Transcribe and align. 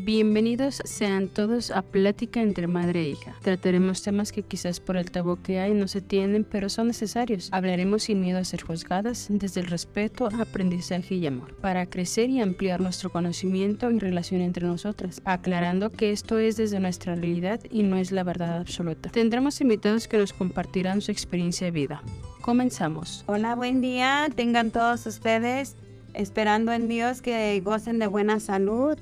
Bienvenidos 0.00 0.80
sean 0.84 1.26
todos 1.26 1.72
a 1.72 1.82
Plática 1.82 2.40
entre 2.40 2.68
Madre 2.68 3.00
e 3.00 3.08
Hija. 3.08 3.34
Trataremos 3.42 4.00
temas 4.00 4.30
que 4.30 4.44
quizás 4.44 4.78
por 4.78 4.96
el 4.96 5.10
tabú 5.10 5.42
que 5.42 5.58
hay 5.58 5.74
no 5.74 5.88
se 5.88 6.00
tienen, 6.00 6.44
pero 6.44 6.68
son 6.68 6.86
necesarios. 6.86 7.48
Hablaremos 7.50 8.04
sin 8.04 8.20
miedo 8.20 8.38
a 8.38 8.44
ser 8.44 8.62
juzgadas, 8.62 9.26
desde 9.28 9.60
el 9.60 9.66
respeto, 9.66 10.28
aprendizaje 10.38 11.16
y 11.16 11.26
amor, 11.26 11.56
para 11.56 11.86
crecer 11.86 12.30
y 12.30 12.40
ampliar 12.40 12.80
nuestro 12.80 13.10
conocimiento 13.10 13.90
y 13.90 13.98
relación 13.98 14.40
entre 14.40 14.68
nosotras, 14.68 15.20
aclarando 15.24 15.90
que 15.90 16.12
esto 16.12 16.38
es 16.38 16.56
desde 16.56 16.78
nuestra 16.78 17.16
realidad 17.16 17.60
y 17.68 17.82
no 17.82 17.96
es 17.96 18.12
la 18.12 18.22
verdad 18.22 18.58
absoluta. 18.58 19.10
Tendremos 19.10 19.60
invitados 19.60 20.06
que 20.06 20.18
nos 20.18 20.32
compartirán 20.32 21.00
su 21.00 21.10
experiencia 21.10 21.64
de 21.64 21.72
vida. 21.72 22.02
Comenzamos. 22.40 23.24
Hola, 23.26 23.56
buen 23.56 23.80
día. 23.80 24.28
Tengan 24.32 24.70
todos 24.70 25.04
ustedes 25.06 25.74
esperando 26.14 26.72
en 26.72 26.86
Dios 26.86 27.20
que 27.20 27.60
gocen 27.64 27.98
de 27.98 28.06
buena 28.06 28.38
salud 28.38 28.96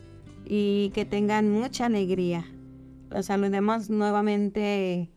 y 0.47 0.91
que 0.95 1.05
tengan 1.05 1.51
mucha 1.51 1.87
alegría. 1.87 2.47
Los 3.11 3.27
saludemos 3.27 3.91
nuevamente 3.91 5.11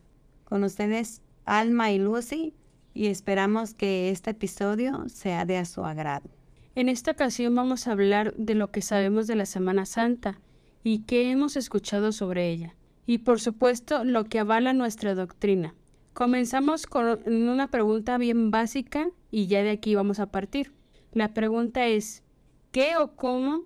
con 0.44 0.64
ustedes, 0.64 1.22
Alma 1.46 1.92
y 1.92 2.00
Lucy, 2.00 2.54
y 2.94 3.08
esperamos 3.08 3.74
que 3.74 4.10
este 4.10 4.32
episodio 4.32 5.08
sea 5.08 5.46
de 5.46 5.64
su 5.66 5.86
agrado. 5.86 6.30
En 6.76 6.90
esta 6.90 7.12
ocasión 7.12 7.56
vamos 7.56 7.88
a 7.88 7.92
hablar 7.92 8.34
de 8.36 8.56
lo 8.56 8.72
que 8.72 8.82
sabemos 8.82 9.28
de 9.28 9.36
la 9.36 9.46
Semana 9.46 9.86
Santa 9.86 10.40
y 10.84 11.04
qué 11.04 11.30
hemos 11.32 11.56
escuchado 11.56 12.12
sobre 12.12 12.50
ella, 12.50 12.76
y 13.06 13.20
por 13.20 13.40
supuesto 13.40 14.04
lo 14.04 14.26
que 14.26 14.40
avala 14.40 14.74
nuestra 14.74 15.14
doctrina. 15.14 15.76
Comenzamos 16.14 16.86
con 16.88 17.20
una 17.28 17.70
pregunta 17.70 18.18
bien 18.18 18.52
básica 18.52 19.10
y 19.32 19.48
ya 19.48 19.64
de 19.64 19.72
aquí 19.72 19.96
vamos 19.96 20.20
a 20.20 20.32
partir. 20.32 20.74
La 21.12 21.34
pregunta 21.34 21.88
es, 21.88 22.24
¿qué 22.72 22.98
o 22.98 23.16
cómo 23.16 23.64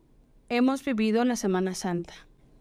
hemos 0.55 0.83
vivido 0.83 1.25
la 1.25 1.35
Semana 1.35 1.75
Santa? 1.75 2.13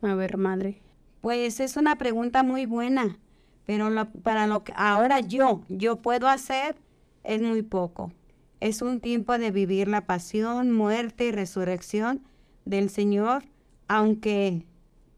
A 0.03 0.15
ver, 0.15 0.37
madre. 0.37 0.83
Pues 1.21 1.61
es 1.61 1.77
una 1.77 1.97
pregunta 1.97 2.43
muy 2.43 2.67
buena, 2.67 3.19
pero 3.65 3.89
para 4.23 4.47
lo 4.47 4.65
que 4.65 4.73
ahora 4.77 5.21
yo, 5.21 5.63
yo 5.69 6.03
puedo 6.03 6.29
hacer 6.29 6.77
es 7.25 7.41
muy 7.41 7.63
poco. 7.63 8.13
Es 8.61 8.83
un 8.83 9.01
tiempo 9.01 9.39
de 9.39 9.51
vivir 9.51 9.89
la 9.89 10.07
pasión, 10.07 10.73
muerte 10.73 11.27
y 11.27 11.33
resurrección 11.33 12.23
del 12.65 12.91
Señor, 12.91 13.45
aunque 13.89 14.67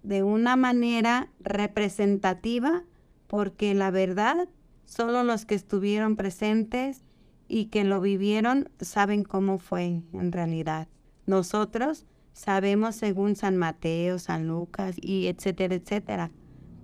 de 0.03 0.23
una 0.23 0.57
manera 0.57 1.29
representativa, 1.41 2.85
porque 3.27 3.75
la 3.75 3.91
verdad, 3.91 4.49
solo 4.85 5.23
los 5.25 5.47
que 5.47 5.55
estuvieron 5.55 6.17
presentes 6.17 7.03
y 7.49 7.67
que 7.67 7.85
lo 7.85 8.01
vivieron 8.01 8.69
saben 8.81 9.25
cómo 9.25 9.59
fue 9.59 10.03
en 10.13 10.33
realidad. 10.33 10.89
Nosotros 11.27 12.07
sabemos 12.35 12.97
según 12.97 13.37
San 13.37 13.57
Mateo, 13.57 14.19
San 14.19 14.47
Lucas 14.47 14.97
y 15.01 15.29
etcétera, 15.29 15.77
etcétera. 15.77 16.31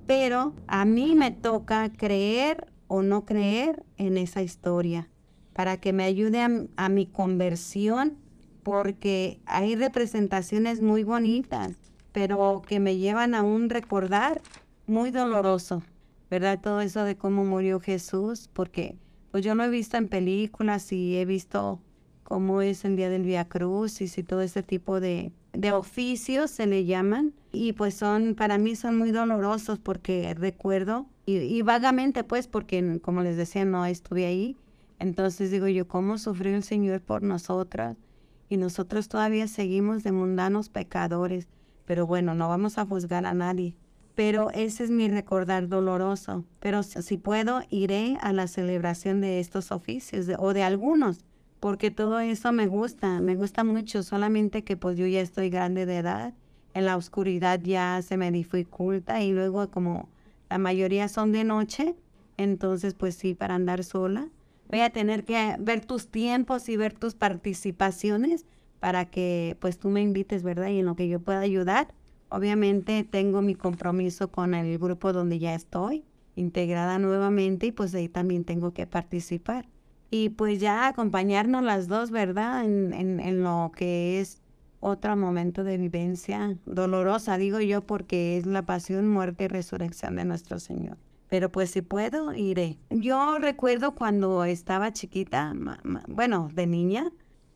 Pero 0.07 0.55
a 0.67 0.85
mí 0.87 1.15
me 1.15 1.31
toca 1.31 1.93
creer 1.93 2.67
o 2.87 3.03
no 3.03 3.27
creer 3.27 3.85
en 3.99 4.17
esa 4.17 4.43
historia 4.43 5.09
para 5.53 5.77
que 5.77 5.93
me 5.93 6.05
ayude 6.05 6.41
a, 6.77 6.89
mi 6.89 7.07
conversión 7.07 8.17
porque 8.63 9.41
hay 9.45 9.77
representaciones 9.77 10.81
muy 10.81 11.05
bonitas, 11.05 11.73
pero 12.13 12.63
que 12.67 12.81
me 12.81 12.97
llevan 12.97 13.35
a 13.35 13.43
un 13.43 13.69
recordar 13.69 14.41
muy 14.87 15.11
doloroso, 15.11 15.83
¿verdad? 16.31 16.61
Todo 16.61 16.81
eso 16.81 17.05
de 17.05 17.17
cómo 17.17 17.45
murió 17.45 17.81
Jesús, 17.81 18.49
porque 18.53 18.97
pues 19.31 19.45
yo 19.45 19.55
lo 19.55 19.65
he 19.65 19.69
visto 19.69 19.97
en 19.97 20.09
películas 20.09 20.93
y 20.93 21.17
he 21.17 21.25
visto 21.25 21.81
cómo 22.25 22.63
es 22.63 22.85
el 22.85 22.97
día 22.97 23.11
del 23.11 23.23
Via 23.23 23.49
Crucis 23.49 24.19
y 24.19 24.23
todo 24.23 24.41
ese 24.41 24.63
tipo 24.63 25.01
de, 25.01 25.33
de 25.53 25.73
oficios 25.73 26.51
se 26.51 26.67
le 26.67 26.85
llaman 26.85 27.33
y 27.53 27.73
pues 27.73 27.95
son 27.95 28.35
para 28.35 28.59
mí 28.59 28.77
son 28.77 28.97
muy 28.97 29.11
dolorosos 29.11 29.79
porque 29.79 30.35
recuerdo 30.35 31.07
y, 31.27 31.63
vagamente 31.63 32.25
pues 32.25 32.49
porque 32.49 32.99
como 33.03 33.23
les 33.23 33.37
decía 33.37 33.65
no 33.65 33.87
estuve 33.87 34.27
ahí. 34.27 34.57
Entonces 34.99 35.51
digo 35.51 35.69
yo 35.69 35.87
cómo 35.87 36.19
sufrió 36.19 36.57
el 36.57 36.65
Señor 36.65 37.01
por 37.01 37.23
nosotras 37.23 37.97
y 38.49 38.57
nosotros 38.57 39.09
todavía 39.09 39.47
seguimos 39.47 40.03
de 40.03 40.13
mundanos 40.13 40.69
pecadores. 40.69 41.47
Pero 41.85 42.07
bueno 42.07 42.35
no 42.35 42.49
vamos 42.49 42.79
a 42.79 42.87
juzgar 42.87 43.27
a 43.27 43.35
nadie. 43.35 43.77
Pero 44.17 44.51
ese 44.51 44.85
es 44.85 44.91
mi 44.91 45.09
recordar 45.09 45.69
doloroso. 45.69 46.45
Pero 46.59 46.83
si 46.83 47.17
puedo 47.17 47.63
iré 47.71 48.19
a 48.21 48.33
la 48.33 48.49
celebración 48.49 49.21
de 49.21 49.39
estos 49.39 49.71
oficios 49.71 50.27
o 50.39 50.53
de 50.53 50.65
algunos 50.65 51.25
porque 51.61 51.91
todo 51.91 52.21
eso 52.21 52.53
me 52.53 52.67
gusta, 52.67 53.21
me 53.21 53.37
gusta 53.37 53.65
mucho, 53.65 54.03
solamente 54.03 54.65
que 54.65 54.79
pues 54.79 54.97
yo 54.97 55.07
ya 55.07 55.21
estoy 55.21 55.51
grande 55.51 55.85
de 55.85 55.99
edad, 55.99 56.35
en 56.73 56.87
la 56.87 56.97
oscuridad 56.97 57.61
ya 57.63 58.01
se 58.03 58.17
me 58.17 58.33
dificulta 58.33 59.23
y 59.23 59.33
luego 59.33 59.71
como 59.71 60.09
la 60.49 60.59
mayoría 60.59 61.09
son 61.09 61.33
de 61.33 61.45
noche, 61.45 61.95
entonces 62.39 62.95
pues 62.95 63.15
sí, 63.15 63.35
para 63.35 63.55
andar 63.55 63.85
sola, 63.85 64.29
voy 64.69 64.81
a 64.81 64.91
tener 64.91 65.25
que 65.25 65.57
ver 65.61 65.85
tus 65.85 66.09
tiempos 66.09 66.69
y 66.71 66.77
ver 66.79 66.95
tus 66.95 67.15
participaciones 67.15 68.47
para 68.81 69.05
que 69.05 69.57
pues 69.61 69.79
tú 69.79 69.91
me 69.91 70.01
invites, 70.01 70.43
¿verdad? 70.43 70.69
Y 70.69 70.79
en 70.79 70.87
lo 70.87 70.97
que 70.97 71.09
yo 71.09 71.21
pueda 71.21 71.41
ayudar. 71.41 71.93
Obviamente 72.31 73.05
tengo 73.05 73.43
mi 73.43 73.55
compromiso 73.55 74.31
con 74.31 74.55
el 74.55 74.79
grupo 74.79 75.13
donde 75.13 75.39
ya 75.39 75.55
estoy 75.55 76.05
integrada 76.37 76.99
nuevamente 76.99 77.67
y 77.67 77.73
pues 77.73 77.95
ahí 77.95 78.09
también 78.09 78.45
tengo 78.45 78.73
que 78.73 78.87
participar 78.87 79.67
y 80.11 80.31
pues 80.31 80.59
ya 80.59 80.89
acompañarnos 80.89 81.63
las 81.63 81.87
dos, 81.87 82.11
¿verdad? 82.11 82.65
En, 82.65 83.43
lo 83.43 83.71
que 83.75 84.21
es 84.21 84.43
otro 84.81 85.17
momento 85.17 85.63
de 85.63 85.79
vivencia 85.79 86.57
dolorosa, 86.67 87.39
digo 87.39 87.61
yo, 87.61 87.83
porque 87.83 88.37
es 88.37 88.47
la 88.47 88.63
pasión, 88.63 89.09
muerte 89.09 89.45
y 89.45 89.49
resurrección 89.49 90.17
de 90.17 90.25
nuestro 90.25 90.59
Señor. 90.59 90.99
Pero 91.29 91.53
pues 91.53 91.71
si 91.71 91.83
puedo, 91.83 92.35
iré. 92.35 92.79
Yo 92.91 93.39
recuerdo 93.39 93.95
cuando 93.95 94.45
estaba 94.45 94.93
chiquita, 94.93 95.55
bueno, 96.09 96.49
de 96.53 96.67
niña, 96.67 97.13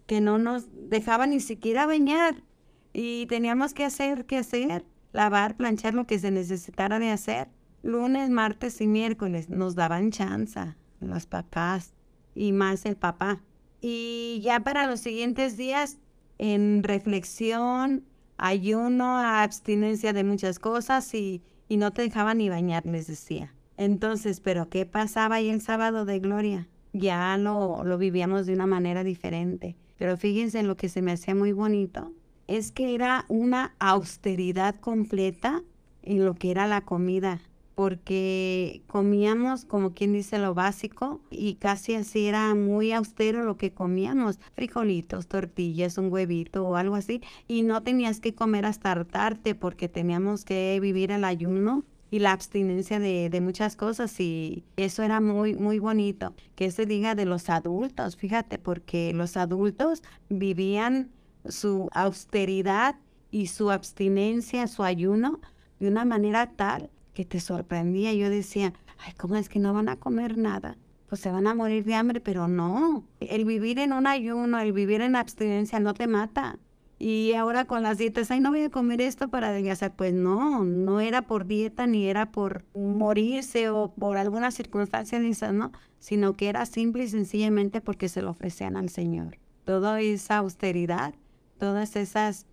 que 0.07 0.21
no 0.21 0.39
nos 0.39 0.69
dejaba 0.89 1.27
ni 1.27 1.41
siquiera 1.41 1.87
bañar 1.87 2.45
y 2.93 3.27
teníamos 3.27 3.75
que 3.75 3.85
hacer, 3.85 4.27
que 4.27 4.39
hacer, 4.39 4.85
lavar, 5.13 5.57
planchar 5.57 5.95
lo 5.95 6.07
que 6.07 6.21
se 6.21 6.31
necesitara 6.31 7.01
de 7.01 7.11
hacer. 7.11 7.49
Lunes, 7.83 8.31
martes 8.31 8.81
y 8.81 8.87
miércoles 8.87 9.51
nos 9.51 9.75
daban 9.75 10.11
chanza, 10.13 10.77
los 11.01 11.27
papás 11.27 11.94
y 12.35 12.53
más 12.53 12.85
el 12.87 12.97
papá. 12.97 13.41
Y 13.81 14.41
ya 14.43 14.61
para 14.61 14.87
los 14.87 15.01
siguientes 15.01 15.57
días, 15.57 15.99
en 16.39 16.83
reflexión, 16.83 18.05
ayuno, 18.37 19.19
abstinencia 19.19 20.13
de 20.13 20.25
muchas 20.25 20.59
cosas 20.59 21.13
y, 21.15 21.43
y 21.69 21.77
no 21.77 21.93
te 21.93 22.03
dejaba 22.03 22.35
ni 22.35 22.49
bañar, 22.49 22.87
les 22.87 23.07
decía. 23.07 23.55
Entonces, 23.77 24.41
¿pero 24.41 24.69
qué 24.69 24.87
pasaba 24.87 25.37
ahí 25.37 25.49
el 25.49 25.61
sábado 25.61 26.05
de 26.05 26.19
gloria? 26.21 26.69
Ya 26.93 27.37
lo, 27.37 27.85
lo 27.85 27.99
vivíamos 27.99 28.47
de 28.47 28.55
una 28.55 28.67
manera 28.67 29.05
diferente. 29.05 29.77
Pero 29.97 30.17
fíjense 30.17 30.59
en 30.61 30.69
lo 30.69 30.77
que 30.77 30.89
se 30.89 31.03
me 31.03 31.13
hacía 31.13 31.35
muy 31.35 31.53
bonito. 31.53 32.13
Es 32.47 32.73
que 32.73 32.95
era 32.95 33.25
una 33.29 33.75
austeridad 33.79 34.77
completa 34.77 35.63
en 36.03 36.25
lo 36.25 36.35
que 36.35 36.51
era 36.51 36.67
la 36.67 36.83
comida 36.83 37.41
porque 37.75 38.83
comíamos, 38.87 39.65
como 39.65 39.95
quien 39.95 40.13
dice, 40.13 40.39
lo 40.39 40.55
básico 40.55 41.21
y 41.31 41.55
casi 41.55 41.95
así 41.95 42.27
era 42.27 42.55
muy 42.55 42.93
austero 42.93 43.43
lo 43.43 43.57
que 43.57 43.73
comíamos, 43.73 44.39
frijolitos, 44.55 45.27
tortillas, 45.27 45.99
un 45.99 46.13
huevito 46.13 46.67
o 46.67 46.77
algo 46.77 46.95
así, 46.95 47.21
y 47.49 47.63
no 47.63 47.83
tenías 47.83 48.21
que 48.21 48.35
comer 48.35 48.65
hasta 48.67 48.93
hartarte 48.93 49.55
porque 49.55 49.89
teníamos 49.89 50.45
que 50.45 50.79
vivir 50.81 51.11
el 51.11 51.25
ayuno 51.25 51.85
y 52.11 52.21
la 52.21 52.31
abstinencia 52.31 53.01
de, 53.01 53.41
muchas 53.41 53.75
cosas 53.75 54.21
y 54.21 54.63
eso 54.77 55.03
era 55.03 55.21
muy, 55.21 55.55
muy 55.55 55.81
bonito. 55.81 56.33
Que 56.55 56.71
se 56.71 56.87
diga 56.87 57.17
de 57.17 57.25
los 57.25 57.51
adultos, 57.51 58.15
fíjate, 58.15 58.59
porque 58.59 59.13
los 59.13 59.37
adultos 59.37 60.05
vivían 60.29 61.11
su 61.45 61.89
austeridad 61.93 62.95
y 63.33 63.49
su 63.49 63.73
abstinencia, 63.73 64.69
su 64.69 64.85
ayuno 64.85 65.41
de 65.81 65.89
una 65.89 66.05
manera 66.05 66.53
tal 66.55 66.89
que 67.15 67.25
te 67.25 67.41
sorprendía. 67.41 68.13
Yo 68.13 68.29
decía, 68.29 68.75
ay, 68.99 69.13
¿cómo 69.17 69.37
es 69.37 69.49
que 69.49 69.59
no 69.59 69.73
van 69.73 69.89
a 69.89 69.97
comer 69.97 70.37
nada? 70.37 70.77
Pues 71.09 71.21
se 71.21 71.31
van 71.31 71.47
a 71.47 71.55
morir 71.55 71.85
de 71.85 71.95
hambre, 71.95 72.21
pero 72.21 72.49
no. 72.49 73.05
El 73.21 73.45
vivir 73.45 73.79
en 73.79 73.93
un 73.93 74.07
ayuno, 74.07 74.59
el 74.59 74.73
vivir 74.73 75.01
en 75.01 75.17
abstinencia 75.17 75.81
no 75.81 75.95
te 75.95 76.07
mata. 76.07 76.59
Y 76.99 77.35
ahora 77.35 77.67
con 77.67 77.83
las 77.83 77.99
dietas, 77.99 78.31
ay, 78.31 78.41
no 78.41 78.51
voy 78.51 78.63
a 78.63 78.71
comer 78.71 79.01
esto 79.01 79.29
para 79.29 79.49
adelgazar. 79.49 79.95
Pues 79.95 80.13
no, 80.13 80.65
no 80.65 81.01
era 81.01 81.23
por 81.23 81.47
dieta 81.47 81.87
ni 81.87 82.07
era 82.07 82.33
por 82.33 82.65
morirse 82.75 83.69
o 83.71 83.93
por 83.93 84.17
alguna 84.17 84.51
circunstancia 84.51 85.21
de 85.21 85.53
¿no? 85.53 85.73
Sino 85.99 86.35
que 86.35 86.49
era 86.49 86.67
simple 86.67 87.05
y 87.05 87.09
sencillamente 87.09 87.81
porque 87.81 88.09
se 88.09 88.23
lo 88.23 88.31
ofrecían 88.31 88.77
al 88.77 88.89
Señor. 88.89 89.39
Toda 89.65 90.01
esa 90.01 90.39
austeridad, 90.39 91.15
todas 91.59 91.97
esas 91.97 92.47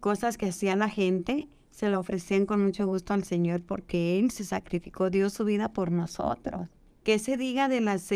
cosas 0.00 0.36
que 0.36 0.46
hacía 0.46 0.76
la 0.76 0.88
gente, 0.88 1.48
se 1.76 1.90
lo 1.90 2.00
ofrecían 2.00 2.46
con 2.46 2.64
mucho 2.64 2.86
gusto 2.86 3.12
al 3.12 3.24
Señor 3.24 3.60
porque 3.60 4.18
Él 4.18 4.30
se 4.30 4.44
sacrificó, 4.44 5.10
dio 5.10 5.28
su 5.28 5.44
vida 5.44 5.74
por 5.74 5.92
nosotros. 5.92 6.68
Que 7.04 7.18
se 7.18 7.36
diga 7.36 7.68
de 7.68 7.82
las 7.82 8.08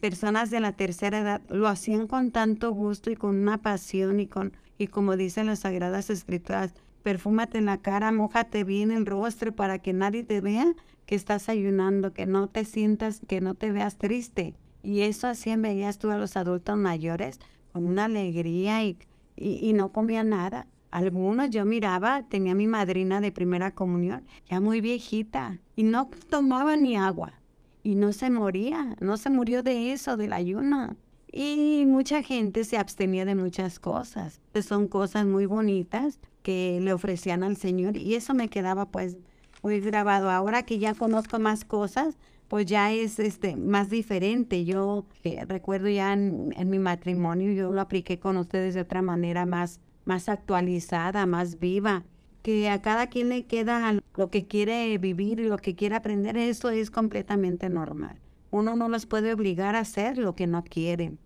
personas 0.00 0.50
de 0.50 0.60
la 0.60 0.70
tercera 0.74 1.18
edad, 1.18 1.42
lo 1.48 1.66
hacían 1.66 2.06
con 2.06 2.30
tanto 2.30 2.70
gusto 2.70 3.10
y 3.10 3.16
con 3.16 3.34
una 3.36 3.58
pasión 3.58 4.20
y 4.20 4.28
con, 4.28 4.52
y 4.78 4.86
como 4.86 5.16
dicen 5.16 5.46
las 5.46 5.58
Sagradas 5.58 6.10
Escrituras, 6.10 6.74
perfúmate 7.02 7.58
en 7.58 7.64
la 7.64 7.78
cara, 7.78 8.12
mojate 8.12 8.62
bien 8.62 8.92
el 8.92 9.04
rostro 9.04 9.50
para 9.50 9.80
que 9.80 9.92
nadie 9.92 10.22
te 10.22 10.40
vea 10.40 10.72
que 11.04 11.16
estás 11.16 11.48
ayunando, 11.48 12.12
que 12.12 12.24
no 12.24 12.46
te 12.46 12.64
sientas, 12.64 13.20
que 13.26 13.40
no 13.40 13.56
te 13.56 13.72
veas 13.72 13.98
triste. 13.98 14.54
Y 14.84 15.00
eso 15.00 15.26
así 15.26 15.56
veías 15.56 15.98
tú 15.98 16.12
a 16.12 16.18
los 16.18 16.36
adultos 16.36 16.76
mayores 16.76 17.40
con 17.72 17.84
una 17.84 18.04
alegría 18.04 18.84
y, 18.84 18.96
y, 19.34 19.72
no 19.72 19.90
comía 19.90 20.22
nada. 20.22 20.68
Algunos 20.90 21.50
yo 21.50 21.64
miraba, 21.64 22.22
tenía 22.28 22.54
mi 22.54 22.66
madrina 22.66 23.20
de 23.20 23.32
primera 23.32 23.74
comunión, 23.74 24.24
ya 24.48 24.60
muy 24.60 24.80
viejita, 24.80 25.58
y 25.76 25.82
no 25.82 26.08
tomaba 26.30 26.76
ni 26.76 26.96
agua. 26.96 27.34
Y 27.82 27.94
no 27.94 28.12
se 28.12 28.30
moría, 28.30 28.96
no 29.00 29.16
se 29.16 29.30
murió 29.30 29.62
de 29.62 29.92
eso, 29.92 30.16
del 30.16 30.32
ayuno. 30.32 30.96
Y 31.30 31.84
mucha 31.86 32.22
gente 32.22 32.64
se 32.64 32.78
abstenía 32.78 33.24
de 33.24 33.34
muchas 33.34 33.78
cosas. 33.78 34.40
Son 34.62 34.88
cosas 34.88 35.26
muy 35.26 35.46
bonitas 35.46 36.18
que 36.42 36.80
le 36.82 36.92
ofrecían 36.92 37.42
al 37.42 37.56
Señor 37.56 37.96
y 37.96 38.14
eso 38.14 38.34
me 38.34 38.48
quedaba 38.48 38.86
pues 38.86 39.18
muy 39.62 39.80
grabado. 39.80 40.30
Ahora 40.30 40.62
que 40.64 40.78
ya 40.78 40.94
conozco 40.94 41.38
más 41.38 41.64
cosas, 41.64 42.16
pues 42.48 42.66
ya 42.66 42.92
es 42.92 43.18
este 43.18 43.56
más 43.56 43.90
diferente. 43.90 44.64
Yo 44.64 45.04
eh, 45.24 45.44
recuerdo 45.46 45.88
ya 45.88 46.12
en, 46.14 46.70
mi 46.70 46.78
matrimonio, 46.78 47.52
yo 47.52 47.72
lo 47.72 47.80
apliqué 47.80 48.18
con 48.18 48.36
ustedes 48.38 48.74
de 48.74 48.80
otra 48.80 49.02
manera 49.02 49.46
más, 49.46 49.80
más 50.08 50.28
actualizada, 50.28 51.26
más 51.26 51.60
viva. 51.60 52.02
Que 52.42 52.70
a 52.70 52.80
cada 52.80 53.08
quien 53.08 53.28
le 53.28 53.44
queda 53.44 54.00
lo 54.16 54.30
que 54.30 54.46
quiere 54.46 54.96
vivir 54.96 55.38
y 55.38 55.48
lo 55.48 55.58
que 55.58 55.74
quiere 55.74 55.96
aprender, 55.96 56.36
eso 56.36 56.70
es 56.70 56.90
completamente 56.90 57.68
normal. 57.68 58.18
Uno 58.50 58.74
no 58.74 58.88
los 58.88 59.04
puede 59.06 59.34
obligar 59.34 59.76
a 59.76 59.80
hacer 59.80 60.16
lo 60.16 60.34
que 60.34 60.46
no 60.46 60.64
quieren. 60.64 61.18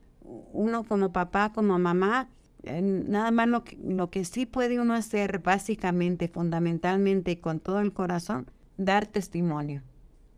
Uno 0.52 0.82
como 0.82 1.12
papá, 1.12 1.52
como 1.54 1.78
mamá, 1.78 2.28
nada 2.64 3.30
más 3.30 3.46
lo 3.46 3.62
que, 3.62 3.78
lo 3.84 4.10
que 4.10 4.24
sí 4.24 4.46
puede 4.46 4.80
uno 4.80 4.94
hacer 4.94 5.38
básicamente, 5.38 6.26
fundamentalmente, 6.26 7.40
con 7.40 7.60
todo 7.60 7.80
el 7.80 7.92
corazón, 7.92 8.50
dar 8.76 9.06
testimonio 9.06 9.82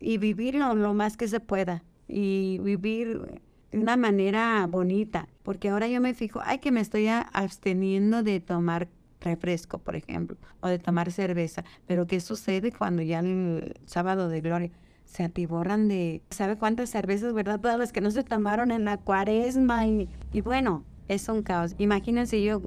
y 0.00 0.18
vivirlo 0.18 0.74
lo 0.74 0.92
más 0.92 1.16
que 1.16 1.28
se 1.28 1.40
pueda 1.40 1.82
y 2.08 2.58
vivir 2.62 3.40
de 3.74 3.80
una 3.80 3.96
manera 3.96 4.66
bonita, 4.68 5.28
porque 5.42 5.68
ahora 5.68 5.88
yo 5.88 6.00
me 6.00 6.14
fijo, 6.14 6.40
ay 6.44 6.58
que 6.58 6.70
me 6.70 6.80
estoy 6.80 7.08
absteniendo 7.08 8.22
de 8.22 8.40
tomar 8.40 8.88
refresco, 9.20 9.78
por 9.78 9.96
ejemplo, 9.96 10.36
o 10.60 10.68
de 10.68 10.78
tomar 10.78 11.10
cerveza, 11.10 11.64
pero 11.86 12.06
¿qué 12.06 12.20
sucede 12.20 12.72
cuando 12.72 13.02
ya 13.02 13.20
el 13.20 13.74
sábado 13.86 14.28
de 14.28 14.40
gloria? 14.40 14.70
se 15.04 15.22
atiborran 15.22 15.86
de, 15.86 16.22
¿sabe 16.30 16.56
cuántas 16.56 16.90
cervezas, 16.90 17.34
verdad? 17.34 17.60
Todas 17.60 17.78
las 17.78 17.92
que 17.92 18.00
no 18.00 18.10
se 18.10 18.24
tomaron 18.24 18.72
en 18.72 18.84
la 18.84 18.96
cuaresma 18.96 19.86
y, 19.86 20.08
y 20.32 20.40
bueno, 20.40 20.82
es 21.06 21.28
un 21.28 21.42
caos. 21.42 21.76
Imagínense 21.78 22.42
yo, 22.42 22.60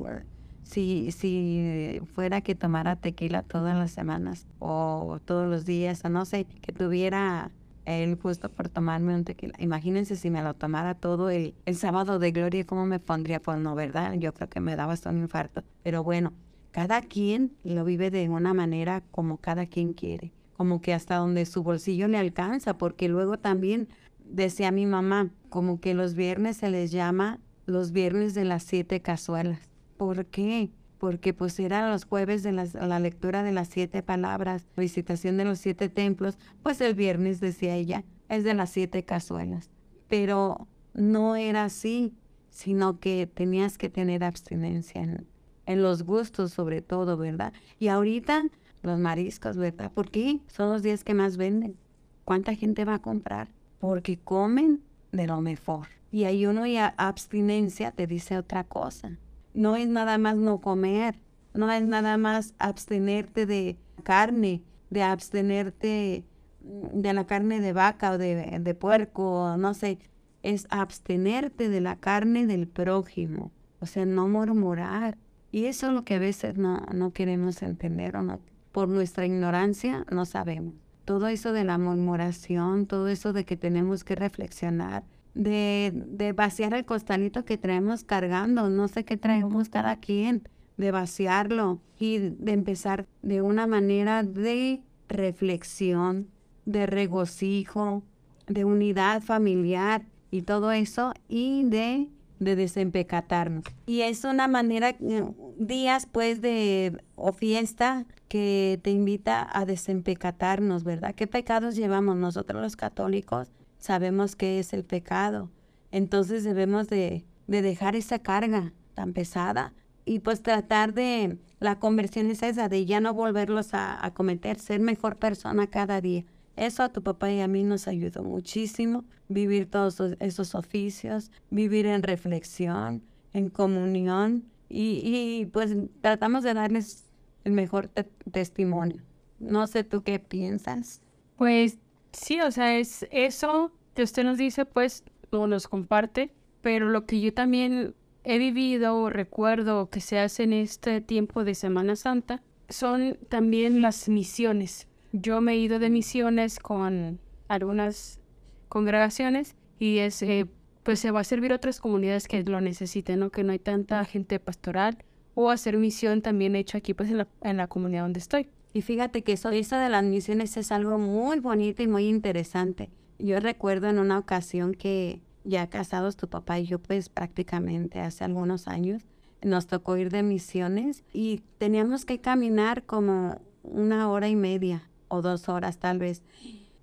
si, 0.63 1.11
si 1.11 1.99
fuera 2.13 2.41
que 2.41 2.55
tomara 2.55 2.95
tequila 2.95 3.41
todas 3.43 3.75
las 3.75 3.91
semanas 3.91 4.45
o 4.59 5.19
todos 5.25 5.49
los 5.49 5.65
días, 5.65 6.05
o 6.05 6.09
no 6.09 6.23
sé, 6.25 6.45
que 6.61 6.71
tuviera 6.71 7.51
el 7.95 8.15
gusto 8.15 8.49
por 8.49 8.69
tomarme 8.69 9.15
un 9.15 9.23
tequila. 9.23 9.53
Imagínense 9.59 10.15
si 10.15 10.29
me 10.29 10.43
lo 10.43 10.53
tomara 10.53 10.95
todo 10.95 11.29
el, 11.29 11.55
el 11.65 11.75
sábado 11.75 12.19
de 12.19 12.31
gloria, 12.31 12.65
¿cómo 12.65 12.85
me 12.85 12.99
pondría? 12.99 13.41
Pues 13.41 13.59
no, 13.59 13.75
¿verdad? 13.75 14.13
Yo 14.13 14.33
creo 14.33 14.49
que 14.49 14.59
me 14.59 14.75
daba 14.75 14.93
hasta 14.93 15.09
un 15.09 15.19
infarto. 15.19 15.63
Pero 15.83 16.03
bueno, 16.03 16.33
cada 16.71 17.01
quien 17.01 17.53
lo 17.63 17.85
vive 17.85 18.11
de 18.11 18.29
una 18.29 18.53
manera 18.53 19.01
como 19.11 19.37
cada 19.37 19.65
quien 19.65 19.93
quiere 19.93 20.31
como 20.57 20.81
que 20.81 20.93
hasta 20.93 21.17
donde 21.17 21.45
su 21.45 21.61
bolsillo 21.61 22.07
le 22.07 22.17
alcanza, 22.17 22.77
porque 22.79 23.07
luego 23.07 23.37
también 23.37 23.87
decía 24.25 24.71
mi 24.71 24.87
mamá, 24.87 25.29
como 25.49 25.79
que 25.79 25.93
los 25.93 26.15
viernes 26.15 26.57
se 26.57 26.71
les 26.71 26.91
llama 26.91 27.39
los 27.67 27.91
viernes 27.91 28.33
de 28.33 28.43
las 28.43 28.63
siete 28.63 28.99
cazuelas. 29.01 29.59
¿Por 29.97 30.25
qué? 30.25 30.71
Porque 30.97 31.33
pues 31.33 31.59
eran 31.59 31.91
los 31.91 32.05
jueves 32.05 32.43
de 32.43 32.51
la 32.51 32.99
lectura 32.99 33.43
de 33.43 33.51
las 33.51 33.67
siete 33.67 34.01
palabras, 34.01 34.65
visitación 34.75 35.37
de 35.37 35.45
los 35.45 35.59
siete 35.59 35.89
templos, 35.89 36.37
pues 36.63 36.81
el 36.81 36.95
viernes, 36.95 37.39
decía 37.39 37.75
ella, 37.75 38.03
es 38.29 38.43
de 38.43 38.53
las 38.53 38.71
siete 38.71 39.03
cazuelas. 39.03 39.69
Pero 40.07 40.67
no 40.93 41.35
era 41.35 41.65
así, 41.65 42.13
sino 42.49 42.99
que 42.99 43.29
tenías 43.31 43.77
que 43.77 43.89
tener 43.89 44.23
abstinencia 44.23 45.01
en, 45.01 45.27
en 45.67 45.83
los 45.83 46.03
gustos 46.03 46.51
sobre 46.53 46.81
todo, 46.81 47.17
¿verdad? 47.17 47.53
Y 47.77 47.89
ahorita 47.89 48.45
los 48.81 48.99
mariscos, 48.99 49.57
¿verdad? 49.57 49.91
¿Por 49.91 50.09
qué? 50.09 50.39
Son 50.47 50.69
los 50.69 50.81
días 50.81 51.03
que 51.03 51.13
más 51.13 51.37
venden. 51.37 51.77
¿Cuánta 52.25 52.55
gente 52.55 52.85
va 52.85 52.95
a 52.95 53.01
comprar? 53.01 53.49
Porque 53.79 54.17
comen 54.17 54.81
de 55.11 55.27
lo 55.27 55.41
mejor. 55.41 55.87
Y 56.11 56.23
hay 56.23 56.45
uno 56.45 56.65
y 56.65 56.77
abstinencia 56.77 57.91
te 57.91 58.07
dice 58.07 58.37
otra 58.37 58.63
cosa. 58.63 59.17
No 59.57 59.75
es 59.75 59.87
nada 59.87 60.17
más 60.17 60.37
no 60.37 60.61
comer, 60.61 61.19
no 61.53 61.71
es 61.71 61.85
nada 61.85 62.17
más 62.17 62.53
abstenerte 62.59 63.45
de 63.45 63.77
carne, 64.03 64.61
de 64.89 65.03
abstenerte 65.03 66.23
de 66.61 67.13
la 67.13 67.25
carne 67.25 67.59
de 67.59 67.73
vaca 67.73 68.11
o 68.11 68.17
de, 68.17 68.59
de 68.59 68.75
puerco, 68.75 69.55
no 69.57 69.73
sé, 69.73 69.99
es 70.43 70.67
abstenerte 70.69 71.69
de 71.69 71.81
la 71.81 71.95
carne 71.95 72.45
del 72.45 72.67
prójimo, 72.67 73.51
o 73.79 73.85
sea, 73.85 74.05
no 74.05 74.27
murmurar. 74.27 75.17
Y 75.51 75.65
eso 75.65 75.87
es 75.87 75.93
lo 75.93 76.03
que 76.03 76.15
a 76.15 76.19
veces 76.19 76.57
no, 76.57 76.85
no 76.93 77.11
queremos 77.11 77.61
entender 77.61 78.15
o 78.15 78.21
no 78.21 78.39
por 78.77 78.89
nuestra 78.89 79.25
ignorancia 79.25 80.05
no 80.11 80.25
sabemos. 80.25 80.75
Todo 81.03 81.29
eso 81.29 81.51
de 81.51 81.63
la 81.63 81.79
murmuración, 81.79 82.85
todo 82.85 83.07
eso 83.07 83.33
de 83.33 83.43
que 83.43 83.57
tenemos 83.57 84.03
que 84.03 84.13
reflexionar, 84.13 85.03
de, 85.37 85.91
de 85.93 86.33
vaciar 86.33 86.73
el 86.73 86.85
costalito 86.85 87.45
que 87.45 87.57
traemos 87.57 88.03
cargando, 88.03 88.69
no 88.69 88.87
sé 88.87 89.05
qué 89.05 89.17
traemos 89.17 89.69
cada 89.69 89.97
quien, 89.97 90.47
de 90.77 90.91
vaciarlo 90.91 91.79
y 91.99 92.17
de 92.17 92.51
empezar 92.51 93.07
de 93.21 93.41
una 93.41 93.67
manera 93.67 94.23
de 94.23 94.81
reflexión, 95.07 96.27
de 96.65 96.85
regocijo, 96.85 98.03
de 98.47 98.65
unidad 98.65 99.21
familiar 99.21 100.05
y 100.31 100.41
todo 100.41 100.71
eso 100.71 101.13
y 101.27 101.63
de 101.65 102.09
de 102.39 102.55
desempecatarnos. 102.55 103.63
Y 103.85 104.01
es 104.01 104.23
una 104.23 104.47
manera, 104.47 104.89
eh, 104.89 105.23
días 105.57 106.07
pues 106.11 106.41
de 106.41 106.97
o 107.15 107.31
fiesta 107.31 108.05
que 108.27 108.79
te 108.83 108.91
invita 108.91 109.47
a 109.51 109.65
desempecatarnos, 109.65 110.83
¿verdad? 110.83 111.15
¿Qué 111.15 111.27
pecados 111.27 111.75
llevamos 111.75 112.17
nosotros 112.17 112.61
los 112.61 112.75
católicos? 112.75 113.51
Sabemos 113.77 114.35
que 114.35 114.59
es 114.59 114.73
el 114.73 114.83
pecado. 114.83 115.49
Entonces 115.91 116.43
debemos 116.43 116.87
de, 116.87 117.25
de 117.47 117.61
dejar 117.61 117.95
esa 117.95 118.19
carga 118.19 118.73
tan 118.93 119.13
pesada 119.13 119.73
y 120.07 120.19
pues 120.19 120.41
tratar 120.41 120.93
de, 120.93 121.37
la 121.59 121.79
conversión 121.79 122.31
es 122.31 122.41
esa, 122.41 122.69
de 122.69 122.85
ya 122.85 123.01
no 123.01 123.13
volverlos 123.13 123.69
a, 123.73 124.11
cometer, 124.13 124.57
ser 124.57 124.79
mejor 124.79 125.17
persona 125.17 125.67
cada 125.67 125.99
día. 126.01 126.23
Eso 126.55 126.81
a 126.81 126.89
tu 126.89 127.03
papá 127.03 127.31
y 127.31 127.41
a 127.41 127.47
mí 127.47 127.63
nos 127.63 127.87
ayudó 127.87 128.23
muchísimo, 128.23 129.03
vivir 129.27 129.69
todos 129.69 130.01
esos 130.19 130.55
oficios, 130.55 131.29
vivir 131.49 131.85
en 131.85 132.03
reflexión, 132.03 133.03
en 133.33 133.49
comunión 133.49 134.45
y, 134.69 135.47
pues 135.51 135.75
tratamos 136.01 136.43
de 136.43 136.53
darles 136.53 137.03
el 137.43 137.51
mejor 137.51 137.89
testimonio. 138.31 139.01
No 139.39 139.67
sé 139.67 139.83
tú 139.83 140.03
qué 140.03 140.19
piensas. 140.19 141.01
Pues 141.35 141.77
sí, 142.17 142.41
o 142.41 142.51
sea, 142.51 142.77
es 142.77 143.05
eso 143.11 143.71
que 143.95 144.03
usted 144.03 144.23
nos 144.23 144.37
dice, 144.37 144.65
pues 144.65 145.03
o 145.31 145.47
nos 145.47 145.67
comparte, 145.67 146.33
pero 146.61 146.89
lo 146.89 147.05
que 147.05 147.19
yo 147.21 147.33
también 147.33 147.95
he 148.23 148.37
vivido 148.39 148.97
o 148.97 149.09
recuerdo 149.09 149.89
que 149.89 150.01
se 150.01 150.19
hace 150.19 150.43
en 150.43 150.53
este 150.53 151.01
tiempo 151.01 151.43
de 151.43 151.55
Semana 151.55 151.95
Santa 151.95 152.41
son 152.69 153.17
también 153.29 153.81
las 153.81 154.09
misiones. 154.09 154.87
Yo 155.13 155.41
me 155.41 155.53
he 155.53 155.57
ido 155.57 155.79
de 155.79 155.89
misiones 155.89 156.59
con 156.59 157.19
algunas 157.47 158.19
congregaciones 158.67 159.55
y 159.79 159.99
es, 159.99 160.21
eh, 160.21 160.45
pues 160.83 160.99
se 160.99 161.11
va 161.11 161.21
a 161.21 161.23
servir 161.23 161.53
a 161.53 161.55
otras 161.55 161.79
comunidades 161.79 162.27
que 162.27 162.43
lo 162.43 162.59
necesiten, 162.59 163.19
¿no? 163.19 163.29
Que 163.29 163.43
no 163.43 163.53
hay 163.53 163.59
tanta 163.59 164.03
gente 164.05 164.39
pastoral 164.39 164.97
o 165.33 165.49
hacer 165.49 165.77
misión 165.77 166.21
también 166.21 166.55
hecho 166.55 166.77
aquí 166.77 166.93
pues 166.93 167.09
en 167.09 167.19
la, 167.19 167.27
en 167.41 167.57
la 167.57 167.67
comunidad 167.67 168.01
donde 168.01 168.19
estoy. 168.19 168.49
Y 168.77 168.83
fíjate 168.83 169.23
que 169.23 169.33
eso, 169.33 169.49
eso 169.49 169.75
de 169.75 169.89
las 169.89 170.03
misiones 170.03 170.55
es 170.55 170.71
algo 170.71 170.99
muy 170.99 171.39
bonito 171.39 171.81
y 171.81 171.87
muy 171.87 172.07
interesante. 172.07 172.91
Yo 173.17 173.39
recuerdo 173.39 173.89
en 173.89 173.97
una 173.97 174.19
ocasión 174.19 174.75
que 174.75 175.19
ya 175.43 175.65
casados 175.65 176.15
tu 176.15 176.27
papá 176.27 176.59
y 176.59 176.67
yo 176.67 176.77
pues 176.77 177.09
prácticamente 177.09 177.99
hace 177.99 178.23
algunos 178.23 178.67
años 178.67 179.01
nos 179.41 179.65
tocó 179.65 179.97
ir 179.97 180.11
de 180.11 180.21
misiones 180.21 181.03
y 181.11 181.41
teníamos 181.57 182.05
que 182.05 182.21
caminar 182.21 182.83
como 182.83 183.41
una 183.63 184.11
hora 184.11 184.29
y 184.29 184.35
media 184.35 184.87
o 185.07 185.23
dos 185.23 185.49
horas 185.49 185.79
tal 185.79 185.97
vez, 185.97 186.21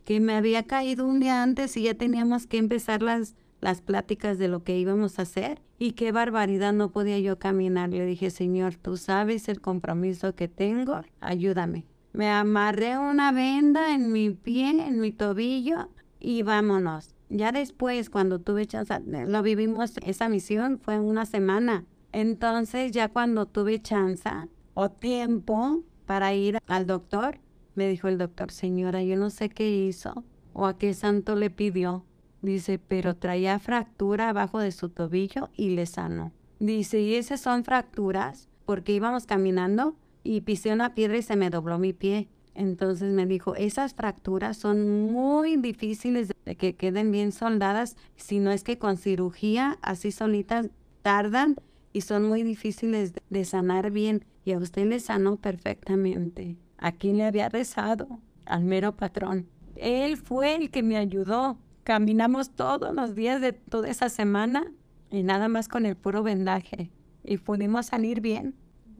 que 0.04 0.18
me 0.18 0.34
había 0.34 0.64
caído 0.64 1.06
un 1.06 1.20
día 1.20 1.44
antes 1.44 1.76
y 1.76 1.84
ya 1.84 1.94
teníamos 1.94 2.48
que 2.48 2.58
empezar 2.58 3.04
las, 3.04 3.36
las 3.64 3.80
pláticas 3.80 4.36
de 4.36 4.48
lo 4.48 4.62
que 4.62 4.78
íbamos 4.78 5.18
a 5.18 5.22
hacer. 5.22 5.62
Y 5.78 5.92
qué 5.92 6.12
barbaridad, 6.12 6.74
no 6.74 6.90
podía 6.90 7.18
yo 7.18 7.38
caminar. 7.38 7.88
Le 7.88 8.04
dije, 8.04 8.28
Señor, 8.28 8.76
tú 8.76 8.98
sabes 8.98 9.48
el 9.48 9.62
compromiso 9.62 10.34
que 10.34 10.48
tengo, 10.48 11.00
ayúdame. 11.20 11.86
Me 12.12 12.30
amarré 12.30 12.98
una 12.98 13.32
venda 13.32 13.94
en 13.94 14.12
mi 14.12 14.28
pie, 14.28 14.68
en 14.86 15.00
mi 15.00 15.12
tobillo 15.12 15.88
y 16.20 16.42
vámonos. 16.42 17.14
Ya 17.30 17.52
después, 17.52 18.10
cuando 18.10 18.38
tuve 18.38 18.66
chance, 18.66 18.94
lo 19.00 19.42
vivimos, 19.42 19.94
esa 20.04 20.28
misión 20.28 20.78
fue 20.78 21.00
una 21.00 21.24
semana. 21.24 21.86
Entonces, 22.12 22.92
ya 22.92 23.08
cuando 23.08 23.46
tuve 23.46 23.80
chance 23.80 24.28
o 24.74 24.90
tiempo, 24.90 25.82
para 26.06 26.34
ir 26.34 26.58
al 26.66 26.86
doctor. 26.86 27.38
Me 27.74 27.88
dijo 27.88 28.08
el 28.08 28.18
doctor, 28.18 28.50
señora, 28.50 29.02
yo 29.02 29.16
no 29.16 29.30
sé 29.30 29.48
qué 29.48 29.68
hizo 29.68 30.22
o 30.52 30.66
a 30.66 30.76
qué 30.76 30.94
santo 30.94 31.34
le 31.34 31.48
pidió. 31.50 32.04
Dice, 32.44 32.78
pero 32.78 33.16
traía 33.16 33.58
fractura 33.58 34.28
abajo 34.28 34.58
de 34.58 34.70
su 34.70 34.90
tobillo 34.90 35.48
y 35.54 35.70
le 35.70 35.86
sanó. 35.86 36.30
Dice, 36.58 37.00
y 37.00 37.14
esas 37.14 37.40
son 37.40 37.64
fracturas 37.64 38.50
porque 38.66 38.92
íbamos 38.92 39.24
caminando 39.24 39.96
y 40.22 40.42
pisé 40.42 40.70
una 40.74 40.94
piedra 40.94 41.16
y 41.16 41.22
se 41.22 41.36
me 41.36 41.48
dobló 41.48 41.78
mi 41.78 41.94
pie. 41.94 42.28
Entonces 42.54 43.14
me 43.14 43.24
dijo, 43.24 43.56
esas 43.56 43.94
fracturas 43.94 44.58
son 44.58 45.10
muy 45.10 45.56
difíciles 45.56 46.32
de 46.44 46.56
que 46.56 46.76
queden 46.76 47.10
bien 47.12 47.32
soldadas, 47.32 47.96
si 48.16 48.40
no 48.40 48.50
es 48.50 48.62
que 48.62 48.76
con 48.76 48.98
cirugía 48.98 49.78
así 49.80 50.12
solitas 50.12 50.68
tardan 51.00 51.56
y 51.94 52.02
son 52.02 52.28
muy 52.28 52.42
difíciles 52.42 53.14
de 53.30 53.44
sanar 53.46 53.90
bien. 53.90 54.26
Y 54.44 54.52
a 54.52 54.58
usted 54.58 54.86
le 54.86 55.00
sanó 55.00 55.36
perfectamente. 55.36 56.58
¿A 56.76 56.92
quién 56.92 57.16
le 57.16 57.24
había 57.24 57.48
rezado? 57.48 58.20
Al 58.44 58.64
mero 58.64 58.94
patrón. 58.94 59.46
Él 59.76 60.18
fue 60.18 60.56
el 60.56 60.70
que 60.70 60.82
me 60.82 60.98
ayudó. 60.98 61.56
Caminamos 61.84 62.50
todos 62.50 62.94
los 62.94 63.14
días 63.14 63.42
de 63.42 63.52
toda 63.52 63.90
esa 63.90 64.08
semana 64.08 64.72
y 65.10 65.22
nada 65.22 65.48
más 65.48 65.68
con 65.68 65.84
el 65.84 65.96
puro 65.96 66.22
vendaje. 66.22 66.90
Y 67.22 67.36
pudimos 67.36 67.86
salir 67.86 68.22
bien. 68.22 68.54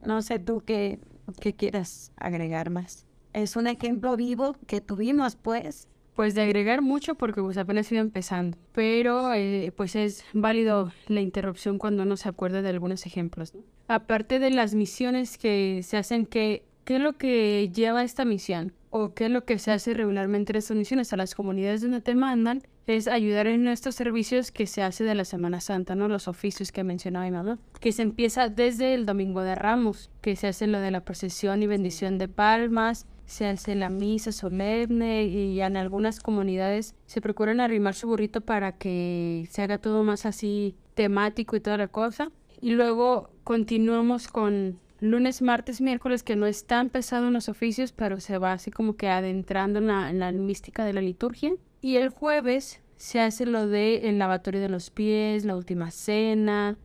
No 0.05 0.21
sé 0.21 0.37
tú 0.37 0.61
qué, 0.63 0.99
qué 1.41 1.53
quieras 1.53 2.11
agregar 2.15 2.69
más. 2.69 3.07
Es 3.33 3.55
un 3.55 3.65
ejemplo 3.65 4.15
vivo 4.15 4.55
que 4.67 4.81
tuvimos, 4.81 5.35
pues. 5.35 5.87
Pues 6.13 6.35
de 6.35 6.43
agregar 6.43 6.83
mucho 6.83 7.15
porque 7.15 7.41
pues 7.41 7.57
apenas 7.57 7.91
iba 7.91 7.99
empezando, 7.99 8.57
pero 8.71 9.33
eh, 9.33 9.73
pues 9.75 9.97
es 9.97 10.23
válido 10.31 10.93
la 11.07 11.19
interrupción 11.19 11.77
cuando 11.77 12.03
uno 12.03 12.15
se 12.15 12.29
acuerda 12.29 12.61
de 12.61 12.69
algunos 12.69 13.05
ejemplos. 13.05 13.51
Aparte 13.89 14.39
de 14.39 14.51
las 14.51 14.75
misiones 14.75 15.37
que 15.37 15.81
se 15.83 15.97
hacen, 15.97 16.25
¿qué, 16.25 16.63
¿qué 16.85 16.95
es 16.97 17.01
lo 17.01 17.13
que 17.13 17.69
lleva 17.73 18.03
esta 18.03 18.23
misión? 18.23 18.73
¿O 18.91 19.13
qué 19.13 19.25
es 19.25 19.31
lo 19.31 19.43
que 19.43 19.59
se 19.59 19.71
hace 19.71 19.93
regularmente 19.93 20.53
en 20.53 20.57
estas 20.57 20.77
misiones 20.77 21.11
a 21.11 21.17
las 21.17 21.35
comunidades 21.35 21.81
donde 21.81 21.99
te 21.99 22.15
mandan? 22.15 22.61
Es 22.87 23.07
ayudar 23.07 23.47
en 23.47 23.67
estos 23.67 23.95
servicios 23.95 24.51
que 24.51 24.67
se 24.67 24.83
hace 24.83 25.03
de 25.03 25.15
la 25.15 25.25
Semana 25.25 25.59
Santa, 25.59 25.95
¿no? 25.95 26.07
Los 26.07 26.27
oficios 26.27 26.71
que 26.71 26.83
mencionaba 26.83 27.43
mi 27.43 27.57
Que 27.79 27.91
se 27.91 28.03
empieza 28.03 28.49
desde 28.49 28.93
el 28.93 29.05
Domingo 29.05 29.41
de 29.41 29.55
Ramos, 29.55 30.11
que 30.21 30.35
se 30.35 30.47
hace 30.47 30.67
lo 30.67 30.79
de 30.79 30.91
la 30.91 31.03
procesión 31.03 31.63
y 31.63 31.67
bendición 31.67 32.17
de 32.19 32.27
palmas, 32.27 33.07
se 33.25 33.47
hace 33.47 33.75
la 33.75 33.89
misa 33.89 34.31
solemne 34.31 35.23
y 35.23 35.59
en 35.59 35.77
algunas 35.77 36.19
comunidades 36.19 36.93
se 37.07 37.21
procuran 37.21 37.59
arrimar 37.59 37.95
su 37.95 38.07
burrito 38.07 38.41
para 38.41 38.73
que 38.73 39.47
se 39.49 39.63
haga 39.63 39.79
todo 39.79 40.03
más 40.03 40.25
así 40.25 40.75
temático 40.93 41.55
y 41.55 41.59
toda 41.61 41.77
la 41.77 41.87
cosa. 41.87 42.31
Y 42.61 42.71
luego 42.71 43.29
continuamos 43.43 44.27
con 44.27 44.79
lunes, 44.99 45.41
martes, 45.41 45.81
miércoles, 45.81 46.23
que 46.23 46.35
no 46.35 46.45
es 46.45 46.65
tan 46.65 46.89
pesado 46.89 47.27
en 47.27 47.33
los 47.33 47.49
oficios, 47.49 47.91
pero 47.91 48.19
se 48.19 48.37
va 48.37 48.53
así 48.53 48.71
como 48.71 48.95
que 48.95 49.09
adentrando 49.09 49.79
en 49.79 49.87
la, 49.87 50.09
en 50.09 50.19
la 50.19 50.31
mística 50.31 50.85
de 50.85 50.93
la 50.93 51.01
liturgia. 51.01 51.51
Y 51.85 51.97
el 51.97 52.09
jueves 52.09 52.81
se 52.97 53.19
hace 53.19 53.45
lo 53.45 53.67
de 53.67 54.09
el 54.09 54.17
lavatorio 54.17 54.59
de 54.59 54.69
los 54.69 54.89
pies, 54.89 55.45
la 55.45 55.55
última 55.55 55.91
cena, 55.91 56.77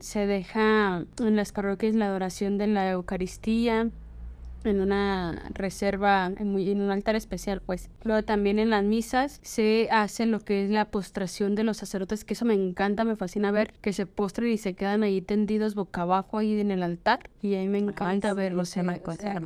se 0.00 0.26
deja 0.26 1.06
en 1.20 1.36
las 1.36 1.52
parroquias 1.52 1.94
la 1.94 2.04
adoración 2.04 2.58
de 2.58 2.66
la 2.66 2.90
Eucaristía, 2.90 3.88
en 4.70 4.80
una 4.80 5.50
reserva, 5.54 6.26
en, 6.26 6.58
en, 6.58 6.80
un 6.80 6.90
altar 6.90 7.16
especial, 7.16 7.60
pues. 7.64 7.90
Luego 8.04 8.22
también 8.22 8.58
en 8.58 8.70
las 8.70 8.84
misas 8.84 9.40
se 9.42 9.88
hace 9.90 10.26
lo 10.26 10.40
que 10.40 10.64
es 10.64 10.70
la 10.70 10.86
postración 10.86 11.54
de 11.54 11.64
los 11.64 11.78
sacerdotes, 11.78 12.24
que 12.24 12.34
eso 12.34 12.44
me 12.44 12.54
encanta, 12.54 13.04
me 13.04 13.16
fascina 13.16 13.50
ver, 13.50 13.72
que 13.80 13.92
se 13.92 14.06
postran 14.06 14.48
y 14.48 14.58
se 14.58 14.74
quedan 14.74 15.02
ahí 15.02 15.20
tendidos 15.20 15.74
boca 15.74 16.02
abajo 16.02 16.38
ahí 16.38 16.60
en 16.60 16.70
el 16.70 16.82
altar. 16.82 17.30
Y 17.40 17.54
a 17.56 17.58
mí 17.58 17.68
me 17.68 17.78
encanta 17.78 18.34
verlos. 18.34 18.76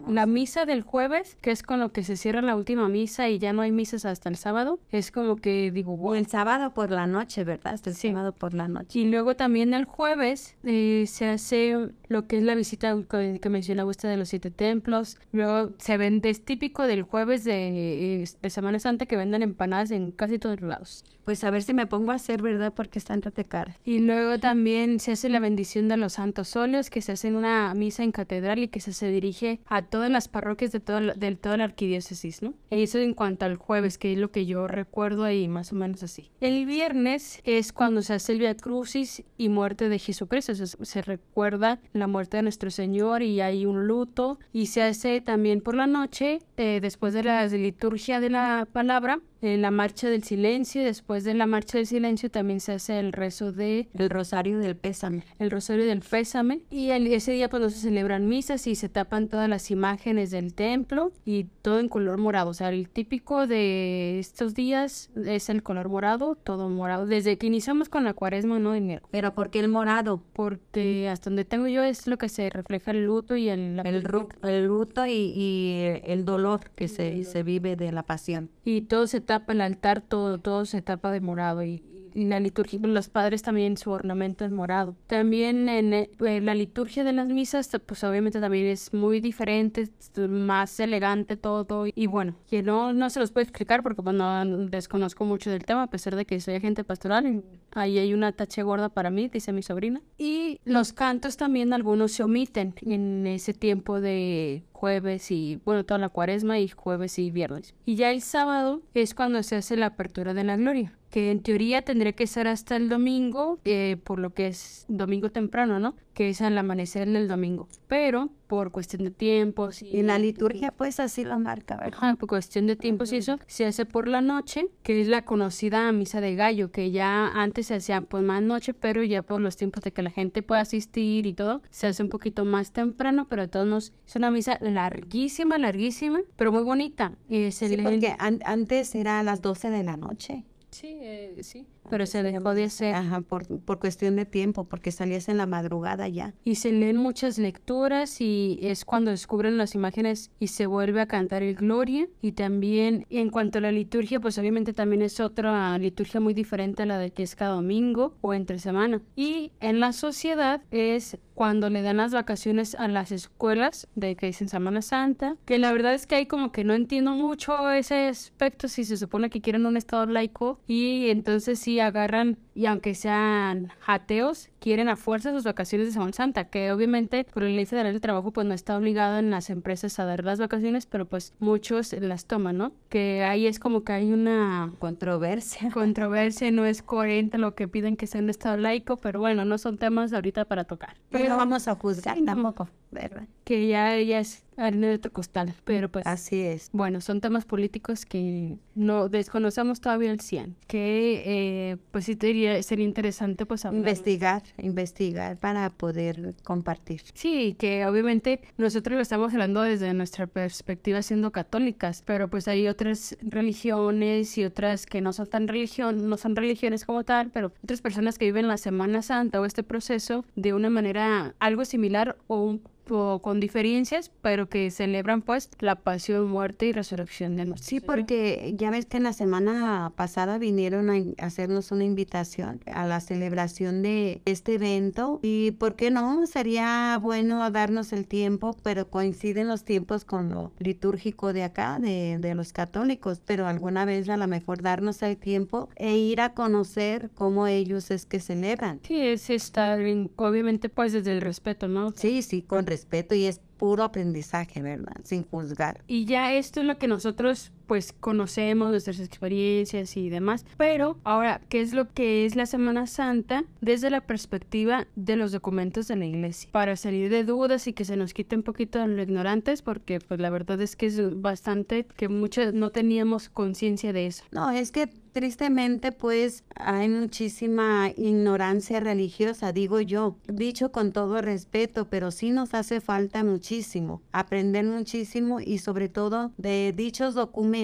la 0.08 0.26
misa 0.26 0.66
del 0.66 0.82
jueves, 0.82 1.36
que 1.40 1.50
es 1.50 1.62
con 1.62 1.80
lo 1.80 1.92
que 1.92 2.04
se 2.04 2.16
cierra 2.16 2.42
la 2.42 2.56
última 2.56 2.88
misa 2.88 3.28
y 3.28 3.38
ya 3.38 3.52
no 3.52 3.62
hay 3.62 3.72
misas 3.72 4.04
hasta 4.04 4.28
el 4.28 4.36
sábado, 4.36 4.78
es 4.90 5.10
como 5.10 5.36
que 5.36 5.70
digo, 5.70 5.94
O 5.94 6.14
el 6.14 6.26
sábado 6.26 6.72
por 6.74 6.90
la 6.90 7.06
noche, 7.06 7.44
¿verdad? 7.44 7.74
Hasta 7.74 7.90
el 7.90 7.96
sábado 7.96 8.32
por 8.32 8.54
la 8.54 8.68
noche. 8.68 8.98
Y 8.98 9.10
luego 9.10 9.36
también 9.36 9.74
el 9.74 9.84
jueves 9.84 10.56
eh, 10.64 11.04
se 11.06 11.28
hace 11.28 11.90
lo 12.08 12.26
que 12.26 12.38
es 12.38 12.42
la 12.42 12.54
visita 12.54 12.96
que, 13.08 13.38
que 13.40 13.48
mencionaba 13.50 13.90
usted 13.90 14.08
de 14.08 14.16
los 14.16 14.28
siete 14.28 14.50
templos. 14.50 15.05
Luego 15.32 15.72
se 15.78 15.96
vende, 15.96 16.30
es 16.30 16.44
típico 16.44 16.86
del 16.86 17.02
jueves 17.02 17.44
de, 17.44 18.26
de, 18.40 18.50
Semana 18.50 18.78
Santa 18.78 19.06
que 19.06 19.16
venden 19.16 19.42
empanadas 19.42 19.90
en 19.90 20.10
casi 20.10 20.38
todos 20.38 20.60
lados. 20.60 21.04
Pues 21.24 21.42
a 21.42 21.50
ver 21.50 21.62
si 21.62 21.74
me 21.74 21.86
pongo 21.86 22.12
a 22.12 22.14
hacer, 22.14 22.40
¿verdad? 22.40 22.72
Porque 22.74 22.98
están 22.98 23.20
de 23.20 23.44
cara. 23.44 23.76
Y 23.84 23.98
luego 23.98 24.38
también 24.38 25.00
se 25.00 25.12
hace 25.12 25.28
la 25.28 25.40
bendición 25.40 25.88
de 25.88 25.96
los 25.96 26.14
santos 26.14 26.54
óleos, 26.54 26.90
que 26.90 27.02
se 27.02 27.12
hace 27.12 27.28
en 27.28 27.36
una 27.36 27.74
misa 27.74 28.04
en 28.04 28.12
catedral 28.12 28.60
y 28.60 28.68
que 28.68 28.80
se, 28.80 28.92
se 28.92 29.08
dirige 29.08 29.60
a 29.66 29.82
todas 29.82 30.10
las 30.10 30.28
parroquias 30.28 30.72
de 30.72 30.80
todo, 30.80 31.00
de 31.00 31.36
toda 31.36 31.56
la 31.56 31.64
arquidiócesis, 31.64 32.42
¿no? 32.42 32.54
Eso 32.70 32.98
en 32.98 33.14
cuanto 33.14 33.44
al 33.44 33.56
jueves, 33.56 33.98
que 33.98 34.12
es 34.12 34.18
lo 34.18 34.30
que 34.30 34.46
yo 34.46 34.68
recuerdo 34.68 35.24
ahí, 35.24 35.48
más 35.48 35.72
o 35.72 35.76
menos 35.76 36.02
así. 36.02 36.30
El 36.40 36.66
viernes 36.66 37.40
es 37.44 37.72
cuando 37.72 38.02
se 38.02 38.14
hace 38.14 38.32
el 38.32 38.38
Via 38.38 38.56
Crucis 38.56 39.24
y 39.36 39.48
muerte 39.48 39.88
de 39.88 39.98
Jesucristo. 39.98 40.54
Se, 40.54 40.66
se 40.66 41.02
recuerda 41.02 41.80
la 41.92 42.06
muerte 42.06 42.36
de 42.36 42.44
nuestro 42.44 42.70
Señor 42.70 43.22
y 43.22 43.40
hay 43.40 43.66
un 43.66 43.86
luto 43.86 44.38
y 44.52 44.66
se 44.66 44.82
hace 44.82 44.95
también 45.24 45.60
por 45.60 45.74
la 45.74 45.86
noche, 45.86 46.40
eh, 46.56 46.80
después 46.80 47.14
de 47.14 47.22
la 47.22 47.46
liturgia 47.46 48.20
de 48.20 48.30
la 48.30 48.66
palabra, 48.72 49.20
en 49.42 49.62
la 49.62 49.70
marcha 49.70 50.08
del 50.08 50.22
silencio. 50.22 50.82
Después 50.82 51.24
de 51.24 51.34
la 51.34 51.46
marcha 51.46 51.78
del 51.78 51.86
silencio 51.86 52.30
también 52.30 52.60
se 52.60 52.72
hace 52.72 52.98
el 52.98 53.12
rezo 53.12 53.52
de 53.52 53.88
el 53.94 54.10
rosario 54.10 54.58
del 54.58 54.76
pésame. 54.76 55.24
El 55.38 55.50
rosario 55.50 55.86
del 55.86 56.00
pésame. 56.00 56.60
Y 56.70 56.90
ese 56.90 57.32
día 57.32 57.48
pues 57.48 57.62
no 57.62 57.70
se 57.70 57.78
celebran 57.78 58.28
misas 58.28 58.66
y 58.66 58.74
se 58.74 58.88
tapan 58.88 59.28
todas 59.28 59.48
las 59.48 59.70
imágenes 59.70 60.30
del 60.30 60.54
templo 60.54 61.12
y 61.24 61.44
todo 61.62 61.80
en 61.80 61.88
color 61.88 62.18
morado. 62.18 62.50
O 62.50 62.54
sea, 62.54 62.68
el 62.70 62.88
típico 62.88 63.46
de 63.46 64.18
estos 64.18 64.54
días 64.54 65.10
es 65.16 65.48
el 65.48 65.62
color 65.62 65.88
morado, 65.88 66.36
todo 66.36 66.68
morado. 66.68 67.06
Desde 67.06 67.38
que 67.38 67.46
iniciamos 67.46 67.88
con 67.88 68.04
la 68.04 68.14
cuaresma, 68.14 68.58
¿no? 68.58 68.74
Enero. 68.74 69.06
Pero 69.10 69.34
¿por 69.34 69.50
qué 69.50 69.60
el 69.60 69.68
morado? 69.68 70.22
Porque 70.32 71.08
hasta 71.08 71.30
donde 71.30 71.44
tengo 71.44 71.66
yo 71.66 71.82
es 71.82 72.06
lo 72.06 72.18
que 72.18 72.28
se 72.28 72.50
refleja 72.50 72.90
el 72.90 73.04
luto 73.04 73.36
y 73.36 73.48
el... 73.48 73.80
El, 73.84 74.04
el 74.42 74.66
luto 74.66 75.06
y, 75.06 75.32
y, 75.34 76.00
el 76.04 76.24
dolor 76.24 76.70
que 76.74 76.88
se, 76.88 77.24
se 77.24 77.42
vive 77.42 77.76
de 77.76 77.92
la 77.92 78.02
pasión. 78.02 78.50
Y 78.64 78.82
todo 78.82 79.06
se 79.06 79.20
tapa 79.26 79.52
el 79.52 79.60
altar, 79.60 80.00
todo, 80.00 80.38
todo 80.38 80.64
se 80.64 80.80
tapa 80.80 81.10
de 81.10 81.20
morado 81.20 81.62
y, 81.62 81.82
en 82.16 82.30
la 82.30 82.40
liturgia, 82.40 82.80
los 82.82 83.08
padres 83.08 83.42
también 83.42 83.76
su 83.76 83.90
ornamento 83.90 84.44
es 84.44 84.50
morado. 84.50 84.96
También 85.06 85.68
en, 85.68 85.92
eh, 85.92 86.08
la 86.18 86.54
liturgia 86.54 87.04
de 87.04 87.12
las 87.12 87.28
misas, 87.28 87.70
pues 87.84 88.02
obviamente 88.04 88.40
también 88.40 88.66
es 88.66 88.94
muy 88.94 89.20
diferente, 89.20 89.90
más 90.26 90.80
elegante 90.80 91.36
todo. 91.36 91.84
Y 91.94 92.06
bueno, 92.06 92.34
que 92.48 92.62
no, 92.62 92.94
no 92.94 93.10
se 93.10 93.20
los 93.20 93.32
puedo 93.32 93.42
explicar 93.42 93.82
porque 93.82 94.02
pues, 94.02 94.16
no 94.16 94.46
desconozco 94.68 95.26
mucho 95.26 95.50
del 95.50 95.66
tema, 95.66 95.82
a 95.82 95.90
pesar 95.90 96.16
de 96.16 96.24
que 96.24 96.40
soy 96.40 96.54
agente 96.54 96.84
pastoral. 96.84 97.44
Ahí 97.72 97.98
hay 97.98 98.14
una 98.14 98.32
tache 98.32 98.62
gorda 98.62 98.88
para 98.88 99.10
mí, 99.10 99.28
dice 99.28 99.52
mi 99.52 99.62
sobrina. 99.62 100.00
Y 100.16 100.58
los 100.64 100.94
cantos 100.94 101.36
también 101.36 101.74
algunos 101.74 102.12
se 102.12 102.22
omiten 102.22 102.74
en 102.80 103.26
ese 103.26 103.52
tiempo 103.52 104.00
de 104.00 104.64
jueves 104.76 105.30
y, 105.30 105.60
bueno, 105.64 105.84
toda 105.84 105.98
la 105.98 106.10
cuaresma 106.10 106.58
y 106.60 106.68
jueves 106.68 107.18
y 107.18 107.30
viernes. 107.30 107.74
Y 107.84 107.96
ya 107.96 108.10
el 108.10 108.20
sábado 108.20 108.82
es 108.94 109.14
cuando 109.14 109.42
se 109.42 109.56
hace 109.56 109.76
la 109.76 109.86
apertura 109.86 110.34
de 110.34 110.44
la 110.44 110.56
gloria 110.56 110.92
que 111.10 111.30
en 111.30 111.42
teoría 111.42 111.80
tendría 111.80 112.12
que 112.12 112.26
ser 112.26 112.46
hasta 112.46 112.76
el 112.76 112.90
domingo, 112.90 113.58
eh, 113.64 113.96
por 114.04 114.18
lo 114.18 114.34
que 114.34 114.48
es 114.48 114.84
domingo 114.88 115.30
temprano, 115.30 115.80
¿no? 115.80 115.94
Que 116.16 116.30
es 116.30 116.40
al 116.40 116.56
amanecer 116.56 117.06
del 117.06 117.28
domingo. 117.28 117.68
Pero 117.88 118.30
por 118.46 118.72
cuestión 118.72 119.04
de 119.04 119.10
tiempos 119.10 119.82
y... 119.82 120.00
En 120.00 120.06
la 120.06 120.18
liturgia 120.18 120.72
pues 120.72 120.98
así 120.98 121.24
lo 121.24 121.38
marca, 121.38 121.76
¿verdad? 121.76 122.16
por 122.16 122.26
cuestión 122.26 122.66
de 122.66 122.74
tiempos 122.74 123.12
y 123.12 123.16
eso, 123.16 123.38
se 123.46 123.66
hace 123.66 123.84
por 123.84 124.08
la 124.08 124.22
noche, 124.22 124.68
que 124.82 124.98
es 125.02 125.08
la 125.08 125.26
conocida 125.26 125.92
misa 125.92 126.22
de 126.22 126.34
gallo, 126.34 126.70
que 126.70 126.90
ya 126.90 127.28
antes 127.28 127.66
se 127.66 127.74
hacía 127.74 128.00
pues 128.00 128.24
más 128.24 128.40
noche, 128.40 128.72
pero 128.72 129.02
ya 129.02 129.22
por 129.22 129.42
los 129.42 129.56
tiempos 129.58 129.84
de 129.84 129.92
que 129.92 130.00
la 130.00 130.10
gente 130.10 130.42
pueda 130.42 130.62
asistir 130.62 131.26
y 131.26 131.34
todo, 131.34 131.60
se 131.68 131.86
hace 131.86 132.02
un 132.02 132.08
poquito 132.08 132.46
más 132.46 132.72
temprano, 132.72 133.26
pero 133.28 133.42
de 133.42 133.48
todos 133.48 133.66
modos 133.66 133.92
es 134.06 134.16
una 134.16 134.30
misa 134.30 134.56
larguísima, 134.62 135.58
larguísima, 135.58 136.20
pero 136.36 136.50
muy 136.50 136.62
bonita. 136.62 137.12
Y 137.28 137.50
se 137.50 137.68
sí, 137.68 137.76
porque 137.76 138.16
antes 138.18 138.94
era 138.94 139.20
a 139.20 139.22
las 139.22 139.42
12 139.42 139.68
de 139.68 139.84
la 139.84 139.98
noche. 139.98 140.44
Sí, 140.70 140.98
eh, 141.00 141.36
sí. 141.42 141.66
Pero 141.90 142.06
se 142.06 142.22
dejó 142.22 142.54
de 142.54 142.64
hacer. 142.64 142.94
Ajá, 142.94 143.20
por, 143.20 143.46
por 143.60 143.78
cuestión 143.78 144.16
de 144.16 144.26
tiempo, 144.26 144.64
porque 144.64 144.92
salías 144.92 145.28
en 145.28 145.36
la 145.36 145.46
madrugada 145.46 146.08
ya. 146.08 146.34
Y 146.44 146.56
se 146.56 146.72
leen 146.72 146.96
muchas 146.96 147.38
lecturas 147.38 148.20
y 148.20 148.58
es 148.62 148.84
cuando 148.84 149.10
descubren 149.10 149.58
las 149.58 149.74
imágenes 149.74 150.30
y 150.38 150.48
se 150.48 150.66
vuelve 150.66 151.00
a 151.00 151.06
cantar 151.06 151.42
el 151.42 151.54
Gloria. 151.54 152.08
Y 152.20 152.32
también 152.32 153.06
en 153.10 153.30
cuanto 153.30 153.58
a 153.58 153.60
la 153.60 153.72
liturgia, 153.72 154.20
pues 154.20 154.38
obviamente 154.38 154.72
también 154.72 155.02
es 155.02 155.20
otra 155.20 155.78
liturgia 155.78 156.20
muy 156.20 156.34
diferente 156.34 156.82
a 156.82 156.86
la 156.86 156.98
de 156.98 157.10
que 157.10 157.22
es 157.22 157.36
cada 157.36 157.54
domingo 157.54 158.16
o 158.20 158.34
entre 158.34 158.58
semana. 158.58 159.00
Y 159.14 159.52
en 159.60 159.80
la 159.80 159.92
sociedad 159.92 160.62
es 160.70 161.18
cuando 161.36 161.68
le 161.68 161.82
dan 161.82 161.98
las 161.98 162.12
vacaciones 162.12 162.74
a 162.74 162.88
las 162.88 163.12
escuelas 163.12 163.88
de 163.94 164.16
que 164.16 164.26
dicen 164.26 164.48
Semana 164.48 164.80
Santa, 164.80 165.36
que 165.44 165.58
la 165.58 165.70
verdad 165.70 165.92
es 165.92 166.06
que 166.06 166.14
hay 166.14 166.26
como 166.26 166.50
que 166.50 166.64
no 166.64 166.72
entiendo 166.72 167.12
mucho 167.12 167.70
ese 167.70 168.08
aspecto 168.08 168.68
si 168.68 168.84
se 168.84 168.96
supone 168.96 169.28
que 169.28 169.42
quieren 169.42 169.66
un 169.66 169.76
estado 169.76 170.06
laico 170.06 170.58
y 170.66 171.10
entonces 171.10 171.58
sí 171.58 171.75
agarran 171.80 172.38
y 172.54 172.66
aunque 172.66 172.94
sean 172.94 173.72
ateos 173.86 174.48
quieren 174.58 174.88
a 174.88 174.96
fuerza 174.96 175.32
sus 175.32 175.44
vacaciones 175.44 175.86
de 175.86 175.92
Semana 175.92 176.12
Santa, 176.12 176.44
que 176.44 176.72
obviamente 176.72 177.24
por 177.32 177.44
el 177.44 177.54
ley 177.54 177.66
federal 177.66 177.92
del 177.92 178.00
trabajo 178.00 178.32
pues 178.32 178.46
no 178.46 178.54
está 178.54 178.76
obligado 178.76 179.18
en 179.18 179.30
las 179.30 179.50
empresas 179.50 179.98
a 179.98 180.04
dar 180.04 180.24
las 180.24 180.38
vacaciones, 180.38 180.86
pero 180.86 181.06
pues 181.06 181.34
muchos 181.38 181.92
las 181.92 182.26
toman, 182.26 182.58
¿no? 182.58 182.72
Que 182.88 183.22
ahí 183.22 183.46
es 183.46 183.58
como 183.58 183.84
que 183.84 183.92
hay 183.92 184.12
una 184.12 184.72
controversia. 184.78 185.70
Controversia, 185.72 186.50
no 186.50 186.64
es 186.64 186.82
coherente 186.82 187.38
lo 187.38 187.54
que 187.54 187.68
piden 187.68 187.96
que 187.96 188.06
sea 188.06 188.20
un 188.20 188.30
estado 188.30 188.56
laico, 188.56 188.96
pero 188.96 189.20
bueno, 189.20 189.44
no 189.44 189.58
son 189.58 189.78
temas 189.78 190.12
ahorita 190.12 190.46
para 190.46 190.64
tocar. 190.64 190.96
Pero 191.10 191.28
no 191.28 191.36
vamos 191.36 191.68
a 191.68 191.74
juzgar 191.74 192.18
tampoco, 192.24 192.68
¿verdad? 192.90 193.28
Que 193.44 193.68
ya, 193.68 194.00
ya 194.00 194.20
es 194.20 194.44
harina 194.56 194.88
de 194.88 194.94
otro 194.94 195.12
costal, 195.12 195.54
pero 195.64 195.90
pues... 195.90 196.06
Así 196.06 196.40
es. 196.40 196.70
Bueno, 196.72 197.00
son 197.00 197.20
temas 197.20 197.44
políticos 197.44 198.06
que 198.06 198.56
no 198.74 199.08
desconocemos 199.08 199.80
todavía 199.80 200.10
el 200.10 200.20
100, 200.20 200.56
que 200.66 201.22
eh, 201.26 201.65
pues 201.90 202.04
sí 202.04 202.16
te 202.16 202.28
diría, 202.28 202.62
sería 202.62 202.84
interesante 202.84 203.46
pues 203.46 203.64
Investigar, 203.64 204.42
investigar 204.58 205.36
para 205.38 205.70
poder 205.70 206.34
compartir. 206.44 207.02
Sí, 207.14 207.56
que 207.58 207.86
obviamente 207.86 208.40
nosotros 208.56 208.96
lo 208.96 209.02
estamos 209.02 209.32
hablando 209.32 209.62
desde 209.62 209.92
nuestra 209.94 210.26
perspectiva 210.26 211.02
siendo 211.02 211.32
católicas, 211.32 212.02
pero 212.04 212.28
pues 212.28 212.48
hay 212.48 212.68
otras 212.68 213.16
religiones 213.22 214.38
y 214.38 214.44
otras 214.44 214.86
que 214.86 215.00
no 215.00 215.12
son 215.12 215.26
tan 215.26 215.48
religión, 215.48 216.08
no 216.08 216.16
son 216.16 216.36
religiones 216.36 216.84
como 216.84 217.04
tal, 217.04 217.30
pero 217.30 217.52
otras 217.62 217.80
personas 217.80 218.18
que 218.18 218.26
viven 218.26 218.48
la 218.48 218.56
Semana 218.56 219.02
Santa 219.02 219.40
o 219.40 219.44
este 219.44 219.62
proceso 219.62 220.24
de 220.36 220.52
una 220.52 220.70
manera 220.70 221.34
algo 221.38 221.64
similar 221.64 222.16
o 222.26 222.42
un 222.42 222.62
con 222.86 223.40
diferencias, 223.40 224.12
pero 224.22 224.48
que 224.48 224.70
celebran 224.70 225.22
pues 225.22 225.50
la 225.58 225.74
pasión, 225.74 226.28
muerte 226.28 226.66
y 226.66 226.72
resurrección 226.72 227.36
de 227.36 227.44
nuestro 227.44 227.68
Sí, 227.68 227.80
porque 227.80 228.54
ya 228.56 228.70
ves 228.70 228.86
que 228.86 228.98
en 228.98 229.02
la 229.02 229.12
semana 229.12 229.92
pasada 229.96 230.38
vinieron 230.38 230.90
a 230.90 231.24
hacernos 231.24 231.72
una 231.72 231.84
invitación 231.84 232.60
a 232.66 232.86
la 232.86 233.00
celebración 233.00 233.82
de 233.82 234.22
este 234.24 234.54
evento 234.54 235.18
y 235.22 235.50
por 235.52 235.74
qué 235.74 235.90
no, 235.90 236.26
sería 236.26 236.98
bueno 237.02 237.50
darnos 237.50 237.92
el 237.92 238.06
tiempo, 238.06 238.56
pero 238.62 238.88
coinciden 238.88 239.48
los 239.48 239.64
tiempos 239.64 240.04
con 240.04 240.30
lo 240.30 240.52
litúrgico 240.58 241.32
de 241.32 241.42
acá, 241.42 241.78
de, 241.80 242.18
de 242.20 242.34
los 242.34 242.52
católicos, 242.52 243.20
pero 243.24 243.48
alguna 243.48 243.84
vez 243.84 244.08
a 244.08 244.16
lo 244.16 244.28
mejor 244.28 244.62
darnos 244.62 245.02
el 245.02 245.16
tiempo 245.16 245.68
e 245.74 245.96
ir 245.96 246.20
a 246.20 246.34
conocer 246.34 247.10
cómo 247.14 247.48
ellos 247.48 247.90
es 247.90 248.06
que 248.06 248.20
celebran. 248.20 248.80
Sí, 248.84 249.00
es 249.00 249.28
estar, 249.28 249.80
obviamente 250.16 250.68
pues 250.68 250.92
desde 250.92 251.12
el 251.12 251.20
respeto, 251.20 251.66
¿no? 251.66 251.90
Sí, 251.90 252.22
sí, 252.22 252.42
con 252.42 252.66
respeto 252.66 252.75
respeto 252.76 253.14
y 253.14 253.24
es 253.24 253.40
puro 253.56 253.84
aprendizaje, 253.84 254.60
¿verdad? 254.60 254.96
Sin 255.02 255.24
juzgar. 255.24 255.82
Y 255.86 256.04
ya 256.04 256.34
esto 256.34 256.60
es 256.60 256.66
lo 256.66 256.76
que 256.78 256.88
nosotros 256.88 257.52
pues 257.66 257.92
conocemos, 257.92 258.70
nuestras 258.70 259.00
experiencias 259.00 259.96
y 259.96 260.08
demás. 260.08 260.44
Pero 260.56 260.98
ahora, 261.04 261.40
¿qué 261.48 261.60
es 261.60 261.72
lo 261.72 261.92
que 261.92 262.24
es 262.24 262.36
la 262.36 262.46
Semana 262.46 262.86
Santa 262.86 263.44
desde 263.60 263.90
la 263.90 264.00
perspectiva 264.00 264.86
de 264.94 265.16
los 265.16 265.32
documentos 265.32 265.88
de 265.88 265.96
la 265.96 266.06
iglesia? 266.06 266.48
Para 266.52 266.76
salir 266.76 267.10
de 267.10 267.24
dudas 267.24 267.66
y 267.66 267.72
que 267.72 267.84
se 267.84 267.96
nos 267.96 268.14
quite 268.14 268.36
un 268.36 268.42
poquito 268.42 268.78
de 268.78 268.88
lo 268.88 269.02
ignorantes, 269.02 269.62
porque 269.62 269.98
pues 270.00 270.20
la 270.20 270.30
verdad 270.30 270.60
es 270.60 270.76
que 270.76 270.86
es 270.86 271.20
bastante 271.20 271.86
que 271.96 272.08
muchos 272.08 272.54
no 272.54 272.70
teníamos 272.70 273.28
conciencia 273.28 273.92
de 273.92 274.06
eso. 274.06 274.24
No, 274.30 274.50
es 274.50 274.70
que 274.70 274.86
tristemente 274.86 275.92
pues 275.92 276.44
hay 276.54 276.90
muchísima 276.90 277.90
ignorancia 277.96 278.80
religiosa, 278.80 279.52
digo 279.52 279.80
yo, 279.80 280.16
dicho 280.28 280.72
con 280.72 280.92
todo 280.92 281.22
respeto, 281.22 281.88
pero 281.88 282.10
sí 282.10 282.30
nos 282.30 282.52
hace 282.52 282.82
falta 282.82 283.24
muchísimo, 283.24 284.02
aprender 284.12 284.66
muchísimo 284.66 285.40
y 285.40 285.58
sobre 285.58 285.88
todo 285.88 286.32
de 286.36 286.74
dichos 286.76 287.14
documentos 287.14 287.55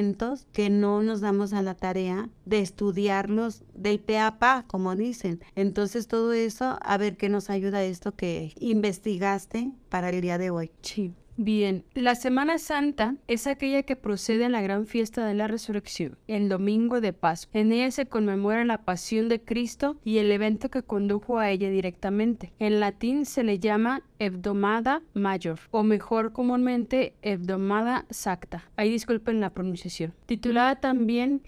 que 0.52 0.70
no 0.70 1.02
nos 1.02 1.20
damos 1.20 1.52
a 1.52 1.62
la 1.62 1.74
tarea 1.74 2.28
de 2.44 2.60
estudiarlos 2.60 3.62
del 3.74 4.00
pe 4.00 4.18
a 4.18 4.38
pa, 4.38 4.64
como 4.66 4.96
dicen. 4.96 5.40
Entonces 5.54 6.06
todo 6.06 6.32
eso, 6.32 6.78
a 6.80 6.96
ver 6.98 7.16
qué 7.16 7.28
nos 7.28 7.50
ayuda 7.50 7.82
esto 7.84 8.14
que 8.14 8.52
investigaste 8.58 9.72
para 9.88 10.10
el 10.10 10.20
día 10.20 10.38
de 10.38 10.50
hoy. 10.50 10.70
Sí. 10.82 11.14
Bien, 11.38 11.84
la 11.94 12.14
Semana 12.14 12.58
Santa 12.58 13.16
es 13.26 13.46
aquella 13.46 13.84
que 13.84 13.96
procede 13.96 14.44
a 14.44 14.48
la 14.50 14.60
gran 14.60 14.86
fiesta 14.86 15.26
de 15.26 15.32
la 15.32 15.48
resurrección, 15.48 16.18
el 16.28 16.50
domingo 16.50 17.00
de 17.00 17.14
Pascua. 17.14 17.58
En 17.58 17.72
ella 17.72 17.90
se 17.90 18.04
conmemora 18.04 18.66
la 18.66 18.84
pasión 18.84 19.30
de 19.30 19.40
Cristo 19.40 19.96
y 20.04 20.18
el 20.18 20.30
evento 20.30 20.68
que 20.68 20.82
condujo 20.82 21.38
a 21.38 21.48
ella 21.48 21.70
directamente. 21.70 22.52
En 22.58 22.80
latín 22.80 23.24
se 23.24 23.44
le 23.44 23.58
llama 23.58 24.02
Hebdomada 24.18 25.00
Mayor, 25.14 25.58
o 25.70 25.82
mejor 25.82 26.32
comúnmente 26.32 27.14
Hebdomada 27.22 28.04
Sacta. 28.10 28.70
Ahí 28.76 28.90
disculpen 28.90 29.40
la 29.40 29.50
pronunciación. 29.50 30.12
Titulada 30.26 30.80
también 30.80 31.42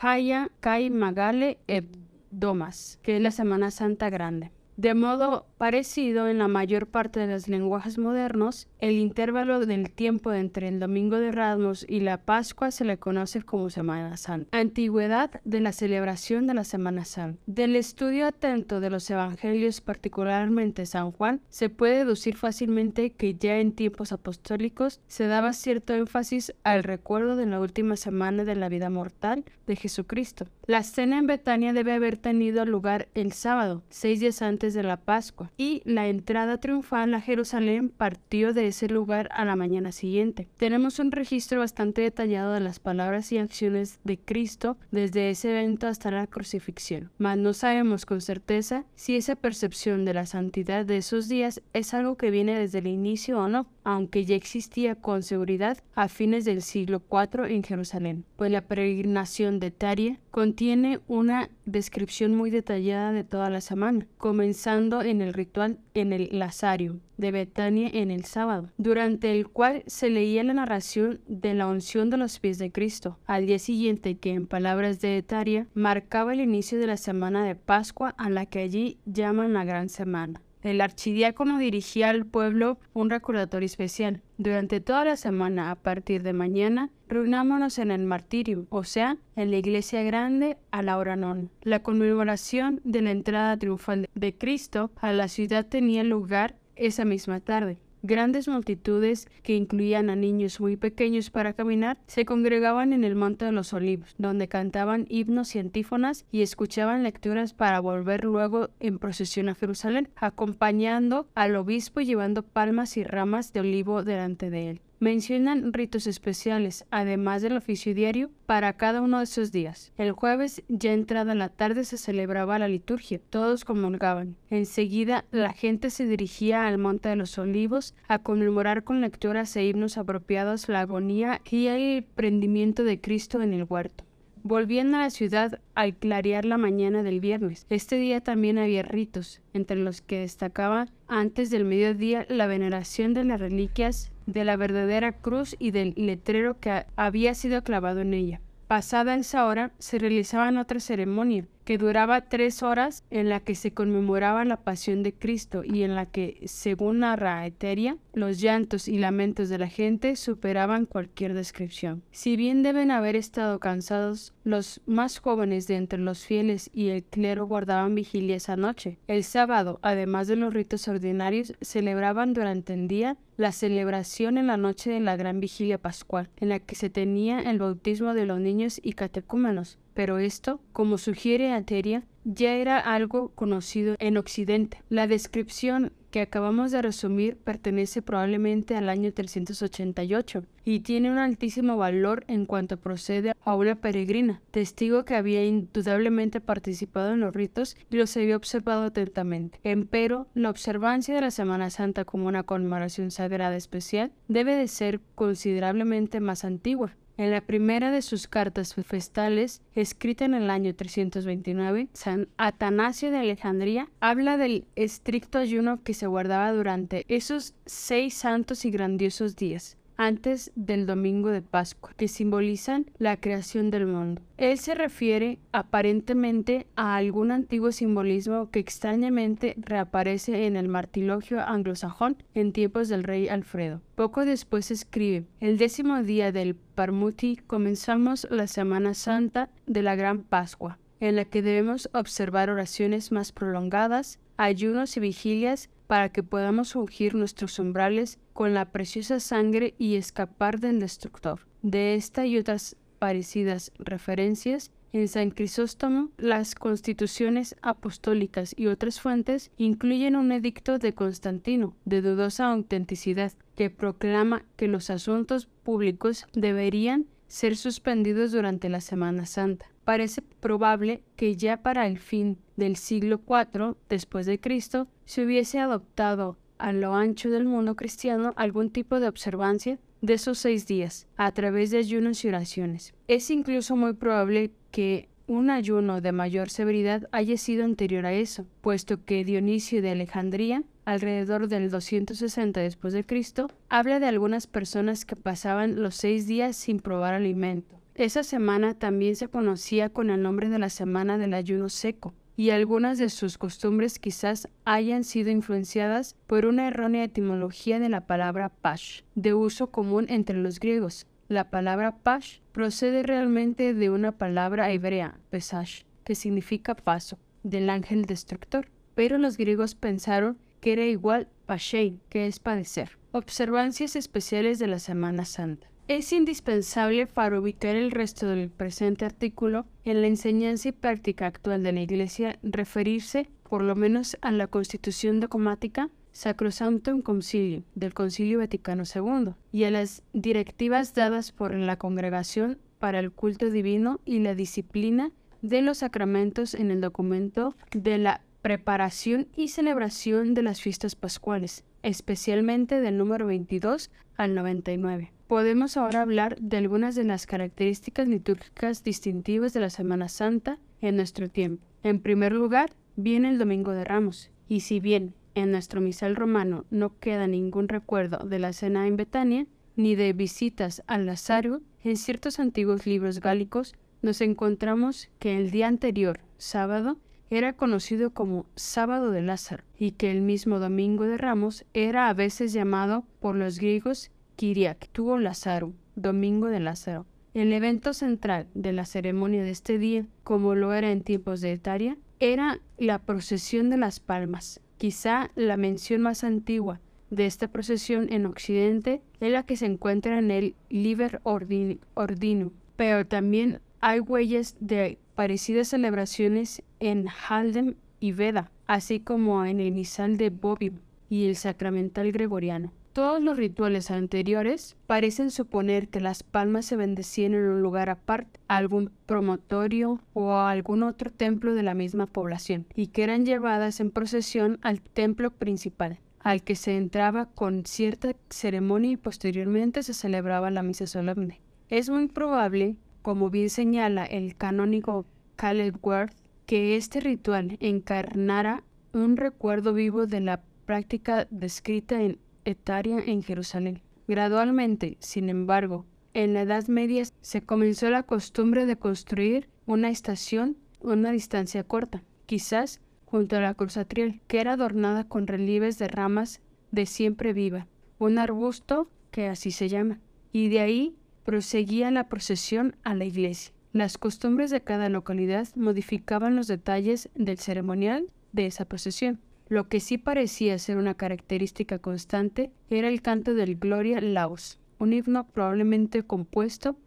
Haya 0.00 0.48
Kai 0.60 0.90
Magale 0.90 1.58
Hebdomas, 1.66 3.00
que 3.02 3.16
es 3.16 3.22
la 3.22 3.32
Semana 3.32 3.72
Santa 3.72 4.10
Grande. 4.10 4.52
De 4.78 4.94
modo 4.94 5.44
parecido 5.58 6.28
en 6.28 6.38
la 6.38 6.46
mayor 6.46 6.86
parte 6.86 7.18
de 7.18 7.26
los 7.26 7.48
lenguajes 7.48 7.98
modernos, 7.98 8.68
el 8.78 8.92
intervalo 8.92 9.66
del 9.66 9.90
tiempo 9.90 10.32
entre 10.32 10.68
el 10.68 10.78
Domingo 10.78 11.16
de 11.16 11.32
Ramos 11.32 11.84
y 11.88 11.98
la 11.98 12.18
Pascua 12.18 12.70
se 12.70 12.84
le 12.84 12.96
conoce 12.96 13.42
como 13.42 13.70
Semana 13.70 14.16
Santa. 14.16 14.56
Antigüedad 14.56 15.40
de 15.42 15.58
la 15.58 15.72
celebración 15.72 16.46
de 16.46 16.54
la 16.54 16.62
Semana 16.62 17.04
Santa. 17.04 17.42
Del 17.46 17.74
estudio 17.74 18.28
atento 18.28 18.78
de 18.78 18.90
los 18.90 19.10
evangelios, 19.10 19.80
particularmente 19.80 20.86
San 20.86 21.10
Juan, 21.10 21.40
se 21.48 21.70
puede 21.70 21.96
deducir 21.96 22.36
fácilmente 22.36 23.10
que 23.10 23.34
ya 23.34 23.58
en 23.58 23.72
tiempos 23.72 24.12
apostólicos 24.12 25.00
se 25.08 25.26
daba 25.26 25.54
cierto 25.54 25.92
énfasis 25.92 26.54
al 26.62 26.84
recuerdo 26.84 27.34
de 27.34 27.46
la 27.46 27.58
última 27.58 27.96
semana 27.96 28.44
de 28.44 28.54
la 28.54 28.68
vida 28.68 28.90
mortal 28.90 29.44
de 29.66 29.74
Jesucristo. 29.74 30.46
La 30.68 30.82
cena 30.82 31.16
en 31.16 31.26
Betania 31.26 31.72
debe 31.72 31.94
haber 31.94 32.18
tenido 32.18 32.66
lugar 32.66 33.08
el 33.14 33.32
sábado, 33.32 33.82
seis 33.88 34.20
días 34.20 34.42
antes 34.42 34.74
de 34.74 34.82
la 34.82 34.98
Pascua, 34.98 35.50
y 35.56 35.80
la 35.86 36.08
entrada 36.08 36.60
triunfal 36.60 37.14
a 37.14 37.22
Jerusalén 37.22 37.88
partió 37.88 38.52
de 38.52 38.66
ese 38.66 38.86
lugar 38.86 39.30
a 39.32 39.46
la 39.46 39.56
mañana 39.56 39.92
siguiente. 39.92 40.46
Tenemos 40.58 40.98
un 40.98 41.10
registro 41.10 41.60
bastante 41.60 42.02
detallado 42.02 42.52
de 42.52 42.60
las 42.60 42.80
palabras 42.80 43.32
y 43.32 43.38
acciones 43.38 43.98
de 44.04 44.18
Cristo 44.18 44.76
desde 44.90 45.30
ese 45.30 45.52
evento 45.52 45.86
hasta 45.86 46.10
la 46.10 46.26
crucifixión, 46.26 47.10
mas 47.16 47.38
no 47.38 47.54
sabemos 47.54 48.04
con 48.04 48.20
certeza 48.20 48.84
si 48.94 49.16
esa 49.16 49.36
percepción 49.36 50.04
de 50.04 50.12
la 50.12 50.26
santidad 50.26 50.84
de 50.84 50.98
esos 50.98 51.30
días 51.30 51.62
es 51.72 51.94
algo 51.94 52.18
que 52.18 52.30
viene 52.30 52.58
desde 52.58 52.80
el 52.80 52.88
inicio 52.88 53.38
o 53.38 53.48
no, 53.48 53.68
aunque 53.88 54.26
ya 54.26 54.36
existía 54.36 54.96
con 54.96 55.22
seguridad 55.22 55.78
a 55.94 56.08
fines 56.08 56.44
del 56.44 56.60
siglo 56.60 57.00
IV 57.10 57.46
en 57.46 57.62
Jerusalén, 57.62 58.26
pues 58.36 58.50
la 58.50 58.60
peregrinación 58.60 59.60
de 59.60 59.70
Taria 59.70 60.20
contiene 60.30 61.00
una 61.08 61.48
descripción 61.64 62.34
muy 62.34 62.50
detallada 62.50 63.12
de 63.12 63.24
toda 63.24 63.48
la 63.48 63.62
semana, 63.62 64.06
comenzando 64.18 65.00
en 65.00 65.22
el 65.22 65.32
ritual 65.32 65.78
en 65.94 66.12
el 66.12 66.28
Lazario 66.32 67.00
de 67.16 67.30
Betania 67.32 67.88
en 67.90 68.10
el 68.10 68.26
sábado, 68.26 68.68
durante 68.76 69.32
el 69.32 69.48
cual 69.48 69.84
se 69.86 70.10
leía 70.10 70.44
la 70.44 70.52
narración 70.52 71.20
de 71.26 71.54
la 71.54 71.66
unción 71.66 72.10
de 72.10 72.18
los 72.18 72.40
pies 72.40 72.58
de 72.58 72.70
Cristo, 72.70 73.18
al 73.24 73.46
día 73.46 73.58
siguiente 73.58 74.18
que 74.18 74.34
en 74.34 74.46
palabras 74.46 75.00
de 75.00 75.16
Etaria 75.16 75.66
marcaba 75.72 76.34
el 76.34 76.40
inicio 76.40 76.78
de 76.78 76.88
la 76.88 76.98
semana 76.98 77.42
de 77.42 77.54
Pascua 77.54 78.10
a 78.18 78.28
la 78.28 78.44
que 78.44 78.58
allí 78.58 78.98
llaman 79.06 79.54
la 79.54 79.64
Gran 79.64 79.88
Semana. 79.88 80.42
El 80.62 80.80
archidiácono 80.80 81.58
dirigía 81.58 82.10
al 82.10 82.26
pueblo 82.26 82.78
un 82.92 83.10
recordatorio 83.10 83.66
especial. 83.66 84.22
Durante 84.38 84.80
toda 84.80 85.04
la 85.04 85.16
semana, 85.16 85.70
a 85.70 85.76
partir 85.76 86.22
de 86.22 86.32
mañana, 86.32 86.90
reunámonos 87.08 87.78
en 87.78 87.90
el 87.90 88.04
martirio, 88.04 88.66
o 88.70 88.84
sea, 88.84 89.16
en 89.36 89.50
la 89.50 89.56
iglesia 89.56 90.02
grande 90.02 90.56
a 90.70 90.82
la 90.82 90.98
hora 90.98 91.16
non. 91.16 91.50
La 91.62 91.82
conmemoración 91.82 92.80
de 92.84 93.02
la 93.02 93.10
entrada 93.12 93.56
triunfal 93.56 94.08
de 94.14 94.34
Cristo 94.34 94.90
a 94.96 95.12
la 95.12 95.28
ciudad 95.28 95.66
tenía 95.66 96.04
lugar 96.04 96.56
esa 96.76 97.04
misma 97.04 97.40
tarde. 97.40 97.78
Grandes 98.08 98.48
multitudes, 98.48 99.28
que 99.42 99.54
incluían 99.54 100.08
a 100.08 100.16
niños 100.16 100.60
muy 100.60 100.78
pequeños 100.78 101.28
para 101.28 101.52
caminar, 101.52 101.98
se 102.06 102.24
congregaban 102.24 102.94
en 102.94 103.04
el 103.04 103.14
Monte 103.14 103.44
de 103.44 103.52
los 103.52 103.74
Olivos, 103.74 104.14
donde 104.16 104.48
cantaban 104.48 105.04
himnos 105.10 105.54
y 105.54 105.58
antífonas 105.58 106.24
y 106.32 106.40
escuchaban 106.40 107.02
lecturas 107.02 107.52
para 107.52 107.80
volver 107.80 108.24
luego 108.24 108.70
en 108.80 108.98
procesión 108.98 109.50
a 109.50 109.54
Jerusalén, 109.54 110.08
acompañando 110.16 111.28
al 111.34 111.54
obispo 111.56 112.00
y 112.00 112.06
llevando 112.06 112.42
palmas 112.42 112.96
y 112.96 113.04
ramas 113.04 113.52
de 113.52 113.60
olivo 113.60 114.02
delante 114.02 114.48
de 114.48 114.70
él. 114.70 114.80
Mencionan 115.00 115.72
ritos 115.72 116.08
especiales, 116.08 116.84
además 116.90 117.40
del 117.40 117.56
oficio 117.56 117.94
diario, 117.94 118.30
para 118.46 118.72
cada 118.72 119.00
uno 119.00 119.18
de 119.18 119.24
esos 119.24 119.52
días. 119.52 119.92
El 119.96 120.10
jueves, 120.10 120.64
ya 120.68 120.92
entrada 120.92 121.36
la 121.36 121.50
tarde, 121.50 121.84
se 121.84 121.98
celebraba 121.98 122.58
la 122.58 122.66
liturgia. 122.66 123.20
Todos 123.30 123.64
comulgaban. 123.64 124.34
Enseguida, 124.50 125.24
la 125.30 125.52
gente 125.52 125.90
se 125.90 126.06
dirigía 126.06 126.66
al 126.66 126.78
Monte 126.78 127.10
de 127.10 127.16
los 127.16 127.38
Olivos 127.38 127.94
a 128.08 128.18
conmemorar 128.18 128.82
con 128.82 129.00
lecturas 129.00 129.54
e 129.54 129.66
himnos 129.66 129.98
apropiados 129.98 130.68
la 130.68 130.80
agonía 130.80 131.42
y 131.48 131.68
el 131.68 132.02
prendimiento 132.02 132.82
de 132.82 133.00
Cristo 133.00 133.40
en 133.40 133.52
el 133.52 133.66
huerto. 133.68 134.07
Volviendo 134.48 134.96
a 134.96 135.00
la 135.00 135.10
ciudad 135.10 135.60
al 135.74 135.94
clarear 135.94 136.46
la 136.46 136.56
mañana 136.56 137.02
del 137.02 137.20
viernes. 137.20 137.66
Este 137.68 137.96
día 137.96 138.22
también 138.22 138.56
había 138.56 138.82
ritos, 138.82 139.42
entre 139.52 139.76
los 139.76 140.00
que 140.00 140.20
destacaba 140.20 140.86
antes 141.06 141.50
del 141.50 141.66
mediodía 141.66 142.24
la 142.30 142.46
veneración 142.46 143.12
de 143.12 143.24
las 143.24 143.40
reliquias 143.40 144.10
de 144.24 144.46
la 144.46 144.56
verdadera 144.56 145.12
cruz 145.12 145.54
y 145.58 145.72
del 145.72 145.92
letrero 145.96 146.58
que 146.60 146.86
había 146.96 147.34
sido 147.34 147.62
clavado 147.62 148.00
en 148.00 148.14
ella. 148.14 148.40
Pasada 148.68 149.16
esa 149.16 149.44
hora 149.44 149.72
se 149.78 149.98
realizaban 149.98 150.56
otra 150.56 150.80
ceremonia 150.80 151.44
que 151.68 151.76
duraba 151.76 152.22
tres 152.22 152.62
horas 152.62 153.04
en 153.10 153.28
la 153.28 153.40
que 153.40 153.54
se 153.54 153.72
conmemoraba 153.72 154.42
la 154.46 154.56
pasión 154.56 155.02
de 155.02 155.12
Cristo 155.12 155.64
y 155.64 155.82
en 155.82 155.94
la 155.94 156.06
que, 156.06 156.40
según 156.46 157.00
narra 157.00 157.44
Eteria, 157.44 157.98
los 158.14 158.40
llantos 158.40 158.88
y 158.88 158.96
lamentos 158.96 159.50
de 159.50 159.58
la 159.58 159.68
gente 159.68 160.16
superaban 160.16 160.86
cualquier 160.86 161.34
descripción. 161.34 162.02
Si 162.10 162.36
bien 162.36 162.62
deben 162.62 162.90
haber 162.90 163.16
estado 163.16 163.60
cansados, 163.60 164.32
los 164.44 164.80
más 164.86 165.18
jóvenes 165.18 165.66
de 165.66 165.76
entre 165.76 165.98
los 165.98 166.24
fieles 166.24 166.70
y 166.72 166.88
el 166.88 167.04
clero 167.04 167.46
guardaban 167.46 167.94
vigilia 167.94 168.36
esa 168.36 168.56
noche. 168.56 168.96
El 169.06 169.22
sábado, 169.22 169.78
además 169.82 170.26
de 170.26 170.36
los 170.36 170.54
ritos 170.54 170.88
ordinarios, 170.88 171.52
celebraban 171.60 172.32
durante 172.32 172.72
el 172.72 172.88
día 172.88 173.18
la 173.36 173.52
celebración 173.52 174.38
en 174.38 174.46
la 174.46 174.56
noche 174.56 174.90
de 174.90 175.00
la 175.00 175.16
gran 175.16 175.38
vigilia 175.38 175.76
pascual, 175.76 176.30
en 176.38 176.48
la 176.48 176.60
que 176.60 176.74
se 176.74 176.88
tenía 176.88 177.40
el 177.40 177.58
bautismo 177.58 178.14
de 178.14 178.24
los 178.24 178.40
niños 178.40 178.80
y 178.82 178.94
catecúmenos. 178.94 179.78
Pero 179.98 180.18
esto, 180.18 180.60
como 180.72 180.96
sugiere 180.96 181.50
Ateria, 181.50 182.04
ya 182.22 182.54
era 182.54 182.78
algo 182.78 183.30
conocido 183.30 183.96
en 183.98 184.16
Occidente. 184.16 184.80
La 184.88 185.08
descripción 185.08 185.92
que 186.12 186.20
acabamos 186.20 186.70
de 186.70 186.82
resumir 186.82 187.36
pertenece 187.36 188.00
probablemente 188.00 188.76
al 188.76 188.90
año 188.90 189.12
388 189.12 190.44
y 190.64 190.80
tiene 190.80 191.10
un 191.10 191.18
altísimo 191.18 191.76
valor 191.76 192.22
en 192.28 192.46
cuanto 192.46 192.76
procede 192.76 193.32
a 193.44 193.56
una 193.56 193.74
peregrina, 193.74 194.40
testigo 194.52 195.04
que 195.04 195.16
había 195.16 195.44
indudablemente 195.44 196.40
participado 196.40 197.14
en 197.14 197.18
los 197.18 197.34
ritos 197.34 197.76
y 197.90 197.96
los 197.96 198.16
había 198.16 198.36
observado 198.36 198.84
atentamente. 198.84 199.58
Empero, 199.64 200.28
la 200.32 200.50
observancia 200.50 201.16
de 201.16 201.22
la 201.22 201.32
Semana 201.32 201.70
Santa 201.70 202.04
como 202.04 202.28
una 202.28 202.44
conmemoración 202.44 203.10
sagrada 203.10 203.56
especial 203.56 204.12
debe 204.28 204.54
de 204.54 204.68
ser 204.68 205.00
considerablemente 205.16 206.20
más 206.20 206.44
antigua. 206.44 206.94
En 207.18 207.32
la 207.32 207.40
primera 207.40 207.90
de 207.90 208.00
sus 208.00 208.28
cartas 208.28 208.74
festales, 208.74 209.60
escrita 209.74 210.24
en 210.24 210.34
el 210.34 210.50
año 210.50 210.72
329, 210.72 211.88
San 211.92 212.28
Atanasio 212.36 213.10
de 213.10 213.18
Alejandría 213.18 213.88
habla 213.98 214.36
del 214.36 214.66
estricto 214.76 215.38
ayuno 215.38 215.82
que 215.82 215.94
se 215.94 216.06
guardaba 216.06 216.52
durante 216.52 217.04
esos 217.08 217.54
seis 217.66 218.14
santos 218.14 218.64
y 218.64 218.70
grandiosos 218.70 219.34
días 219.34 219.77
antes 219.98 220.52
del 220.54 220.86
domingo 220.86 221.28
de 221.28 221.42
Pascua, 221.42 221.92
que 221.96 222.08
simbolizan 222.08 222.86
la 222.98 223.18
creación 223.18 223.70
del 223.70 223.86
mundo. 223.86 224.22
Él 224.38 224.58
se 224.58 224.74
refiere 224.74 225.40
aparentemente 225.52 226.68
a 226.76 226.96
algún 226.96 227.32
antiguo 227.32 227.72
simbolismo 227.72 228.50
que 228.50 228.60
extrañamente 228.60 229.54
reaparece 229.58 230.46
en 230.46 230.56
el 230.56 230.68
martilogio 230.68 231.40
anglosajón 231.40 232.16
en 232.34 232.52
tiempos 232.52 232.88
del 232.88 233.02
rey 233.02 233.28
Alfredo. 233.28 233.82
Poco 233.96 234.24
después 234.24 234.70
escribe, 234.70 235.26
el 235.40 235.58
décimo 235.58 236.02
día 236.02 236.30
del 236.32 236.54
Parmuti 236.54 237.36
comenzamos 237.46 238.26
la 238.30 238.46
Semana 238.46 238.94
Santa 238.94 239.50
de 239.66 239.82
la 239.82 239.96
Gran 239.96 240.22
Pascua, 240.22 240.78
en 241.00 241.16
la 241.16 241.24
que 241.24 241.42
debemos 241.42 241.90
observar 241.92 242.50
oraciones 242.50 243.10
más 243.10 243.32
prolongadas, 243.32 244.20
ayunos 244.36 244.96
y 244.96 245.00
vigilias 245.00 245.70
para 245.88 246.10
que 246.10 246.22
podamos 246.22 246.76
ungir 246.76 247.16
nuestros 247.16 247.58
umbrales 247.58 248.18
con 248.34 248.54
la 248.54 248.70
preciosa 248.70 249.18
sangre 249.18 249.74
y 249.78 249.96
escapar 249.96 250.60
del 250.60 250.78
destructor. 250.78 251.40
De 251.62 251.96
esta 251.96 252.26
y 252.26 252.36
otras 252.38 252.76
parecidas 253.00 253.72
referencias, 253.78 254.70
en 254.92 255.08
San 255.08 255.30
Crisóstomo, 255.30 256.10
las 256.16 256.54
constituciones 256.54 257.56
apostólicas 257.62 258.54
y 258.56 258.68
otras 258.68 259.00
fuentes 259.00 259.50
incluyen 259.56 260.14
un 260.14 260.30
edicto 260.30 260.78
de 260.78 260.94
Constantino, 260.94 261.74
de 261.84 262.00
dudosa 262.00 262.52
autenticidad, 262.52 263.32
que 263.54 263.70
proclama 263.70 264.44
que 264.56 264.68
los 264.68 264.90
asuntos 264.90 265.46
públicos 265.62 266.26
deberían 266.32 267.06
ser 267.28 267.56
suspendidos 267.56 268.32
durante 268.32 268.68
la 268.68 268.80
Semana 268.80 269.26
Santa. 269.26 269.70
Parece 269.84 270.22
probable 270.40 271.02
que 271.16 271.36
ya 271.36 271.58
para 271.62 271.86
el 271.86 271.98
fin 271.98 272.38
del 272.56 272.76
siglo 272.76 273.20
IV 273.26 273.76
después 273.88 274.26
de 274.26 274.40
Cristo 274.40 274.88
se 275.04 275.24
hubiese 275.24 275.60
adoptado 275.60 276.36
a 276.58 276.72
lo 276.72 276.94
ancho 276.94 277.30
del 277.30 277.44
mundo 277.44 277.76
cristiano 277.76 278.32
algún 278.36 278.70
tipo 278.70 278.98
de 278.98 279.08
observancia 279.08 279.78
de 280.00 280.14
esos 280.14 280.38
seis 280.38 280.66
días 280.66 281.06
a 281.16 281.32
través 281.32 281.70
de 281.70 281.78
ayunos 281.78 282.24
y 282.24 282.28
oraciones. 282.28 282.94
Es 283.06 283.30
incluso 283.30 283.76
muy 283.76 283.94
probable 283.94 284.50
que 284.70 285.08
un 285.26 285.50
ayuno 285.50 286.00
de 286.00 286.12
mayor 286.12 286.48
severidad 286.48 287.08
haya 287.12 287.36
sido 287.36 287.64
anterior 287.64 288.06
a 288.06 288.14
eso, 288.14 288.46
puesto 288.62 289.04
que 289.04 289.24
Dionisio 289.24 289.82
de 289.82 289.90
Alejandría, 289.90 290.64
alrededor 290.88 291.48
del 291.48 291.70
260 291.70 292.60
después 292.60 292.94
de 292.94 293.04
Cristo, 293.04 293.50
habla 293.68 294.00
de 294.00 294.06
algunas 294.06 294.46
personas 294.46 295.04
que 295.04 295.16
pasaban 295.16 295.82
los 295.82 295.94
seis 295.96 296.26
días 296.26 296.56
sin 296.56 296.80
probar 296.80 297.12
alimento. 297.12 297.78
Esa 297.94 298.22
semana 298.22 298.72
también 298.72 299.14
se 299.14 299.28
conocía 299.28 299.90
con 299.90 300.08
el 300.08 300.22
nombre 300.22 300.48
de 300.48 300.58
la 300.58 300.70
semana 300.70 301.18
del 301.18 301.34
ayuno 301.34 301.68
seco, 301.68 302.14
y 302.36 302.50
algunas 302.50 302.96
de 302.96 303.10
sus 303.10 303.36
costumbres 303.36 303.98
quizás 303.98 304.48
hayan 304.64 305.04
sido 305.04 305.30
influenciadas 305.30 306.16
por 306.26 306.46
una 306.46 306.68
errónea 306.68 307.04
etimología 307.04 307.78
de 307.80 307.90
la 307.90 308.06
palabra 308.06 308.48
pash, 308.48 309.02
de 309.14 309.34
uso 309.34 309.70
común 309.70 310.06
entre 310.08 310.38
los 310.38 310.58
griegos. 310.58 311.06
La 311.28 311.50
palabra 311.50 311.98
pash 311.98 312.38
procede 312.52 313.02
realmente 313.02 313.74
de 313.74 313.90
una 313.90 314.12
palabra 314.12 314.70
hebrea, 314.70 315.18
pesash, 315.28 315.82
que 316.04 316.14
significa 316.14 316.74
paso, 316.74 317.18
del 317.42 317.68
ángel 317.68 318.06
destructor. 318.06 318.70
Pero 318.94 319.18
los 319.18 319.36
griegos 319.36 319.74
pensaron 319.74 320.38
que 320.60 320.72
era 320.72 320.84
igual 320.84 321.28
pashein, 321.46 322.00
que 322.08 322.26
es 322.26 322.38
padecer. 322.38 322.98
Observancias 323.12 323.96
especiales 323.96 324.58
de 324.58 324.66
la 324.66 324.78
Semana 324.78 325.24
Santa. 325.24 325.68
Es 325.88 326.12
indispensable 326.12 327.06
para 327.06 327.40
ubicar 327.40 327.74
el 327.74 327.90
resto 327.90 328.26
del 328.26 328.50
presente 328.50 329.06
artículo 329.06 329.64
en 329.84 330.02
la 330.02 330.06
enseñanza 330.06 330.68
y 330.68 330.72
práctica 330.72 331.26
actual 331.26 331.62
de 331.62 331.72
la 331.72 331.80
Iglesia 331.80 332.38
referirse 332.42 333.30
por 333.48 333.62
lo 333.62 333.74
menos 333.74 334.18
a 334.20 334.30
la 334.30 334.46
Constitución 334.48 335.20
dogmática 335.20 335.88
Sacrosanctum 336.12 337.00
Concilium 337.00 337.62
del 337.74 337.94
Concilio 337.94 338.40
Vaticano 338.40 338.82
II 338.82 339.34
y 339.52 339.64
a 339.64 339.70
las 339.70 340.02
directivas 340.12 340.92
dadas 340.92 341.32
por 341.32 341.54
la 341.54 341.78
Congregación 341.78 342.58
para 342.78 342.98
el 342.98 343.12
culto 343.12 343.50
divino 343.50 344.00
y 344.04 344.18
la 344.18 344.34
disciplina 344.34 345.12
de 345.42 345.62
los 345.62 345.78
sacramentos 345.78 346.54
en 346.54 346.70
el 346.70 346.80
documento 346.80 347.54
de 347.72 347.98
la 347.98 348.20
preparación 348.42 349.28
y 349.36 349.48
celebración 349.48 350.34
de 350.34 350.42
las 350.42 350.60
fiestas 350.60 350.94
pascuales, 350.94 351.64
especialmente 351.82 352.80
del 352.80 352.98
número 352.98 353.26
22 353.26 353.90
al 354.16 354.34
99. 354.34 355.12
Podemos 355.26 355.76
ahora 355.76 356.02
hablar 356.02 356.38
de 356.40 356.56
algunas 356.56 356.94
de 356.94 357.04
las 357.04 357.26
características 357.26 358.08
litúrgicas 358.08 358.82
distintivas 358.82 359.52
de 359.52 359.60
la 359.60 359.70
Semana 359.70 360.08
Santa 360.08 360.58
en 360.80 360.96
nuestro 360.96 361.28
tiempo. 361.28 361.66
En 361.82 362.00
primer 362.00 362.32
lugar, 362.32 362.72
viene 362.96 363.28
el 363.28 363.38
Domingo 363.38 363.72
de 363.72 363.84
Ramos, 363.84 364.30
y 364.48 364.60
si 364.60 364.80
bien 364.80 365.14
en 365.34 365.52
nuestro 365.52 365.80
misal 365.80 366.16
romano 366.16 366.64
no 366.70 366.98
queda 366.98 367.26
ningún 367.26 367.68
recuerdo 367.68 368.18
de 368.26 368.38
la 368.38 368.52
cena 368.52 368.86
en 368.86 368.96
Betania, 368.96 369.46
ni 369.76 369.94
de 369.94 370.12
visitas 370.12 370.82
al 370.86 371.06
Lazario, 371.06 371.60
en 371.84 371.96
ciertos 371.96 372.40
antiguos 372.40 372.86
libros 372.86 373.20
gálicos 373.20 373.74
nos 374.02 374.20
encontramos 374.20 375.08
que 375.18 375.36
el 375.36 375.50
día 375.50 375.68
anterior, 375.68 376.20
sábado, 376.36 376.98
era 377.30 377.52
conocido 377.52 378.10
como 378.10 378.46
sábado 378.54 379.10
de 379.10 379.22
Lázaro, 379.22 379.64
y 379.78 379.92
que 379.92 380.10
el 380.10 380.22
mismo 380.22 380.58
Domingo 380.58 381.04
de 381.04 381.18
Ramos 381.18 381.64
era 381.74 382.08
a 382.08 382.14
veces 382.14 382.52
llamado 382.52 383.04
por 383.20 383.36
los 383.36 383.58
griegos 383.58 384.10
Kiriak 384.36 384.88
tuvo 384.92 385.18
Lázaro, 385.18 385.72
Domingo 385.96 386.46
de 386.46 386.60
Lázaro. 386.60 387.06
El 387.34 387.52
evento 387.52 387.92
central 387.92 388.46
de 388.54 388.72
la 388.72 388.86
ceremonia 388.86 389.42
de 389.42 389.50
este 389.50 389.78
día, 389.78 390.06
como 390.22 390.54
lo 390.54 390.72
era 390.72 390.92
en 390.92 391.02
tiempos 391.02 391.40
de 391.40 391.52
Etaria, 391.52 391.96
era 392.20 392.60
la 392.78 393.00
procesión 393.00 393.68
de 393.68 393.78
las 393.78 394.00
palmas. 394.00 394.60
Quizá 394.76 395.30
la 395.34 395.56
mención 395.56 396.02
más 396.02 396.22
antigua 396.24 396.80
de 397.10 397.26
esta 397.26 397.48
procesión 397.48 398.12
en 398.12 398.26
Occidente 398.26 399.02
es 399.20 399.32
la 399.32 399.42
que 399.42 399.56
se 399.56 399.66
encuentra 399.66 400.18
en 400.18 400.30
el 400.30 400.54
Liber 400.68 401.20
Ordinum, 401.24 402.50
pero 402.76 403.06
también 403.06 403.60
hay 403.80 404.00
huellas 404.00 404.56
de 404.60 404.98
parecidas 405.18 405.66
celebraciones 405.66 406.62
en 406.78 407.08
Haldem 407.28 407.74
y 407.98 408.12
Veda, 408.12 408.52
así 408.68 409.00
como 409.00 409.44
en 409.44 409.58
el 409.58 409.72
misal 409.72 410.16
de 410.16 410.30
Bobim 410.30 410.74
y 411.10 411.26
el 411.26 411.34
sacramental 411.34 412.12
gregoriano. 412.12 412.72
Todos 412.92 413.20
los 413.20 413.36
rituales 413.36 413.90
anteriores 413.90 414.76
parecen 414.86 415.32
suponer 415.32 415.88
que 415.88 415.98
las 415.98 416.22
palmas 416.22 416.66
se 416.66 416.76
bendecían 416.76 417.34
en 417.34 417.48
un 417.48 417.62
lugar 417.62 417.90
aparte, 417.90 418.38
algún 418.46 418.92
promotorio 419.06 420.00
o 420.12 420.34
algún 420.36 420.84
otro 420.84 421.10
templo 421.10 421.52
de 421.52 421.64
la 421.64 421.74
misma 421.74 422.06
población, 422.06 422.66
y 422.76 422.86
que 422.86 423.02
eran 423.02 423.26
llevadas 423.26 423.80
en 423.80 423.90
procesión 423.90 424.60
al 424.62 424.80
templo 424.80 425.32
principal, 425.32 425.98
al 426.20 426.44
que 426.44 426.54
se 426.54 426.76
entraba 426.76 427.26
con 427.26 427.66
cierta 427.66 428.14
ceremonia 428.30 428.92
y 428.92 428.96
posteriormente 428.96 429.82
se 429.82 429.94
celebraba 429.94 430.52
la 430.52 430.62
misa 430.62 430.86
solemne. 430.86 431.40
Es 431.70 431.90
muy 431.90 432.06
probable, 432.06 432.76
como 433.08 433.30
bien 433.30 433.48
señala 433.48 434.04
el 434.04 434.36
canónigo 434.36 435.06
Caleb 435.36 435.78
Worth, 435.80 436.12
que 436.44 436.76
este 436.76 437.00
ritual 437.00 437.56
encarnara 437.58 438.64
un 438.92 439.16
recuerdo 439.16 439.72
vivo 439.72 440.06
de 440.06 440.20
la 440.20 440.42
práctica 440.66 441.26
descrita 441.30 442.02
en 442.02 442.18
etaria 442.44 442.98
en 442.98 443.22
Jerusalén. 443.22 443.80
Gradualmente, 444.08 444.98
sin 445.00 445.30
embargo, 445.30 445.86
en 446.12 446.34
la 446.34 446.42
Edad 446.42 446.66
Media 446.68 447.02
se 447.22 447.40
comenzó 447.40 447.88
la 447.88 448.02
costumbre 448.02 448.66
de 448.66 448.76
construir 448.76 449.48
una 449.64 449.88
estación 449.88 450.58
una 450.78 451.10
distancia 451.10 451.64
corta, 451.64 452.02
quizás 452.26 452.82
junto 453.06 453.36
a 453.36 453.40
la 453.40 453.54
cruz 453.54 453.78
atrial, 453.78 454.20
que 454.26 454.38
era 454.38 454.52
adornada 454.52 455.04
con 455.04 455.26
relieves 455.26 455.78
de 455.78 455.88
ramas 455.88 456.42
de 456.72 456.84
siempre 456.84 457.32
viva, 457.32 457.68
un 457.98 458.18
arbusto 458.18 458.90
que 459.10 459.28
así 459.28 459.50
se 459.50 459.70
llama, 459.70 459.98
y 460.30 460.50
de 460.50 460.60
ahí 460.60 460.94
proseguía 461.28 461.90
la 461.90 462.08
procesión 462.08 462.74
a 462.84 462.94
la 462.94 463.04
iglesia. 463.04 463.52
Las 463.74 463.98
costumbres 463.98 464.50
de 464.50 464.62
cada 464.62 464.88
localidad 464.88 465.46
modificaban 465.56 466.36
los 466.36 466.46
detalles 466.46 467.10
del 467.14 467.36
ceremonial 467.36 468.06
de 468.32 468.46
esa 468.46 468.64
procesión. 468.64 469.20
Lo 469.50 469.68
que 469.68 469.80
sí 469.80 469.98
parecía 469.98 470.58
ser 470.58 470.78
una 470.78 470.94
característica 470.94 471.80
constante 471.80 472.50
era 472.70 472.88
el 472.88 473.02
canto 473.02 473.34
del 473.34 473.56
Gloria 473.56 474.00
Laos, 474.00 474.58
un 474.78 474.94
himno 474.94 475.26
probablemente 475.26 476.02
compuesto 476.02 476.78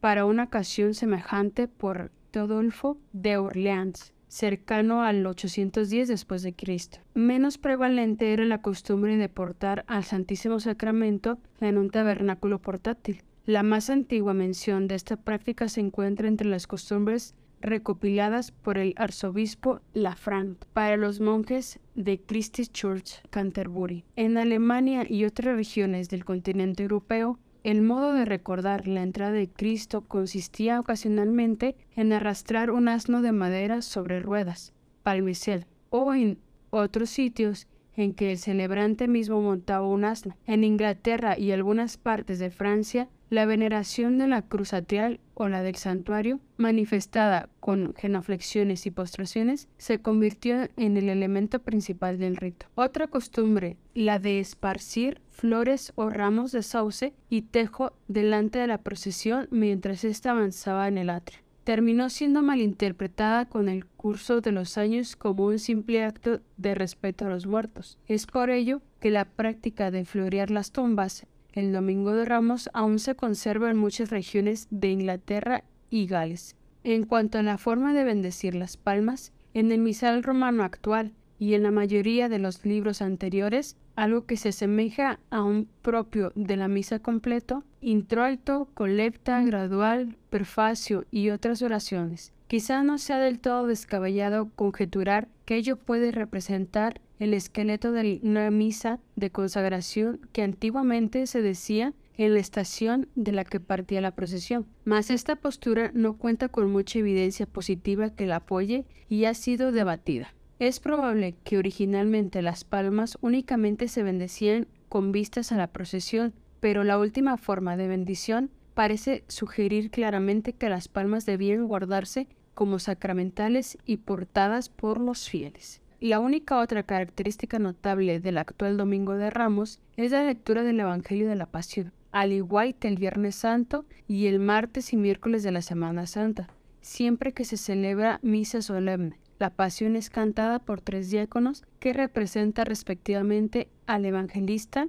para 0.00 0.26
una 0.26 0.44
ocasión 0.44 0.92
semejante 0.92 1.66
por 1.66 2.10
Teodulfo 2.32 2.98
de 3.14 3.38
Orleans, 3.38 4.12
cercano 4.28 5.04
al 5.04 5.24
810 5.24 6.08
después 6.08 6.42
de 6.42 6.54
Cristo. 6.54 6.98
Menos 7.14 7.56
prevalente 7.56 8.34
era 8.34 8.44
la 8.44 8.60
costumbre 8.60 9.16
de 9.16 9.30
portar 9.30 9.86
al 9.88 10.04
Santísimo 10.04 10.60
Sacramento 10.60 11.38
en 11.62 11.78
un 11.78 11.88
tabernáculo 11.88 12.58
portátil. 12.58 13.22
La 13.46 13.62
más 13.62 13.90
antigua 13.90 14.34
mención 14.34 14.88
de 14.88 14.96
esta 14.96 15.16
práctica 15.16 15.68
se 15.68 15.80
encuentra 15.80 16.26
entre 16.26 16.48
las 16.48 16.66
costumbres 16.66 17.36
recopiladas 17.60 18.50
por 18.50 18.76
el 18.76 18.92
arzobispo 18.96 19.80
Lafranc 19.94 20.64
para 20.72 20.96
los 20.96 21.20
monjes 21.20 21.78
de 21.94 22.20
Christ's 22.20 22.72
Church, 22.72 23.22
Canterbury. 23.30 24.04
En 24.16 24.36
Alemania 24.36 25.06
y 25.08 25.24
otras 25.26 25.54
regiones 25.54 26.08
del 26.08 26.24
continente 26.24 26.82
europeo, 26.82 27.38
el 27.62 27.82
modo 27.82 28.14
de 28.14 28.24
recordar 28.24 28.88
la 28.88 29.04
entrada 29.04 29.30
de 29.30 29.48
Cristo 29.48 30.00
consistía 30.00 30.80
ocasionalmente 30.80 31.76
en 31.94 32.12
arrastrar 32.12 32.72
un 32.72 32.88
asno 32.88 33.22
de 33.22 33.30
madera 33.30 33.80
sobre 33.80 34.18
ruedas, 34.18 34.72
palmicel, 35.04 35.66
o 35.90 36.12
en 36.14 36.38
otros 36.70 37.10
sitios 37.10 37.68
en 37.94 38.12
que 38.12 38.32
el 38.32 38.38
celebrante 38.38 39.06
mismo 39.06 39.40
montaba 39.40 39.86
un 39.86 40.04
asno. 40.04 40.36
En 40.46 40.64
Inglaterra 40.64 41.38
y 41.38 41.52
algunas 41.52 41.96
partes 41.96 42.40
de 42.40 42.50
Francia, 42.50 43.08
la 43.28 43.46
veneración 43.46 44.18
de 44.18 44.28
la 44.28 44.42
cruz 44.42 44.72
atrial 44.72 45.20
o 45.34 45.48
la 45.48 45.62
del 45.62 45.76
santuario, 45.76 46.40
manifestada 46.56 47.48
con 47.60 47.94
genuflexiones 47.96 48.86
y 48.86 48.90
postraciones, 48.90 49.68
se 49.78 50.00
convirtió 50.00 50.68
en 50.76 50.96
el 50.96 51.08
elemento 51.08 51.58
principal 51.58 52.18
del 52.18 52.36
rito. 52.36 52.66
Otra 52.74 53.08
costumbre, 53.08 53.76
la 53.94 54.18
de 54.18 54.40
esparcir 54.40 55.20
flores 55.30 55.92
o 55.96 56.08
ramos 56.08 56.52
de 56.52 56.62
sauce 56.62 57.12
y 57.28 57.42
tejo 57.42 57.92
delante 58.08 58.58
de 58.58 58.66
la 58.66 58.78
procesión 58.78 59.48
mientras 59.50 60.04
ésta 60.04 60.30
avanzaba 60.30 60.88
en 60.88 60.98
el 60.98 61.10
atrio. 61.10 61.40
Terminó 61.64 62.10
siendo 62.10 62.42
malinterpretada 62.42 63.46
con 63.46 63.68
el 63.68 63.86
curso 63.86 64.40
de 64.40 64.52
los 64.52 64.78
años 64.78 65.16
como 65.16 65.46
un 65.46 65.58
simple 65.58 66.04
acto 66.04 66.40
de 66.56 66.76
respeto 66.76 67.26
a 67.26 67.28
los 67.28 67.46
muertos. 67.46 67.98
Es 68.06 68.26
por 68.26 68.50
ello 68.50 68.82
que 69.00 69.10
la 69.10 69.24
práctica 69.24 69.90
de 69.90 70.04
florear 70.04 70.52
las 70.52 70.70
tumbas 70.70 71.26
el 71.56 71.72
Domingo 71.72 72.12
de 72.12 72.26
Ramos 72.26 72.70
aún 72.74 72.98
se 72.98 73.16
conserva 73.16 73.70
en 73.70 73.78
muchas 73.78 74.10
regiones 74.10 74.68
de 74.70 74.90
Inglaterra 74.90 75.64
y 75.90 76.06
Gales. 76.06 76.54
En 76.84 77.04
cuanto 77.04 77.38
a 77.38 77.42
la 77.42 77.58
forma 77.58 77.94
de 77.94 78.04
bendecir 78.04 78.54
las 78.54 78.76
palmas, 78.76 79.32
en 79.54 79.72
el 79.72 79.80
misal 79.80 80.22
romano 80.22 80.62
actual 80.62 81.14
y 81.38 81.54
en 81.54 81.62
la 81.62 81.70
mayoría 81.70 82.28
de 82.28 82.38
los 82.38 82.64
libros 82.66 83.00
anteriores, 83.00 83.76
algo 83.96 84.26
que 84.26 84.36
se 84.36 84.50
asemeja 84.50 85.18
a 85.30 85.42
un 85.42 85.68
propio 85.80 86.30
de 86.34 86.56
la 86.56 86.68
misa 86.68 86.98
completo, 86.98 87.64
introito, 87.80 88.68
colecta, 88.74 89.42
gradual, 89.42 90.14
prefacio 90.28 91.06
y 91.10 91.30
otras 91.30 91.62
oraciones. 91.62 92.34
Quizá 92.48 92.82
no 92.82 92.98
sea 92.98 93.18
del 93.18 93.40
todo 93.40 93.66
descabellado 93.66 94.50
conjeturar 94.54 95.28
que 95.46 95.56
ello 95.56 95.78
puede 95.78 96.12
representar 96.12 97.00
el 97.18 97.34
esqueleto 97.34 97.92
de 97.92 98.20
una 98.22 98.50
misa 98.50 99.00
de 99.14 99.30
consagración 99.30 100.20
que 100.32 100.42
antiguamente 100.42 101.26
se 101.26 101.42
decía 101.42 101.94
en 102.16 102.34
la 102.34 102.40
estación 102.40 103.08
de 103.14 103.32
la 103.32 103.44
que 103.44 103.60
partía 103.60 104.00
la 104.00 104.14
procesión. 104.14 104.66
Mas 104.84 105.10
esta 105.10 105.36
postura 105.36 105.90
no 105.94 106.16
cuenta 106.16 106.48
con 106.48 106.70
mucha 106.70 106.98
evidencia 106.98 107.46
positiva 107.46 108.10
que 108.10 108.26
la 108.26 108.36
apoye 108.36 108.86
y 109.08 109.24
ha 109.24 109.34
sido 109.34 109.72
debatida. 109.72 110.34
Es 110.58 110.80
probable 110.80 111.34
que 111.44 111.58
originalmente 111.58 112.40
las 112.40 112.64
palmas 112.64 113.18
únicamente 113.20 113.88
se 113.88 114.02
bendecían 114.02 114.66
con 114.88 115.12
vistas 115.12 115.52
a 115.52 115.56
la 115.56 115.66
procesión, 115.66 116.32
pero 116.60 116.84
la 116.84 116.98
última 116.98 117.36
forma 117.36 117.76
de 117.76 117.88
bendición 117.88 118.50
parece 118.72 119.24
sugerir 119.28 119.90
claramente 119.90 120.54
que 120.54 120.70
las 120.70 120.88
palmas 120.88 121.26
debían 121.26 121.66
guardarse 121.66 122.28
como 122.54 122.78
sacramentales 122.78 123.76
y 123.84 123.98
portadas 123.98 124.70
por 124.70 124.98
los 124.98 125.28
fieles. 125.28 125.82
La 126.00 126.20
única 126.20 126.58
otra 126.58 126.82
característica 126.82 127.58
notable 127.58 128.20
del 128.20 128.36
actual 128.36 128.76
Domingo 128.76 129.14
de 129.14 129.30
Ramos 129.30 129.80
es 129.96 130.12
la 130.12 130.24
lectura 130.24 130.62
del 130.62 130.78
Evangelio 130.78 131.26
de 131.26 131.36
la 131.36 131.46
Pasión, 131.46 131.90
al 132.12 132.32
igual 132.32 132.74
que 132.74 132.88
el 132.88 132.96
Viernes 132.96 133.36
Santo 133.36 133.86
y 134.06 134.26
el 134.26 134.38
martes 134.38 134.92
y 134.92 134.98
miércoles 134.98 135.42
de 135.42 135.52
la 135.52 135.62
Semana 135.62 136.06
Santa, 136.06 136.48
siempre 136.82 137.32
que 137.32 137.46
se 137.46 137.56
celebra 137.56 138.20
misa 138.22 138.60
solemne. 138.60 139.18
La 139.38 139.48
pasión 139.48 139.96
es 139.96 140.10
cantada 140.10 140.58
por 140.58 140.82
tres 140.82 141.10
diáconos 141.10 141.64
que 141.80 141.94
representa 141.94 142.64
respectivamente 142.64 143.68
al 143.86 144.04
evangelista, 144.04 144.88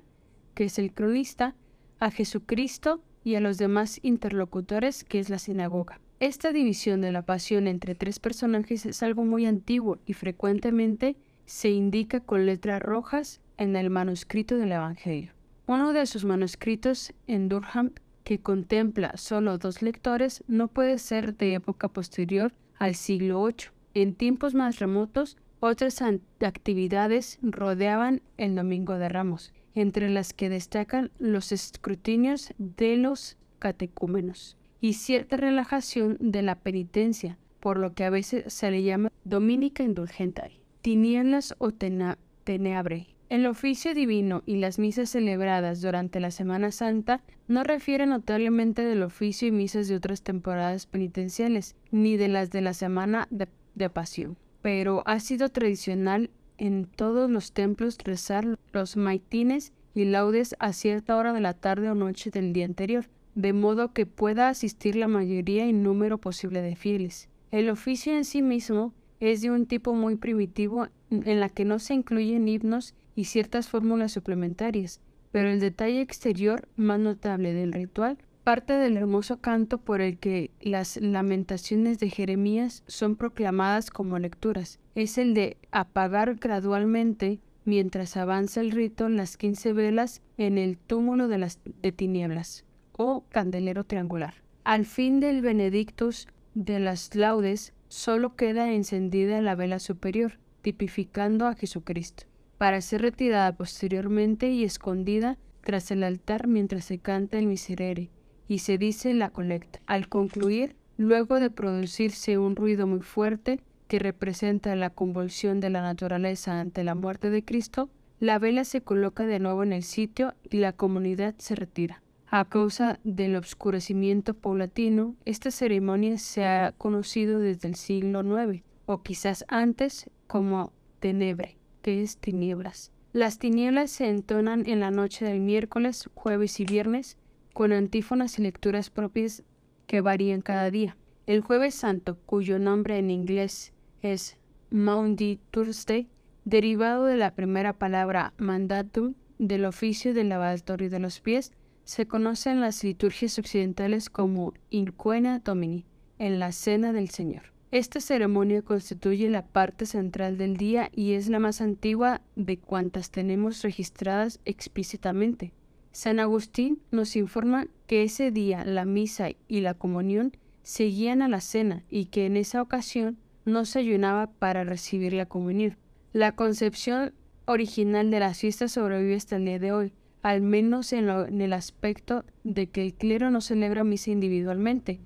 que 0.56 0.66
es 0.66 0.78
el 0.78 0.94
cronista, 0.94 1.56
a 2.00 2.12
Jesucristo 2.12 3.02
y 3.24 3.36
a 3.36 3.40
los 3.40 3.58
demás 3.58 4.00
interlocutores, 4.04 5.06
que 5.06 5.20
es 5.20 5.30
la 5.30 5.40
sinagoga. 5.40 6.02
Esta 6.20 6.52
división 6.52 7.02
de 7.02 7.12
la 7.12 7.22
pasión 7.22 7.68
entre 7.68 7.94
tres 7.94 8.18
personajes 8.18 8.88
es 8.88 9.04
algo 9.04 9.24
muy 9.24 9.46
antiguo 9.46 10.00
y 10.08 10.14
frecuentemente 10.14 11.16
se 11.46 11.70
indica 11.70 12.22
con 12.22 12.48
letras 12.48 12.82
rojas 12.82 13.40
en 13.58 13.76
el 13.76 13.92
manuscrito 13.92 14.58
del 14.58 14.72
Evangelio. 14.72 15.34
Uno 15.68 15.94
de 15.94 16.08
sus 16.08 16.26
manuscritos 16.26 17.14
en 17.28 17.50
Durham, 17.50 17.92
que 18.24 18.40
contempla 18.40 19.16
solo 19.16 19.60
dos 19.60 19.84
lectores, 19.84 20.44
no 20.48 20.70
puede 20.70 20.98
ser 20.98 21.38
de 21.38 21.54
época 21.54 21.88
posterior 21.88 22.52
al 22.80 22.96
siglo 22.96 23.46
VIII. 23.46 23.70
En 23.94 24.16
tiempos 24.16 24.56
más 24.56 24.80
remotos, 24.80 25.38
otras 25.60 26.02
actividades 26.02 27.38
rodeaban 27.44 28.24
el 28.38 28.56
Domingo 28.56 28.98
de 28.98 29.08
Ramos, 29.08 29.54
entre 29.76 30.10
las 30.10 30.34
que 30.34 30.50
destacan 30.50 31.12
los 31.20 31.52
escrutinios 31.52 32.56
de 32.58 32.98
los 32.98 33.38
catecúmenos 33.60 34.58
y 34.82 34.94
cierta 34.94 35.38
relajación 35.38 36.18
de 36.20 36.42
la 36.42 36.56
penitencia, 36.56 37.38
por 37.60 37.78
lo 37.78 37.94
que 37.94 38.04
a 38.04 38.10
veces 38.10 38.54
se 38.54 38.72
le 38.72 38.84
llama 38.84 39.12
dominica 39.24 39.84
indulgentae, 39.84 40.60
tinieblas 40.82 41.56
o 41.58 41.72
teneabre. 41.72 43.08
El 43.30 43.46
oficio 43.46 43.94
divino 43.94 44.42
y 44.46 44.56
las 44.56 44.80
misas 44.80 45.10
celebradas 45.10 45.82
durante 45.82 46.20
la 46.22 46.32
Semana 46.32 46.72
Santa 46.72 47.22
no 47.48 47.64
refieren 47.64 48.10
notablemente 48.10 48.84
del 48.84 49.04
oficio 49.04 49.48
y 49.50 49.52
misas 49.52 49.90
de 49.90 49.96
otras 49.96 50.22
temporadas 50.22 50.86
penitenciales, 50.86 51.76
ni 51.92 52.16
de 52.16 52.30
las 52.30 52.52
de 52.52 52.62
la 52.62 52.74
Semana 52.74 53.28
de 53.30 53.48
de 53.78 53.90
pasión. 53.90 54.38
Pero 54.62 55.04
ha 55.06 55.20
sido 55.20 55.50
tradicional 55.50 56.30
en 56.58 56.86
todos 56.86 57.30
los 57.30 57.54
templos 57.54 57.98
rezar 58.04 58.58
los 58.74 58.98
maitines 58.98 59.72
y 59.94 60.06
laudes 60.06 60.56
a 60.60 60.74
cierta 60.74 61.16
hora 61.16 61.34
de 61.34 61.42
la 61.42 61.54
tarde 61.54 61.90
o 61.90 61.96
noche 61.96 62.32
del 62.32 62.54
día 62.54 62.66
anterior, 62.66 63.06
de 63.38 63.54
modo 63.54 63.94
que 63.94 64.08
pueda 64.08 64.50
asistir 64.50 64.96
la 64.96 65.08
mayoría 65.08 65.68
y 65.68 65.72
número 65.72 66.18
posible 66.18 66.64
de 66.64 66.76
fieles. 66.76 67.30
El 67.52 67.70
oficio 67.70 68.18
en 68.18 68.26
sí 68.26 68.42
mismo 68.42 68.96
es 69.20 69.42
de 69.42 69.52
un 69.52 69.68
tipo 69.68 69.94
muy 69.94 70.16
primitivo 70.16 70.88
en 71.12 71.40
la 71.40 71.50
que 71.50 71.64
no 71.64 71.78
se 71.78 71.94
incluyen 71.94 72.48
himnos 72.48 72.96
y 73.16 73.26
ciertas 73.26 73.70
fórmulas 73.70 74.12
suplementarias, 74.12 75.02
pero 75.32 75.50
el 75.50 75.60
detalle 75.60 76.02
exterior 76.02 76.68
más 76.78 77.00
notable 77.00 77.54
del 77.54 77.74
ritual 77.74 78.18
parte 78.44 78.74
del 78.74 78.98
hermoso 78.98 79.40
canto 79.40 79.78
por 79.78 80.02
el 80.02 80.18
que 80.18 80.50
las 80.62 80.98
lamentaciones 80.98 82.00
de 82.00 82.10
Jeremías 82.10 82.82
son 82.88 83.18
proclamadas 83.18 83.92
como 83.92 84.18
lecturas. 84.18 84.80
Es 84.96 85.20
el 85.20 85.36
de 85.36 85.58
apagar 85.72 86.36
gradualmente, 86.36 87.40
mientras 87.66 88.18
avanza 88.18 88.62
el 88.62 88.72
rito, 88.72 89.10
las 89.10 89.38
quince 89.38 89.74
velas 89.74 90.22
en 90.38 90.58
el 90.58 90.78
túmulo 90.78 91.28
de 91.28 91.38
las 91.38 91.60
de 91.84 91.92
tinieblas, 91.92 92.64
o 92.98 93.24
candelero 93.30 93.86
triangular. 93.86 94.34
Al 94.64 94.86
fin 94.86 95.20
del 95.20 95.42
Benedictus 95.42 96.28
de 96.54 96.80
las 96.80 97.16
laudes, 97.16 97.74
solo 97.88 98.36
queda 98.36 98.74
encendida 98.74 99.42
la 99.42 99.56
vela 99.56 99.80
superior, 99.80 100.40
tipificando 100.62 101.48
a 101.48 101.56
Jesucristo, 101.56 102.26
para 102.58 102.82
ser 102.82 103.02
retirada 103.02 103.56
posteriormente 103.56 104.50
y 104.50 104.64
escondida 104.64 105.38
tras 105.62 105.92
el 105.92 106.04
altar 106.04 106.48
mientras 106.48 106.86
se 106.86 106.98
canta 106.98 107.38
el 107.38 107.46
miserere 107.46 108.10
y 108.48 108.60
se 108.60 108.78
dice 108.78 109.14
la 109.14 109.30
colecta. 109.30 109.80
Al 109.86 110.10
concluir, 110.10 110.76
luego 110.98 111.40
de 111.40 111.50
producirse 111.50 112.38
un 112.38 112.56
ruido 112.56 112.88
muy 112.88 113.02
fuerte 113.02 113.60
que 113.88 114.00
representa 114.00 114.76
la 114.76 114.90
convulsión 114.90 115.60
de 115.60 115.70
la 115.70 115.82
naturaleza 115.82 116.60
ante 116.60 116.84
la 116.84 116.96
muerte 116.96 117.30
de 117.30 117.44
Cristo, 117.44 117.90
la 118.20 118.40
vela 118.40 118.64
se 118.64 118.82
coloca 118.82 119.26
de 119.26 119.40
nuevo 119.40 119.64
en 119.64 119.74
el 119.74 119.84
sitio 119.84 120.34
y 120.50 120.58
la 120.58 120.74
comunidad 120.74 121.36
se 121.38 121.56
retira. 121.56 122.02
A 122.30 122.44
causa 122.44 123.00
del 123.06 123.38
oscurecimiento 123.38 124.34
paulatino, 124.34 125.16
esta 125.24 125.50
ceremonia 125.50 126.18
se 126.18 126.44
ha 126.46 126.74
conocido 126.78 127.40
desde 127.40 127.70
el 127.70 127.76
siglo 127.76 128.22
IX, 128.22 128.64
o 128.86 129.02
quizás 129.02 129.46
antes 129.48 130.10
como 130.28 130.74
tenebre, 131.00 131.58
que 131.82 132.02
es 132.02 132.18
tinieblas. 132.18 132.92
Las 133.14 133.40
tinieblas 133.40 133.92
se 133.92 134.10
entonan 134.10 134.68
en 134.68 134.82
la 134.82 134.92
noche 134.92 135.24
del 135.24 135.40
miércoles, 135.40 136.10
jueves 136.16 136.60
y 136.60 136.66
viernes, 136.66 137.18
con 137.54 137.72
antífonas 137.72 138.38
y 138.38 138.42
lecturas 138.42 138.90
propias 138.90 139.44
que 139.88 140.02
varían 140.02 140.42
cada 140.42 140.70
día. 140.70 140.98
El 141.28 141.40
jueves 141.40 141.76
santo, 141.76 142.18
cuyo 142.26 142.60
nombre 142.60 142.98
en 142.98 143.10
inglés 143.10 143.72
es 144.02 144.38
Maundy 144.70 145.40
Thursday, 145.52 146.10
derivado 146.44 147.06
de 147.06 147.16
la 147.16 147.36
primera 147.36 147.72
palabra 147.72 148.34
mandatum 148.38 149.14
del 149.40 149.64
oficio 149.64 150.14
del 150.14 150.28
lavatorio 150.28 150.90
de 150.90 151.00
los 151.00 151.22
pies, 151.22 151.54
se 151.88 152.06
conoce 152.06 152.50
en 152.50 152.60
las 152.60 152.84
liturgias 152.84 153.40
occidentales 153.40 154.10
como 154.10 154.54
Inquena 154.70 155.40
Domini, 155.40 155.86
en 156.20 156.38
la 156.38 156.52
Cena 156.52 156.92
del 156.92 157.10
Señor. 157.10 157.54
Esta 157.72 158.02
ceremonia 158.02 158.62
constituye 158.62 159.30
la 159.30 159.46
parte 159.46 159.86
central 159.86 160.38
del 160.38 160.58
día 160.58 160.90
y 160.94 161.14
es 161.14 161.30
la 161.30 161.40
más 161.40 161.62
antigua 161.62 162.20
de 162.36 162.58
cuantas 162.58 163.10
tenemos 163.10 163.62
registradas 163.62 164.42
explícitamente. 164.44 165.54
San 165.94 166.20
Agustín 166.20 166.82
nos 166.92 167.16
informa 167.16 167.68
que 167.88 168.04
ese 168.04 168.32
día 168.32 168.66
la 168.66 168.84
misa 168.84 169.30
y 169.48 169.62
la 169.62 169.74
comunión 169.74 170.36
seguían 170.64 171.22
a 171.22 171.30
la 171.30 171.40
cena 171.40 171.86
y 171.90 172.08
que 172.08 172.26
en 172.26 172.36
esa 172.36 172.62
ocasión 172.62 173.18
no 173.46 173.64
se 173.64 173.80
ayunaba 173.80 174.28
para 174.28 174.66
recibir 174.66 175.14
la 175.14 175.26
comunión. 175.26 175.78
La 176.12 176.34
concepción 176.34 177.14
original 177.46 178.12
de 178.12 178.20
las 178.20 178.40
fiestas 178.40 178.74
sobrevive 178.74 179.16
hasta 179.16 179.38
el 179.38 179.46
día 179.46 179.60
de 179.60 179.72
hoy, 179.72 179.94
al 180.28 180.42
menos 180.42 180.92
en, 180.92 181.08
el 181.08 181.54
aspecto 181.54 182.26
de 182.44 182.68
que 182.68 182.82
el 182.82 182.94
clero 182.94 183.32
no 183.32 183.40
celebra 183.40 183.86
misa 183.86 184.12
individualmente, 184.12 185.00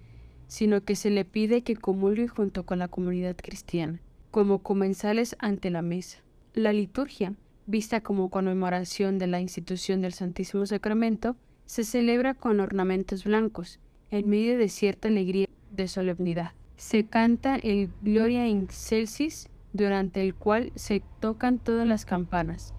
sino 0.48 0.82
que 0.82 0.96
se 0.96 1.12
le 1.12 1.26
pide 1.26 1.62
que 1.62 1.76
comulgue 1.76 2.28
junto 2.28 2.66
con 2.66 2.80
la 2.80 2.88
comunidad 2.88 3.36
cristiana, 3.36 4.02
como 4.32 4.64
comensales 4.64 5.36
ante 5.38 5.70
la 5.70 5.84
mesa. 5.84 6.24
La 6.56 6.74
liturgia, 6.74 7.36
vista 7.68 8.02
como 8.02 8.32
conmemoración 8.32 9.20
de 9.20 9.28
la 9.28 9.40
institución 9.40 10.02
del 10.02 10.14
Santísimo 10.14 10.66
Sacramento, 10.66 11.36
se 11.68 11.84
celebra 11.84 12.34
con 12.34 12.60
ornamentos 12.60 13.24
blancos, 13.24 13.80
en 14.10 14.28
medio 14.28 14.58
de 14.58 14.70
cierta 14.70 15.08
alegría 15.08 15.48
de 15.70 15.88
solemnidad. 15.88 16.54
Se 16.78 17.06
canta 17.06 17.58
el 17.58 17.92
Gloria 18.02 18.48
in 18.48 18.64
Excelsis, 18.64 19.50
durante 19.72 20.22
el 20.24 20.34
cual 20.34 20.72
se 20.74 21.04
tocan 21.20 21.60
todas 21.60 21.88
las 21.88 22.06
campanas 22.06 22.74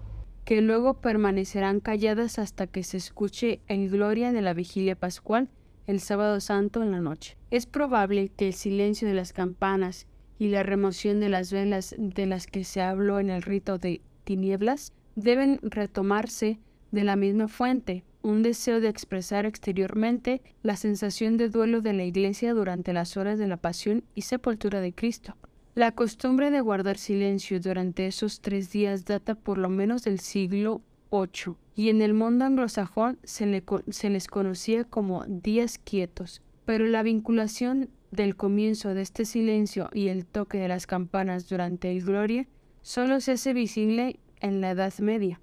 que 0.45 0.61
luego 0.61 0.95
permanecerán 0.95 1.79
calladas 1.79 2.39
hasta 2.39 2.67
que 2.67 2.83
se 2.83 2.97
escuche 2.97 3.61
en 3.67 3.89
gloria 3.89 4.31
de 4.31 4.41
la 4.41 4.53
vigilia 4.53 4.95
pascual 4.95 5.49
el 5.87 5.99
sábado 5.99 6.39
santo 6.39 6.81
en 6.81 6.91
la 6.91 7.01
noche. 7.01 7.37
Es 7.51 7.65
probable 7.65 8.29
que 8.29 8.47
el 8.47 8.53
silencio 8.53 9.07
de 9.07 9.13
las 9.13 9.33
campanas 9.33 10.07
y 10.39 10.49
la 10.49 10.63
remoción 10.63 11.19
de 11.19 11.29
las 11.29 11.51
velas 11.51 11.95
de 11.97 12.25
las 12.25 12.47
que 12.47 12.63
se 12.63 12.81
habló 12.81 13.19
en 13.19 13.29
el 13.29 13.41
rito 13.41 13.77
de 13.77 14.01
tinieblas 14.23 14.93
deben 15.15 15.59
retomarse 15.61 16.59
de 16.91 17.03
la 17.03 17.15
misma 17.15 17.47
fuente, 17.47 18.03
un 18.21 18.43
deseo 18.43 18.79
de 18.79 18.87
expresar 18.87 19.45
exteriormente 19.45 20.41
la 20.61 20.75
sensación 20.75 21.37
de 21.37 21.49
duelo 21.49 21.81
de 21.81 21.93
la 21.93 22.03
Iglesia 22.03 22.53
durante 22.53 22.93
las 22.93 23.17
horas 23.17 23.37
de 23.37 23.47
la 23.47 23.57
pasión 23.57 24.03
y 24.15 24.21
sepultura 24.21 24.79
de 24.79 24.93
Cristo. 24.93 25.35
La 25.75 25.91
costumbre 25.91 26.51
de 26.51 26.61
guardar 26.61 26.99
silencio 26.99 27.59
durante 27.59 28.05
esos 28.05 28.41
tres 28.41 28.71
días 28.71 29.05
data 29.05 29.33
por 29.33 29.57
lo 29.57 29.69
menos 29.69 30.03
del 30.03 30.19
siglo 30.19 30.83
VIII, 31.11 31.55
y 31.75 31.89
en 31.89 32.03
el 32.03 32.13
mundo 32.13 32.45
anglosajón 32.45 33.17
se, 33.23 33.47
les 33.47 34.27
conocía 34.27 34.83
como 34.83 35.25
días 35.25 35.79
quietos, 35.79 36.43
pero 36.65 36.85
la 36.85 37.01
vinculación 37.01 37.89
del 38.11 38.35
comienzo 38.35 38.93
de 38.93 39.01
este 39.01 39.25
silencio 39.25 39.89
y 39.93 40.09
el 40.09 40.27
toque 40.27 40.59
de 40.59 40.67
las 40.67 40.85
campanas 40.85 41.49
durante 41.49 41.91
el 41.91 42.03
Gloria 42.03 42.47
solo 42.83 43.19
se 43.19 43.31
hace 43.31 43.53
visible 43.53 44.19
en 44.41 44.61
la 44.61 44.71
Edad 44.71 44.93
Media. 44.99 45.41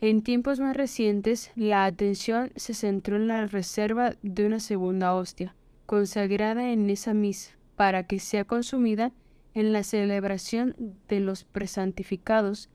En 0.00 0.22
tiempos 0.22 0.60
más 0.60 0.76
recientes, 0.76 1.50
la 1.56 1.84
atención 1.84 2.52
se 2.54 2.74
centró 2.74 3.16
en 3.16 3.26
la 3.26 3.48
reserva 3.48 4.14
de 4.22 4.46
una 4.46 4.60
segunda 4.60 5.14
hostia, 5.14 5.56
consagrada 5.86 6.70
en 6.70 6.88
esa 6.90 7.12
misa, 7.12 7.56
para 7.74 8.06
que 8.06 8.20
sea 8.20 8.44
consumida 8.44 9.12
en 9.54 9.72
la 9.72 9.82
celebración 9.82 10.74
de 11.08 11.20
los 11.20 11.44
presantificados 11.44 12.68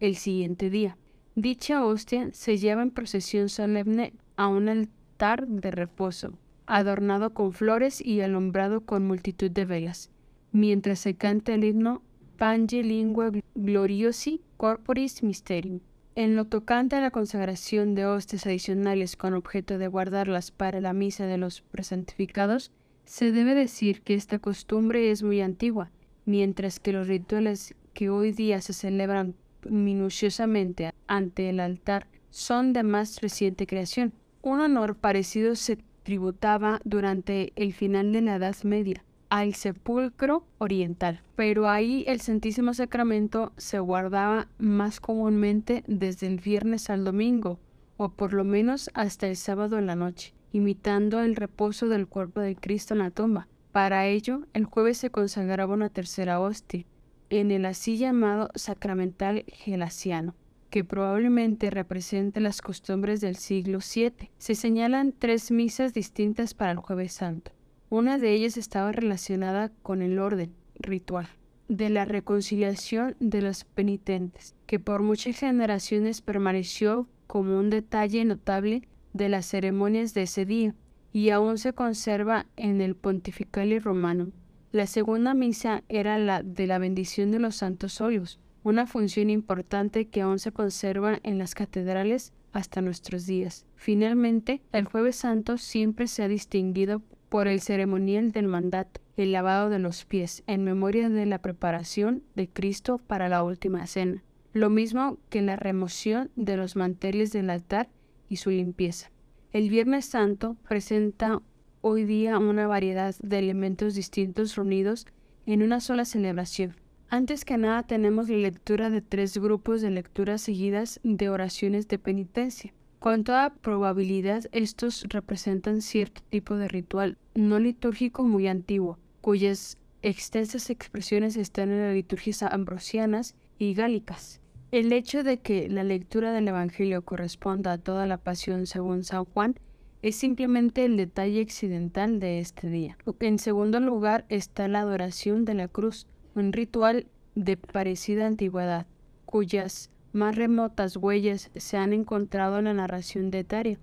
el 0.00 0.16
siguiente 0.16 0.70
día. 0.70 0.96
Dicha 1.34 1.84
hostia 1.84 2.30
se 2.32 2.58
lleva 2.58 2.82
en 2.82 2.90
procesión 2.90 3.48
solemne 3.48 4.12
a 4.36 4.48
un 4.48 4.68
altar 4.68 5.46
de 5.46 5.70
reposo, 5.70 6.38
adornado 6.66 7.32
con 7.34 7.52
flores 7.52 8.04
y 8.04 8.20
alumbrado 8.20 8.82
con 8.82 9.06
multitud 9.06 9.50
de 9.50 9.64
velas, 9.64 10.10
mientras 10.52 10.98
se 10.98 11.14
canta 11.14 11.54
el 11.54 11.64
himno 11.64 12.02
Pange 12.36 12.82
Lingua 12.82 13.32
Gloriosi 13.54 14.42
Corporis 14.56 15.22
Mysterium. 15.22 15.80
En 16.14 16.36
lo 16.36 16.46
tocante 16.46 16.96
a 16.96 17.00
la 17.00 17.10
consagración 17.10 17.94
de 17.94 18.06
hostias 18.06 18.46
adicionales 18.46 19.16
con 19.16 19.34
objeto 19.34 19.76
de 19.76 19.88
guardarlas 19.88 20.50
para 20.50 20.80
la 20.80 20.94
misa 20.94 21.26
de 21.26 21.36
los 21.36 21.60
presantificados, 21.60 22.72
se 23.04 23.32
debe 23.32 23.54
decir 23.54 24.02
que 24.02 24.14
esta 24.14 24.38
costumbre 24.38 25.10
es 25.10 25.22
muy 25.22 25.42
antigua, 25.42 25.90
mientras 26.26 26.78
que 26.78 26.92
los 26.92 27.08
rituales 27.08 27.74
que 27.94 28.10
hoy 28.10 28.32
día 28.32 28.60
se 28.60 28.74
celebran 28.74 29.34
minuciosamente 29.68 30.92
ante 31.06 31.48
el 31.48 31.60
altar 31.60 32.06
son 32.30 32.74
de 32.74 32.82
más 32.82 33.20
reciente 33.22 33.66
creación. 33.66 34.12
Un 34.42 34.60
honor 34.60 34.96
parecido 34.96 35.56
se 35.56 35.78
tributaba 36.02 36.80
durante 36.84 37.52
el 37.56 37.72
final 37.72 38.12
de 38.12 38.20
la 38.20 38.36
Edad 38.36 38.56
Media 38.62 39.02
al 39.28 39.54
sepulcro 39.54 40.44
oriental, 40.58 41.20
pero 41.34 41.68
ahí 41.68 42.04
el 42.06 42.20
Santísimo 42.20 42.74
Sacramento 42.74 43.52
se 43.56 43.78
guardaba 43.80 44.48
más 44.58 45.00
comúnmente 45.00 45.82
desde 45.88 46.28
el 46.28 46.38
viernes 46.38 46.90
al 46.90 47.04
domingo, 47.04 47.58
o 47.96 48.10
por 48.10 48.34
lo 48.34 48.44
menos 48.44 48.90
hasta 48.94 49.26
el 49.26 49.36
sábado 49.36 49.78
en 49.78 49.86
la 49.86 49.96
noche, 49.96 50.32
imitando 50.52 51.20
el 51.20 51.34
reposo 51.34 51.88
del 51.88 52.06
cuerpo 52.06 52.40
de 52.40 52.54
Cristo 52.54 52.94
en 52.94 52.98
la 52.98 53.10
tumba. 53.10 53.48
Para 53.76 54.06
ello, 54.06 54.40
el 54.54 54.64
jueves 54.64 54.96
se 54.96 55.10
consagraba 55.10 55.74
una 55.74 55.90
tercera 55.90 56.40
hostia, 56.40 56.86
en 57.28 57.50
el 57.50 57.66
así 57.66 57.98
llamado 57.98 58.48
sacramental 58.54 59.44
gelasiano, 59.48 60.34
que 60.70 60.82
probablemente 60.82 61.68
representa 61.68 62.40
las 62.40 62.62
costumbres 62.62 63.20
del 63.20 63.36
siglo 63.36 63.80
VII. 63.80 64.30
Se 64.38 64.54
señalan 64.54 65.12
tres 65.12 65.50
misas 65.50 65.92
distintas 65.92 66.54
para 66.54 66.72
el 66.72 66.78
jueves 66.78 67.12
santo. 67.12 67.52
Una 67.90 68.16
de 68.16 68.32
ellas 68.32 68.56
estaba 68.56 68.92
relacionada 68.92 69.70
con 69.82 70.00
el 70.00 70.20
orden 70.20 70.54
ritual 70.76 71.28
de 71.68 71.90
la 71.90 72.06
reconciliación 72.06 73.14
de 73.20 73.42
los 73.42 73.64
penitentes, 73.64 74.54
que 74.64 74.80
por 74.80 75.02
muchas 75.02 75.38
generaciones 75.38 76.22
permaneció 76.22 77.10
como 77.26 77.58
un 77.58 77.68
detalle 77.68 78.24
notable 78.24 78.88
de 79.12 79.28
las 79.28 79.44
ceremonias 79.44 80.14
de 80.14 80.22
ese 80.22 80.46
día 80.46 80.74
y 81.16 81.30
aún 81.30 81.56
se 81.56 81.72
conserva 81.72 82.44
en 82.58 82.82
el 82.82 82.94
Pontificalis 82.94 83.82
Romano. 83.82 84.32
La 84.70 84.86
segunda 84.86 85.32
misa 85.32 85.82
era 85.88 86.18
la 86.18 86.42
de 86.42 86.66
la 86.66 86.76
bendición 86.76 87.30
de 87.30 87.38
los 87.38 87.56
santos 87.56 88.02
óleos, 88.02 88.38
una 88.64 88.86
función 88.86 89.30
importante 89.30 90.08
que 90.08 90.20
aún 90.20 90.38
se 90.38 90.52
conserva 90.52 91.18
en 91.22 91.38
las 91.38 91.54
catedrales 91.54 92.34
hasta 92.52 92.82
nuestros 92.82 93.24
días. 93.24 93.64
Finalmente, 93.76 94.60
el 94.72 94.84
jueves 94.84 95.16
santo 95.16 95.56
siempre 95.56 96.06
se 96.06 96.22
ha 96.22 96.28
distinguido 96.28 97.00
por 97.30 97.48
el 97.48 97.62
ceremonial 97.62 98.30
del 98.30 98.48
mandato, 98.48 99.00
el 99.16 99.32
lavado 99.32 99.70
de 99.70 99.78
los 99.78 100.04
pies, 100.04 100.42
en 100.46 100.64
memoria 100.64 101.08
de 101.08 101.24
la 101.24 101.40
preparación 101.40 102.24
de 102.34 102.46
Cristo 102.46 102.98
para 102.98 103.30
la 103.30 103.42
última 103.42 103.86
cena, 103.86 104.22
lo 104.52 104.68
mismo 104.68 105.16
que 105.30 105.40
la 105.40 105.56
remoción 105.56 106.30
de 106.36 106.58
los 106.58 106.76
manteles 106.76 107.32
del 107.32 107.48
altar 107.48 107.88
y 108.28 108.36
su 108.36 108.50
limpieza. 108.50 109.10
El 109.56 109.70
Viernes 109.70 110.04
Santo 110.04 110.54
presenta 110.68 111.40
hoy 111.80 112.04
día 112.04 112.38
una 112.38 112.66
variedad 112.66 113.14
de 113.22 113.38
elementos 113.38 113.94
distintos 113.94 114.54
reunidos 114.54 115.06
en 115.46 115.62
una 115.62 115.80
sola 115.80 116.04
celebración. 116.04 116.76
Antes 117.08 117.46
que 117.46 117.56
nada 117.56 117.82
tenemos 117.84 118.28
la 118.28 118.36
lectura 118.36 118.90
de 118.90 119.00
tres 119.00 119.38
grupos 119.38 119.80
de 119.80 119.88
lecturas 119.88 120.42
seguidas 120.42 121.00
de 121.04 121.30
oraciones 121.30 121.88
de 121.88 121.98
penitencia. 121.98 122.74
Con 122.98 123.24
toda 123.24 123.54
probabilidad 123.54 124.44
estos 124.52 125.06
representan 125.08 125.80
cierto 125.80 126.20
tipo 126.28 126.56
de 126.56 126.68
ritual 126.68 127.16
no 127.34 127.58
litúrgico 127.58 128.24
muy 128.24 128.48
antiguo, 128.48 128.98
cuyas 129.22 129.78
extensas 130.02 130.68
expresiones 130.68 131.34
están 131.38 131.70
en 131.70 131.80
las 131.80 131.94
liturgias 131.94 132.42
ambrosianas 132.42 133.34
y 133.58 133.72
gálicas. 133.72 134.42
El 134.72 134.92
hecho 134.92 135.22
de 135.22 135.38
que 135.38 135.68
la 135.68 135.84
lectura 135.84 136.32
del 136.32 136.48
Evangelio 136.48 137.02
corresponda 137.02 137.72
a 137.72 137.78
toda 137.78 138.06
la 138.06 138.18
pasión 138.18 138.66
según 138.66 139.04
San 139.04 139.24
Juan 139.24 139.54
es 140.02 140.16
simplemente 140.16 140.84
el 140.84 140.96
detalle 140.96 141.40
accidental 141.40 142.18
de 142.18 142.40
este 142.40 142.68
día. 142.68 142.98
En 143.20 143.38
segundo 143.38 143.78
lugar 143.78 144.24
está 144.28 144.66
la 144.66 144.80
adoración 144.80 145.44
de 145.44 145.54
la 145.54 145.68
cruz, 145.68 146.08
un 146.34 146.52
ritual 146.52 147.06
de 147.36 147.56
parecida 147.56 148.26
antigüedad, 148.26 148.86
cuyas 149.24 149.90
más 150.12 150.34
remotas 150.34 150.96
huellas 150.96 151.50
se 151.54 151.76
han 151.76 151.92
encontrado 151.92 152.58
en 152.58 152.64
la 152.64 152.74
narración 152.74 153.30
de 153.30 153.40
Etaria. 153.40 153.78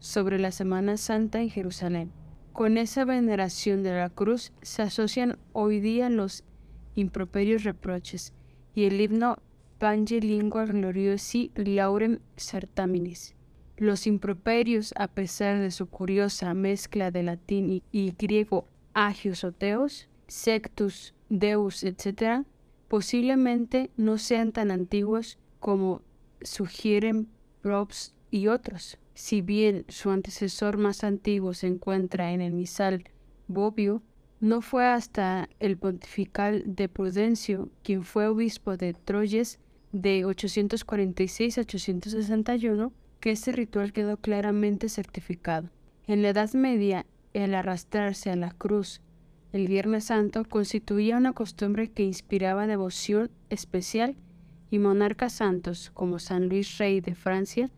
sobre 0.00 0.38
la 0.38 0.50
Semana 0.50 0.98
Santa 0.98 1.40
en 1.40 1.48
Jerusalén. 1.48 2.12
Con 2.52 2.76
esa 2.76 3.06
veneración 3.06 3.82
de 3.82 3.94
la 3.94 4.10
cruz 4.10 4.52
se 4.60 4.82
asocian 4.82 5.38
hoy 5.54 5.80
día 5.80 6.10
los 6.10 6.44
improperios 6.94 7.64
reproches 7.64 8.34
y 8.74 8.84
el 8.84 9.00
himno 9.00 9.38
Pange 9.78 10.20
Lingua 10.20 10.66
Gloriosi 10.66 11.50
Laurem 11.56 12.20
Certaminis. 12.36 13.34
Los 13.76 14.06
improperios, 14.06 14.94
a 14.96 15.08
pesar 15.08 15.58
de 15.58 15.72
su 15.72 15.86
curiosa 15.86 16.54
mezcla 16.54 17.10
de 17.10 17.24
latín 17.24 17.82
y, 17.90 18.14
griego 18.16 18.68
agios 18.94 19.42
o 19.42 19.52
sectus, 20.28 21.12
deus, 21.28 21.82
etc., 21.82 22.44
posiblemente 22.86 23.90
no 23.96 24.16
sean 24.16 24.52
tan 24.52 24.70
antiguos 24.70 25.38
como 25.58 26.02
sugieren 26.40 27.28
Probst 27.60 28.14
y 28.30 28.46
otros. 28.46 28.98
Si 29.14 29.42
bien 29.42 29.84
su 29.88 30.10
antecesor 30.10 30.76
más 30.76 31.02
antiguo 31.02 31.52
se 31.52 31.66
encuentra 31.66 32.32
en 32.32 32.40
el 32.40 32.52
misal 32.52 33.04
Bobbio, 33.48 34.02
no 34.40 34.60
fue 34.60 34.86
hasta 34.86 35.48
el 35.58 35.76
pontifical 35.76 36.62
de 36.66 36.88
Prudencio, 36.88 37.70
quien 37.82 38.04
fue 38.04 38.28
obispo 38.28 38.76
de 38.76 38.92
Troyes 38.92 39.58
de 39.94 40.24
846 40.24 41.56
a 41.56 41.60
861, 41.60 42.92
que 43.20 43.30
este 43.30 43.52
ritual 43.52 43.92
quedó 43.92 44.16
claramente 44.16 44.88
certificado. 44.88 45.70
En 46.08 46.20
la 46.20 46.30
Edad 46.30 46.52
Media, 46.52 47.06
el 47.32 47.54
arrastrarse 47.54 48.30
a 48.30 48.36
la 48.36 48.50
cruz 48.50 49.00
el 49.52 49.68
Viernes 49.68 50.06
Santo 50.06 50.44
constituía 50.44 51.16
una 51.16 51.32
costumbre 51.32 51.88
que 51.88 52.02
inspiraba 52.02 52.66
devoción 52.66 53.30
especial 53.50 54.16
y 54.68 54.80
monarcas 54.80 55.34
santos 55.34 55.92
como 55.94 56.18
San 56.18 56.48
Luis 56.48 56.76
Rey 56.78 57.00
de 57.00 57.14
Francia 57.14 57.70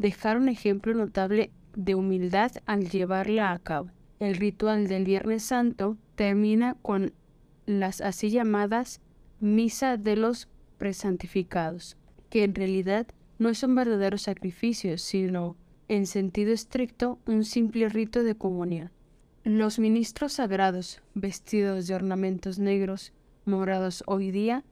dejaron 0.00 0.48
ejemplo 0.48 0.92
notable 0.92 1.52
de 1.76 1.94
humildad 1.94 2.50
al 2.66 2.90
llevarla 2.90 3.52
a 3.52 3.58
cabo. 3.60 3.90
El 4.18 4.34
ritual 4.34 4.88
del 4.88 5.04
Viernes 5.04 5.44
Santo 5.44 5.96
termina 6.16 6.76
con 6.82 7.12
las 7.64 8.00
así 8.00 8.30
llamadas 8.30 9.00
Misa 9.38 9.96
de 9.96 10.16
los 10.16 10.48
Presantificados, 10.80 11.98
que 12.30 12.42
en 12.42 12.54
realidad 12.54 13.06
no 13.38 13.52
son 13.52 13.74
verdaderos 13.74 14.22
sacrificios, 14.22 15.02
sino, 15.02 15.54
en 15.88 16.06
sentido 16.06 16.54
estricto, 16.54 17.18
un 17.26 17.44
simple 17.44 17.90
rito 17.90 18.22
de 18.22 18.34
comunión. 18.34 18.90
Los 19.44 19.78
ministros 19.78 20.32
sagrados, 20.32 21.02
vestidos 21.12 21.86
de 21.86 21.94
ornamentos 21.94 22.58
negros, 22.58 23.12
morados 23.44 24.02
hoy 24.06 24.30
día, 24.30 24.64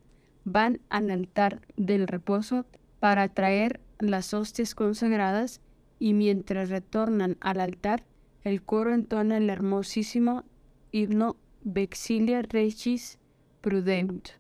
van 0.47 0.81
al 0.89 1.11
altar 1.11 1.61
del 1.77 2.09
reposo 2.09 2.65
para 3.01 3.29
traer 3.29 3.79
las 3.99 4.33
hostias 4.33 4.75
consagradas 4.75 5.61
y 5.99 6.15
mientras 6.15 6.71
retornan 6.71 7.37
al 7.41 7.61
altar, 7.61 8.03
el 8.45 8.63
coro 8.63 8.95
entona 8.95 9.37
el 9.37 9.51
hermosísimo 9.51 10.45
himno 10.91 11.37
Vexilia 11.65 12.41
Regis 12.41 13.19
Prudent, 13.61 14.31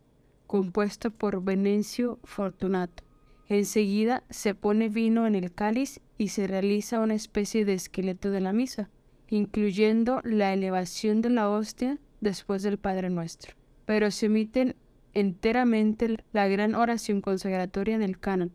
compuesto 0.48 1.12
por 1.12 1.44
Venencio 1.44 2.18
Fortunato. 2.24 3.04
Enseguida 3.48 4.24
se 4.28 4.56
pone 4.56 4.88
vino 4.88 5.28
en 5.28 5.36
el 5.36 5.52
cáliz 5.52 6.00
y 6.18 6.28
se 6.28 6.48
realiza 6.48 6.98
una 6.98 7.14
especie 7.14 7.64
de 7.64 7.74
esqueleto 7.74 8.32
de 8.32 8.40
la 8.40 8.52
misa 8.52 8.90
incluyendo 9.30 10.20
la 10.24 10.52
elevación 10.52 11.20
de 11.20 11.30
la 11.30 11.48
hostia 11.50 11.98
después 12.20 12.62
del 12.62 12.78
Padre 12.78 13.10
Nuestro. 13.10 13.54
Pero 13.84 14.10
se 14.10 14.26
omiten 14.26 14.74
enteramente 15.14 16.16
la 16.32 16.48
gran 16.48 16.74
oración 16.74 17.20
consagratoria 17.20 17.98
del 17.98 18.18
canon. 18.18 18.52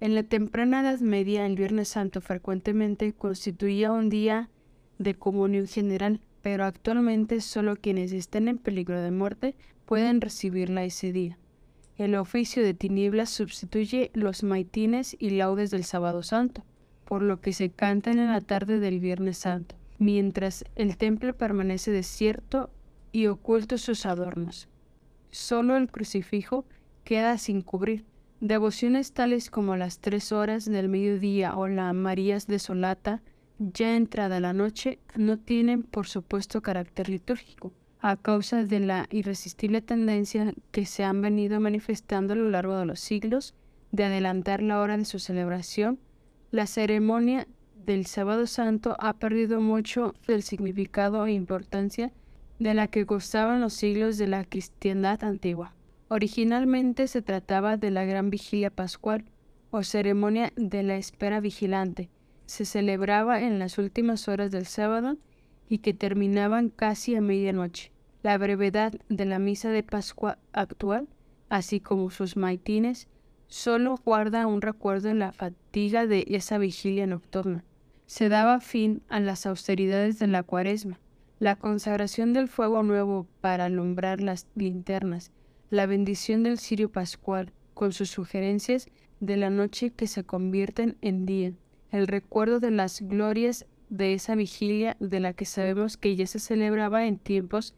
En 0.00 0.14
la 0.14 0.22
temprana 0.22 0.80
Edad 0.80 1.00
Media, 1.00 1.44
el 1.46 1.56
Viernes 1.56 1.88
Santo 1.88 2.20
frecuentemente 2.20 3.12
constituía 3.12 3.92
un 3.92 4.08
día 4.08 4.48
de 4.98 5.14
comunión 5.14 5.66
general, 5.66 6.20
pero 6.42 6.64
actualmente 6.64 7.40
solo 7.40 7.76
quienes 7.76 8.12
estén 8.12 8.48
en 8.48 8.58
peligro 8.58 9.00
de 9.00 9.10
muerte 9.10 9.56
pueden 9.88 10.20
recibirla 10.20 10.84
ese 10.84 11.12
día. 11.12 11.36
El 11.96 12.14
oficio 12.14 12.62
de 12.62 12.74
tinieblas 12.74 13.30
sustituye 13.30 14.12
los 14.14 14.44
maitines 14.44 15.16
y 15.18 15.30
laudes 15.30 15.72
del 15.72 15.82
Sábado 15.82 16.22
Santo, 16.22 16.62
por 17.04 17.22
lo 17.22 17.40
que 17.40 17.52
se 17.52 17.70
cantan 17.70 18.20
en 18.20 18.28
la 18.28 18.40
tarde 18.40 18.78
del 18.78 19.00
Viernes 19.00 19.38
Santo 19.38 19.74
mientras 19.98 20.64
el 20.76 20.96
templo 20.96 21.36
permanece 21.36 21.90
desierto 21.90 22.70
y 23.12 23.26
oculto 23.26 23.78
sus 23.78 24.06
adornos. 24.06 24.68
Solo 25.30 25.76
el 25.76 25.90
crucifijo 25.90 26.64
queda 27.04 27.36
sin 27.38 27.62
cubrir. 27.62 28.04
Devociones 28.40 29.12
tales 29.12 29.50
como 29.50 29.76
las 29.76 29.98
tres 29.98 30.30
horas 30.30 30.64
del 30.64 30.88
mediodía 30.88 31.56
o 31.56 31.66
la 31.66 31.92
Marías 31.92 32.46
desolata, 32.46 33.20
ya 33.58 33.96
entrada 33.96 34.38
la 34.38 34.52
noche, 34.52 35.00
no 35.16 35.38
tienen 35.38 35.82
por 35.82 36.06
supuesto 36.06 36.62
carácter 36.62 37.08
litúrgico, 37.08 37.72
a 38.00 38.16
causa 38.16 38.64
de 38.64 38.80
la 38.80 39.06
irresistible 39.10 39.82
tendencia 39.82 40.54
que 40.70 40.86
se 40.86 41.04
han 41.04 41.20
venido 41.20 41.60
manifestando 41.60 42.32
a 42.32 42.36
lo 42.36 42.48
largo 42.50 42.76
de 42.76 42.86
los 42.86 43.00
siglos 43.00 43.54
de 43.90 44.04
adelantar 44.04 44.62
la 44.62 44.80
hora 44.80 44.96
de 44.96 45.04
su 45.04 45.18
celebración. 45.18 45.98
La 46.50 46.66
ceremonia 46.66 47.46
del 47.84 48.06
sábado 48.06 48.46
santo 48.46 48.96
ha 49.00 49.14
perdido 49.14 49.60
mucho 49.60 50.14
del 50.26 50.42
significado 50.42 51.26
e 51.26 51.32
importancia 51.32 52.12
de 52.58 52.74
la 52.74 52.88
que 52.88 53.04
gozaban 53.04 53.60
los 53.60 53.74
siglos 53.74 54.18
de 54.18 54.26
la 54.26 54.44
cristiandad 54.44 55.22
antigua. 55.24 55.74
Originalmente 56.08 57.06
se 57.06 57.22
trataba 57.22 57.76
de 57.76 57.90
la 57.90 58.04
gran 58.04 58.30
vigilia 58.30 58.70
pascual 58.70 59.24
o 59.70 59.82
ceremonia 59.82 60.52
de 60.56 60.82
la 60.82 60.96
espera 60.96 61.40
vigilante. 61.40 62.08
Se 62.46 62.64
celebraba 62.64 63.42
en 63.42 63.58
las 63.58 63.78
últimas 63.78 64.28
horas 64.28 64.50
del 64.50 64.66
sábado 64.66 65.16
y 65.68 65.78
que 65.78 65.94
terminaban 65.94 66.70
casi 66.70 67.14
a 67.14 67.20
medianoche. 67.20 67.92
La 68.22 68.38
brevedad 68.38 68.92
de 69.08 69.24
la 69.24 69.38
misa 69.38 69.70
de 69.70 69.82
Pascua 69.82 70.38
actual, 70.52 71.08
así 71.48 71.80
como 71.80 72.10
sus 72.10 72.36
maitines, 72.36 73.08
solo 73.46 73.96
guarda 74.04 74.46
un 74.46 74.60
recuerdo 74.60 75.08
en 75.08 75.18
la 75.18 75.32
fatiga 75.32 76.06
de 76.06 76.24
esa 76.28 76.58
vigilia 76.58 77.06
nocturna 77.06 77.64
se 78.08 78.30
daba 78.30 78.60
fin 78.60 79.02
a 79.10 79.20
las 79.20 79.44
austeridades 79.44 80.18
de 80.18 80.28
la 80.28 80.42
cuaresma, 80.42 80.98
la 81.40 81.56
consagración 81.56 82.32
del 82.32 82.48
fuego 82.48 82.82
nuevo 82.82 83.26
para 83.42 83.66
alumbrar 83.66 84.22
las 84.22 84.46
linternas, 84.54 85.30
la 85.68 85.84
bendición 85.84 86.42
del 86.42 86.58
cirio 86.58 86.90
pascual, 86.90 87.52
con 87.74 87.92
sus 87.92 88.08
sugerencias 88.08 88.88
de 89.20 89.36
la 89.36 89.50
noche 89.50 89.90
que 89.90 90.06
se 90.06 90.24
convierten 90.24 90.96
en 91.02 91.26
día, 91.26 91.52
el 91.90 92.06
recuerdo 92.06 92.60
de 92.60 92.70
las 92.70 93.02
glorias 93.02 93.66
de 93.90 94.14
esa 94.14 94.34
vigilia 94.34 94.96
de 95.00 95.20
la 95.20 95.32
que 95.32 95.44
sabemos 95.44 95.96
que 95.96 96.16
ya 96.16 96.26
se 96.26 96.38
celebraba 96.38 97.06
en 97.06 97.18
tiempos 97.18 97.74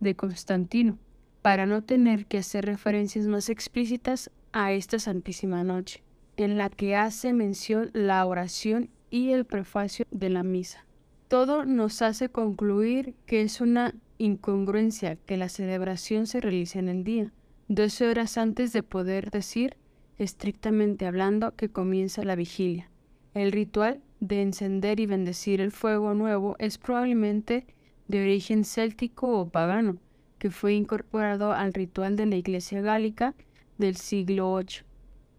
de 0.00 0.14
Constantino, 0.14 0.98
para 1.42 1.66
no 1.66 1.82
tener 1.82 2.26
que 2.26 2.38
hacer 2.38 2.64
referencias 2.64 3.26
más 3.26 3.48
explícitas 3.48 4.30
a 4.52 4.72
esta 4.72 4.98
Santísima 4.98 5.64
Noche, 5.64 6.02
en 6.36 6.58
la 6.58 6.70
que 6.70 6.96
hace 6.96 7.32
mención 7.32 7.90
la 7.92 8.24
oración 8.26 8.90
y 9.10 9.30
el 9.30 9.44
prefacio 9.44 10.06
de 10.10 10.30
la 10.30 10.42
misa. 10.42 10.86
Todo 11.28 11.64
nos 11.64 12.02
hace 12.02 12.28
concluir 12.28 13.14
que 13.26 13.42
es 13.42 13.60
una 13.60 13.94
incongruencia 14.18 15.16
que 15.16 15.36
la 15.36 15.48
celebración 15.48 16.26
se 16.26 16.40
realice 16.40 16.78
en 16.78 16.88
el 16.88 17.04
día, 17.04 17.32
doce 17.68 18.06
horas 18.06 18.38
antes 18.38 18.72
de 18.72 18.82
poder 18.82 19.30
decir, 19.30 19.76
estrictamente 20.18 21.06
hablando, 21.06 21.56
que 21.56 21.68
comienza 21.68 22.22
la 22.22 22.36
vigilia. 22.36 22.91
El 23.34 23.52
ritual 23.52 24.00
de 24.20 24.42
encender 24.42 25.00
y 25.00 25.06
bendecir 25.06 25.60
el 25.60 25.72
fuego 25.72 26.14
nuevo 26.14 26.56
es 26.58 26.78
probablemente 26.78 27.66
de 28.08 28.22
origen 28.22 28.64
céltico 28.64 29.38
o 29.38 29.48
pagano, 29.48 29.96
que 30.38 30.50
fue 30.50 30.74
incorporado 30.74 31.52
al 31.52 31.72
ritual 31.72 32.16
de 32.16 32.26
la 32.26 32.36
Iglesia 32.36 32.80
gálica 32.82 33.34
del 33.78 33.96
siglo 33.96 34.56
VIII. 34.56 34.84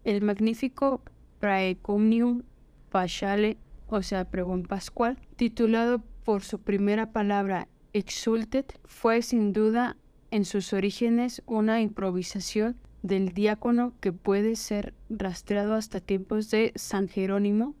El 0.04 0.22
magnífico 0.22 1.02
Praecumnium 1.38 2.42
Pachale 2.90 3.58
o 3.86 4.02
sea, 4.02 4.24
pregón 4.24 4.64
pascual, 4.64 5.18
titulado 5.36 6.02
por 6.24 6.42
su 6.42 6.58
primera 6.58 7.12
palabra 7.12 7.68
Exultet, 7.92 8.78
fue 8.84 9.22
sin 9.22 9.52
duda 9.52 9.96
en 10.30 10.44
sus 10.44 10.72
orígenes 10.72 11.42
una 11.46 11.80
improvisación 11.80 12.76
del 13.02 13.32
diácono 13.34 13.92
que 14.00 14.12
puede 14.12 14.56
ser 14.56 14.94
rastreado 15.10 15.74
hasta 15.74 16.00
tiempos 16.00 16.50
de 16.50 16.72
San 16.74 17.08
Jerónimo 17.08 17.74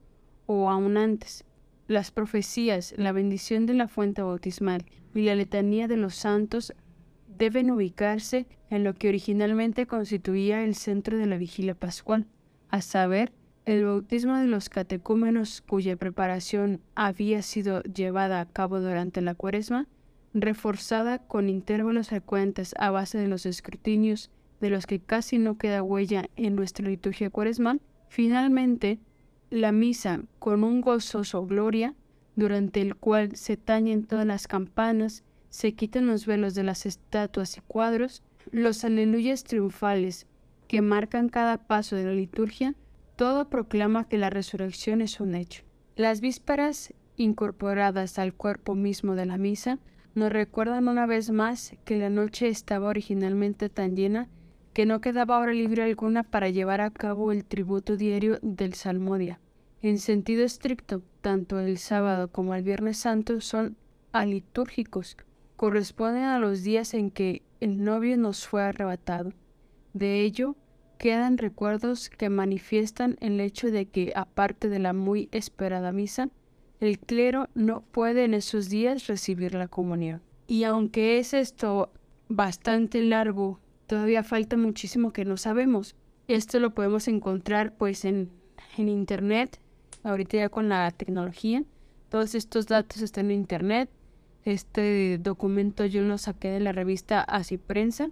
o 0.46 0.70
aún 0.70 0.96
antes. 0.96 1.44
Las 1.86 2.10
profecías, 2.10 2.94
la 2.96 3.12
bendición 3.12 3.66
de 3.66 3.74
la 3.74 3.88
fuente 3.88 4.22
bautismal 4.22 4.84
y 5.14 5.22
la 5.22 5.34
letanía 5.34 5.86
de 5.88 5.96
los 5.96 6.14
santos 6.14 6.72
deben 7.38 7.70
ubicarse 7.70 8.46
en 8.70 8.84
lo 8.84 8.94
que 8.94 9.08
originalmente 9.08 9.86
constituía 9.86 10.64
el 10.64 10.74
centro 10.74 11.18
de 11.18 11.26
la 11.26 11.36
vigilia 11.36 11.74
pascual, 11.74 12.26
a 12.70 12.80
saber, 12.80 13.32
el 13.64 13.84
bautismo 13.84 14.36
de 14.36 14.46
los 14.46 14.68
catecúmenos 14.68 15.62
cuya 15.62 15.96
preparación 15.96 16.80
había 16.94 17.40
sido 17.40 17.82
llevada 17.82 18.40
a 18.40 18.46
cabo 18.46 18.80
durante 18.80 19.22
la 19.22 19.34
cuaresma, 19.34 19.86
reforzada 20.34 21.18
con 21.18 21.48
intervalos 21.48 22.08
frecuentes 22.08 22.74
a 22.78 22.90
base 22.90 23.16
de 23.16 23.28
los 23.28 23.46
escrutinios 23.46 24.30
de 24.60 24.70
los 24.70 24.86
que 24.86 25.00
casi 25.00 25.38
no 25.38 25.56
queda 25.56 25.82
huella 25.82 26.28
en 26.36 26.56
nuestra 26.56 26.88
liturgia 26.88 27.30
cuaresmal, 27.30 27.80
finalmente 28.08 28.98
la 29.54 29.70
misa 29.70 30.20
con 30.40 30.64
un 30.64 30.80
gozoso 30.80 31.46
gloria 31.46 31.94
durante 32.34 32.80
el 32.80 32.96
cual 32.96 33.36
se 33.36 33.56
tañen 33.56 34.04
todas 34.04 34.26
las 34.26 34.48
campanas, 34.48 35.22
se 35.48 35.74
quitan 35.74 36.08
los 36.08 36.26
velos 36.26 36.56
de 36.56 36.64
las 36.64 36.86
estatuas 36.86 37.56
y 37.56 37.60
cuadros, 37.60 38.24
los 38.50 38.84
aleluyas 38.84 39.44
triunfales 39.44 40.26
que 40.66 40.82
marcan 40.82 41.28
cada 41.28 41.58
paso 41.68 41.94
de 41.94 42.04
la 42.04 42.12
liturgia, 42.12 42.74
todo 43.14 43.48
proclama 43.48 44.08
que 44.08 44.18
la 44.18 44.28
resurrección 44.28 45.00
es 45.00 45.20
un 45.20 45.36
hecho. 45.36 45.62
Las 45.94 46.20
vísperas 46.20 46.92
incorporadas 47.16 48.18
al 48.18 48.34
cuerpo 48.34 48.74
mismo 48.74 49.14
de 49.14 49.26
la 49.26 49.38
misa 49.38 49.78
nos 50.16 50.32
recuerdan 50.32 50.88
una 50.88 51.06
vez 51.06 51.30
más 51.30 51.76
que 51.84 51.96
la 51.96 52.10
noche 52.10 52.48
estaba 52.48 52.88
originalmente 52.88 53.68
tan 53.68 53.94
llena 53.94 54.28
que 54.72 54.84
no 54.84 55.00
quedaba 55.00 55.38
hora 55.38 55.52
libre 55.52 55.84
alguna 55.84 56.24
para 56.24 56.48
llevar 56.48 56.80
a 56.80 56.90
cabo 56.90 57.30
el 57.30 57.44
tributo 57.44 57.96
diario 57.96 58.40
del 58.42 58.74
Salmodia. 58.74 59.38
En 59.84 59.98
sentido 59.98 60.44
estricto, 60.44 61.02
tanto 61.20 61.60
el 61.60 61.76
sábado 61.76 62.28
como 62.28 62.54
el 62.54 62.62
Viernes 62.62 62.96
Santo 62.96 63.42
son 63.42 63.76
alitúrgicos, 64.12 65.18
corresponden 65.56 66.22
a 66.22 66.38
los 66.38 66.62
días 66.62 66.94
en 66.94 67.10
que 67.10 67.42
el 67.60 67.84
novio 67.84 68.16
nos 68.16 68.48
fue 68.48 68.62
arrebatado. 68.62 69.34
De 69.92 70.22
ello, 70.22 70.56
quedan 70.96 71.36
recuerdos 71.36 72.08
que 72.08 72.30
manifiestan 72.30 73.18
el 73.20 73.38
hecho 73.40 73.70
de 73.70 73.84
que, 73.84 74.14
aparte 74.16 74.70
de 74.70 74.78
la 74.78 74.94
muy 74.94 75.28
esperada 75.32 75.92
misa, 75.92 76.30
el 76.80 76.98
clero 76.98 77.50
no 77.54 77.82
puede 77.82 78.24
en 78.24 78.32
esos 78.32 78.70
días 78.70 79.06
recibir 79.06 79.52
la 79.52 79.68
comunión. 79.68 80.22
Y 80.46 80.64
aunque 80.64 81.18
es 81.18 81.34
esto 81.34 81.92
bastante 82.30 83.02
largo, 83.02 83.60
todavía 83.86 84.22
falta 84.22 84.56
muchísimo 84.56 85.12
que 85.12 85.26
no 85.26 85.36
sabemos. 85.36 85.94
Esto 86.26 86.58
lo 86.58 86.72
podemos 86.72 87.06
encontrar 87.06 87.76
pues 87.76 88.06
en, 88.06 88.30
en 88.78 88.88
internet, 88.88 89.60
ahorita 90.04 90.36
ya 90.36 90.48
con 90.48 90.68
la 90.68 90.90
tecnología. 90.90 91.64
Todos 92.08 92.34
estos 92.34 92.66
datos 92.66 93.02
están 93.02 93.26
en 93.26 93.38
internet. 93.38 93.90
Este 94.44 95.18
documento 95.18 95.86
yo 95.86 96.02
lo 96.02 96.18
saqué 96.18 96.48
de 96.48 96.60
la 96.60 96.72
revista 96.72 97.20
Así 97.22 97.58
Prensa. 97.58 98.10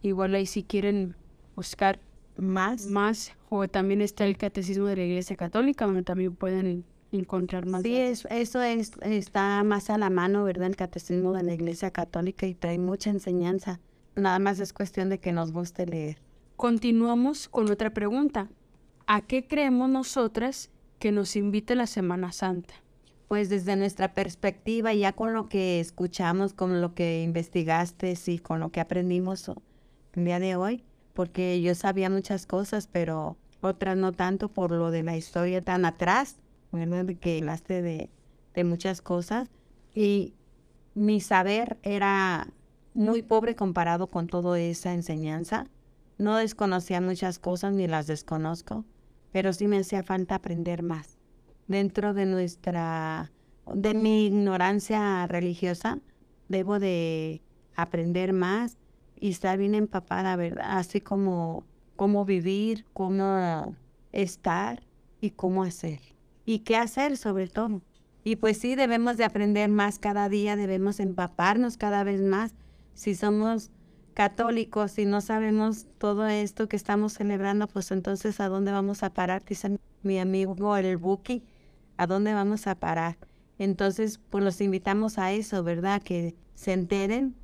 Igual 0.00 0.34
ahí 0.34 0.46
si 0.46 0.62
quieren 0.62 1.14
buscar 1.54 2.00
Más. 2.36 2.86
más, 2.86 3.32
o 3.50 3.68
también 3.68 4.00
está 4.00 4.24
el 4.24 4.38
Catecismo 4.38 4.86
de 4.86 4.96
la 4.96 5.04
Iglesia 5.04 5.36
Católica, 5.36 5.84
donde 5.84 6.02
también 6.02 6.34
pueden 6.34 6.84
encontrar 7.12 7.66
más. 7.66 7.82
Sí, 7.82 7.96
es, 7.96 8.26
eso 8.30 8.62
es, 8.62 8.92
está 9.02 9.62
más 9.64 9.90
a 9.90 9.98
la 9.98 10.10
mano, 10.10 10.44
¿verdad? 10.44 10.68
El 10.68 10.76
catecismo 10.76 11.32
de 11.32 11.42
la 11.42 11.54
Iglesia 11.54 11.90
Católica 11.90 12.46
y 12.46 12.54
trae 12.54 12.78
mucha 12.78 13.10
enseñanza. 13.10 13.80
Nada 14.14 14.38
más 14.38 14.60
es 14.60 14.72
cuestión 14.72 15.08
de 15.08 15.18
que 15.18 15.32
nos 15.32 15.52
guste 15.52 15.86
leer. 15.86 16.18
Continuamos 16.56 17.48
con 17.48 17.70
otra 17.70 17.90
pregunta. 17.90 18.48
¿A 19.06 19.20
qué 19.20 19.46
creemos 19.46 19.90
nosotras 19.90 20.70
que 21.02 21.10
nos 21.10 21.34
invita 21.34 21.74
la 21.74 21.88
Semana 21.88 22.30
Santa? 22.30 22.74
Pues 23.26 23.48
desde 23.48 23.74
nuestra 23.74 24.14
perspectiva, 24.14 24.94
ya 24.94 25.12
con 25.12 25.34
lo 25.34 25.48
que 25.48 25.80
escuchamos, 25.80 26.54
con 26.54 26.80
lo 26.80 26.94
que 26.94 27.24
investigaste, 27.24 28.14
sí, 28.14 28.38
con 28.38 28.60
lo 28.60 28.70
que 28.70 28.78
aprendimos 28.78 29.50
el 30.12 30.24
día 30.24 30.38
de 30.38 30.54
hoy, 30.54 30.84
porque 31.12 31.60
yo 31.60 31.74
sabía 31.74 32.08
muchas 32.08 32.46
cosas, 32.46 32.86
pero 32.86 33.36
otras 33.60 33.96
no 33.96 34.12
tanto 34.12 34.48
por 34.48 34.70
lo 34.70 34.92
de 34.92 35.02
la 35.02 35.16
historia 35.16 35.60
tan 35.60 35.84
atrás, 35.86 36.36
¿verdad? 36.70 37.04
Que 37.20 37.38
hablaste 37.38 37.82
de, 37.82 38.08
de 38.54 38.62
muchas 38.62 39.02
cosas. 39.02 39.50
Y 39.92 40.34
mi 40.94 41.20
saber 41.20 41.78
era 41.82 42.46
muy 42.94 43.22
pobre 43.22 43.56
comparado 43.56 44.06
con 44.06 44.28
toda 44.28 44.56
esa 44.60 44.94
enseñanza. 44.94 45.66
No 46.16 46.36
desconocía 46.36 47.00
muchas 47.00 47.40
cosas 47.40 47.72
ni 47.72 47.88
las 47.88 48.06
desconozco, 48.06 48.84
pero 49.32 49.52
sí 49.52 49.66
me 49.66 49.78
hacía 49.78 50.02
falta 50.02 50.36
aprender 50.36 50.82
más 50.82 51.18
dentro 51.66 52.14
de 52.14 52.26
nuestra, 52.26 53.32
de 53.74 53.94
mi 53.94 54.26
ignorancia 54.26 55.26
religiosa, 55.26 55.98
debo 56.48 56.78
de 56.78 57.42
aprender 57.74 58.32
más 58.32 58.78
y 59.18 59.30
estar 59.30 59.58
bien 59.58 59.74
empapada, 59.74 60.36
¿verdad? 60.36 60.78
Así 60.78 61.00
como 61.00 61.64
cómo 61.96 62.24
vivir, 62.24 62.84
cómo 62.92 63.76
estar 64.12 64.82
y 65.20 65.30
cómo 65.30 65.62
hacer. 65.62 66.00
Y 66.44 66.60
qué 66.60 66.76
hacer 66.76 67.16
sobre 67.16 67.48
todo. 67.48 67.82
Y 68.24 68.36
pues 68.36 68.58
sí, 68.58 68.74
debemos 68.74 69.16
de 69.16 69.24
aprender 69.24 69.68
más 69.68 69.98
cada 69.98 70.28
día, 70.28 70.56
debemos 70.56 71.00
empaparnos 71.00 71.76
cada 71.76 72.04
vez 72.04 72.20
más. 72.20 72.54
Si 72.94 73.14
somos 73.14 73.70
católicos 74.12 74.98
y 74.98 75.06
no 75.06 75.20
sabemos 75.20 75.86
todo 75.98 76.26
esto 76.26 76.68
que 76.68 76.76
estamos 76.76 77.14
celebrando, 77.14 77.66
pues 77.66 77.90
entonces 77.90 78.40
¿a 78.40 78.48
dónde 78.48 78.72
vamos 78.72 79.02
a 79.02 79.10
parar? 79.12 79.44
Dice 79.44 79.78
mi 80.02 80.18
amigo 80.18 80.76
el 80.76 80.96
Buki, 80.96 81.42
¿a 81.96 82.06
dónde 82.06 82.34
vamos 82.34 82.66
a 82.66 82.74
parar? 82.74 83.16
Entonces, 83.58 84.20
pues 84.30 84.42
los 84.42 84.60
invitamos 84.60 85.18
a 85.18 85.32
eso, 85.32 85.62
¿verdad? 85.62 86.02
Que 86.02 86.34
se 86.54 86.72
enteren. 86.72 87.34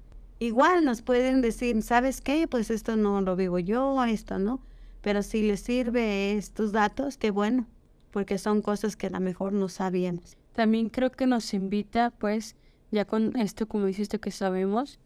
Igual 0.41 0.85
nos 0.85 1.03
pueden 1.03 1.43
decir, 1.43 1.83
¿sabes 1.83 2.21
qué? 2.21 2.47
Pues 2.49 2.71
esto 2.71 2.97
no 2.97 3.21
lo 3.21 3.37
vivo 3.37 3.59
yo, 3.59 4.03
esto 4.05 4.39
no. 4.39 4.61
Pero 5.01 5.23
si 5.23 5.43
les 5.43 5.61
sirve 5.61 6.37
estos 6.37 6.73
datos, 6.73 7.19
qué 7.19 7.31
bueno, 7.31 7.67
porque 8.11 8.39
son 8.39 8.63
cosas 8.63 8.97
que 8.97 9.07
a 9.09 9.11
lo 9.11 9.21
mejor 9.21 9.53
no 9.53 9.69
sabíamos. 9.69 10.37
También 10.55 10.89
creo 10.89 11.11
que 11.13 11.27
nos 11.27 11.55
invita, 11.55 12.11
pues, 12.11 12.57
ya 12.91 13.05
con 13.05 13.37
esto, 13.37 13.69
como 13.69 13.87
dijiste 13.87 14.19
que 14.19 14.31
sabemos, 14.31 14.99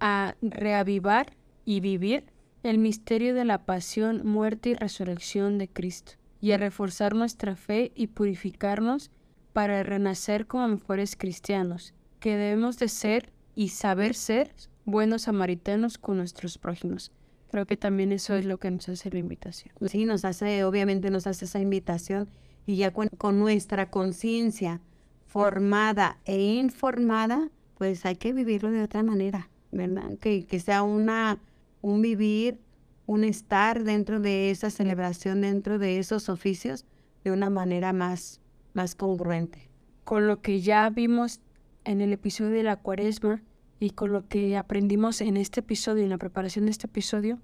a 0.00 0.34
reavivar 0.42 1.36
y 1.64 1.80
vivir 1.80 2.24
el 2.62 2.78
misterio 2.78 3.34
de 3.34 3.44
la 3.44 3.64
pasión, 3.64 4.26
muerte 4.26 4.70
y 4.70 4.74
resurrección 4.74 5.58
de 5.58 5.68
Cristo, 5.68 6.12
y 6.40 6.52
a 6.52 6.58
reforzar 6.58 7.14
nuestra 7.14 7.56
fe 7.56 7.92
y 7.94 8.08
purificarnos 8.08 9.10
para 9.52 9.82
renacer 9.82 10.46
como 10.46 10.68
mejores 10.68 11.16
cristianos, 11.16 11.94
que 12.18 12.36
debemos 12.36 12.78
de 12.78 12.88
ser 12.88 13.32
y 13.54 13.68
saber 13.68 14.14
ser 14.14 14.54
buenos 14.84 15.22
samaritanos 15.22 15.98
con 15.98 16.16
nuestros 16.16 16.58
prójimos. 16.58 17.12
Creo 17.50 17.66
que 17.66 17.76
también 17.76 18.12
eso 18.12 18.36
es 18.36 18.44
lo 18.44 18.58
que 18.58 18.70
nos 18.70 18.88
hace 18.88 19.10
la 19.10 19.18
invitación. 19.18 19.74
Sí, 19.88 20.04
nos 20.04 20.24
hace, 20.24 20.64
obviamente 20.64 21.10
nos 21.10 21.26
hace 21.26 21.46
esa 21.46 21.58
invitación 21.58 22.28
y 22.66 22.76
ya 22.76 22.92
con, 22.92 23.08
con 23.08 23.38
nuestra 23.38 23.90
conciencia 23.90 24.80
formada 25.26 26.18
e 26.24 26.40
informada, 26.40 27.48
pues 27.76 28.04
hay 28.06 28.16
que 28.16 28.32
vivirlo 28.32 28.70
de 28.70 28.82
otra 28.82 29.02
manera, 29.02 29.48
¿verdad? 29.72 30.18
Que, 30.18 30.44
que 30.44 30.60
sea 30.60 30.82
una, 30.82 31.38
un 31.82 32.02
vivir, 32.02 32.58
un 33.06 33.24
estar 33.24 33.84
dentro 33.84 34.20
de 34.20 34.50
esa 34.50 34.70
celebración, 34.70 35.40
dentro 35.40 35.78
de 35.78 35.98
esos 35.98 36.28
oficios, 36.28 36.84
de 37.24 37.32
una 37.32 37.50
manera 37.50 37.92
más, 37.92 38.40
más 38.72 38.94
congruente. 38.94 39.68
Con 40.04 40.26
lo 40.26 40.40
que 40.40 40.60
ya 40.60 40.88
vimos 40.90 41.40
en 41.84 42.00
el 42.00 42.12
episodio 42.12 42.50
de 42.50 42.62
la 42.62 42.76
cuaresma 42.76 43.42
y 43.78 43.90
con 43.90 44.12
lo 44.12 44.28
que 44.28 44.56
aprendimos 44.56 45.20
en 45.20 45.36
este 45.36 45.60
episodio, 45.60 46.04
en 46.04 46.10
la 46.10 46.18
preparación 46.18 46.66
de 46.66 46.70
este 46.70 46.86
episodio, 46.86 47.40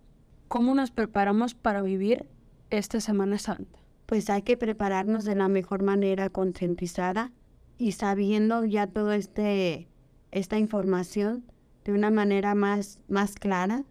¿cómo 0.49 0.75
nos 0.75 0.91
preparamos 0.91 1.55
para 1.55 1.83
vivir 1.83 2.27
esta 2.71 3.01
Semana 3.01 3.39
Santa? 3.39 3.79
Pues 4.07 4.31
hay 4.31 4.43
que 4.43 4.57
prepararnos 4.57 5.25
de 5.25 5.35
la 5.35 5.49
mejor 5.49 5.83
manera, 5.83 6.29
concientizada 6.29 7.33
y 7.79 7.93
sabiendo 7.93 8.65
ya 8.65 8.87
todo 8.87 9.13
este 9.13 9.89
esta 10.31 10.59
información 10.59 11.45
de 11.87 11.93
una 11.93 12.11
manera 12.11 12.55
más 12.55 13.01
más 13.09 13.37
clara 13.37 13.85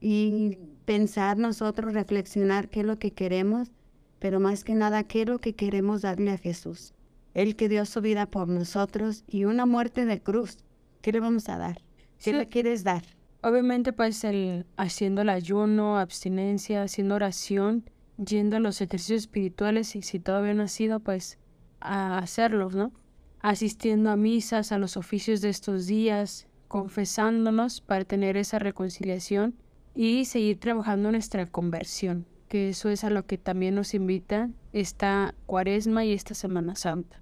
y 0.00 0.58
pensar 0.84 1.36
nosotros 1.36 1.92
reflexionar 1.94 2.68
qué 2.68 2.80
es 2.80 2.86
lo 2.86 2.98
que 2.98 3.12
queremos, 3.12 3.70
pero 4.18 4.40
más 4.40 4.64
que 4.64 4.74
nada 4.74 5.04
qué 5.04 5.22
es 5.22 5.28
lo 5.28 5.38
que 5.40 5.54
queremos 5.54 6.02
darle 6.02 6.30
a 6.30 6.38
Jesús. 6.38 6.94
Él 7.34 7.56
que 7.56 7.68
dio 7.68 7.84
su 7.86 8.00
vida 8.00 8.26
por 8.26 8.48
nosotros 8.48 9.24
y 9.26 9.44
una 9.44 9.66
muerte 9.66 10.04
de 10.04 10.20
cruz. 10.22 10.58
¿Qué 11.02 11.12
le 11.12 11.20
vamos 11.20 11.48
a 11.48 11.58
dar? 11.58 11.76
¿Qué 12.22 12.30
Sí. 12.30 12.32
le 12.32 12.48
quieres 12.48 12.84
dar? 12.84 13.02
Obviamente, 13.42 13.92
pues, 13.92 14.22
el, 14.24 14.66
haciendo 14.76 15.22
el 15.22 15.30
ayuno, 15.30 15.98
abstinencia, 15.98 16.82
haciendo 16.82 17.14
oración, 17.14 17.84
yendo 18.18 18.56
a 18.56 18.60
los 18.60 18.80
ejercicios 18.80 19.22
espirituales 19.22 19.96
y 19.96 20.02
si 20.02 20.20
todavía 20.20 20.54
no 20.54 20.64
ha 20.64 20.68
sido, 20.68 21.00
pues, 21.00 21.38
a 21.80 22.18
hacerlos, 22.18 22.74
¿no? 22.74 22.92
Asistiendo 23.40 24.10
a 24.10 24.16
misas, 24.16 24.72
a 24.72 24.78
los 24.78 24.96
oficios 24.98 25.40
de 25.40 25.48
estos 25.48 25.86
días, 25.86 26.46
confesándonos 26.70 27.80
para 27.80 28.04
tener 28.04 28.36
esa 28.36 28.60
reconciliación 28.60 29.56
y 29.92 30.24
seguir 30.24 30.60
trabajando 30.60 31.10
nuestra 31.10 31.44
conversión, 31.46 32.26
que 32.46 32.68
eso 32.68 32.90
es 32.90 33.02
a 33.02 33.10
lo 33.10 33.26
que 33.26 33.38
también 33.38 33.74
nos 33.74 33.92
invita 33.92 34.50
esta 34.72 35.34
cuaresma 35.46 36.04
y 36.04 36.12
esta 36.12 36.34
Semana 36.34 36.76
Santa. 36.76 37.20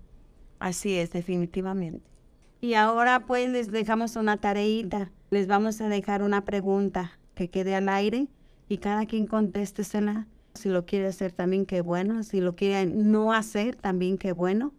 Así 0.59 0.97
es, 0.97 1.13
definitivamente. 1.13 2.05
Y 2.61 2.75
ahora 2.75 3.25
pues 3.25 3.49
les 3.49 3.71
dejamos 3.71 4.17
una 4.17 4.37
tareita. 4.37 5.13
Les 5.31 5.47
vamos 5.47 5.81
a 5.81 5.89
dejar 5.89 6.23
una 6.23 6.45
pregunta 6.45 7.19
que 7.35 7.49
quede 7.49 7.75
al 7.75 7.89
aire 7.89 8.29
y 8.69 8.77
cada 8.77 9.07
quien 9.07 9.27
contéstesela. 9.27 10.27
Si 10.53 10.69
lo 10.69 10.85
quiere 10.85 11.07
hacer 11.07 11.33
también, 11.33 11.65
qué 11.65 11.81
bueno. 11.81 12.23
Si 12.23 12.43
lo 12.43 12.55
quiere 12.55 12.85
no 12.85 13.33
hacer, 13.33 13.77
también 13.77 14.19
qué 14.19 14.33
bueno. 14.33 14.75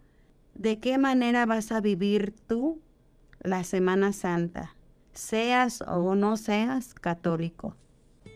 ¿De 0.53 0.78
qué 0.78 0.99
manera 0.99 1.47
vas 1.47 1.72
a 1.72 1.82
vivir 1.82 2.36
tú 2.45 2.80
la 3.41 3.63
Semana 3.63 4.13
Santa? 4.13 4.75
Seas 5.13 5.81
o 5.81 6.15
no 6.15 6.37
seas 6.37 6.93
católico. 6.93 7.75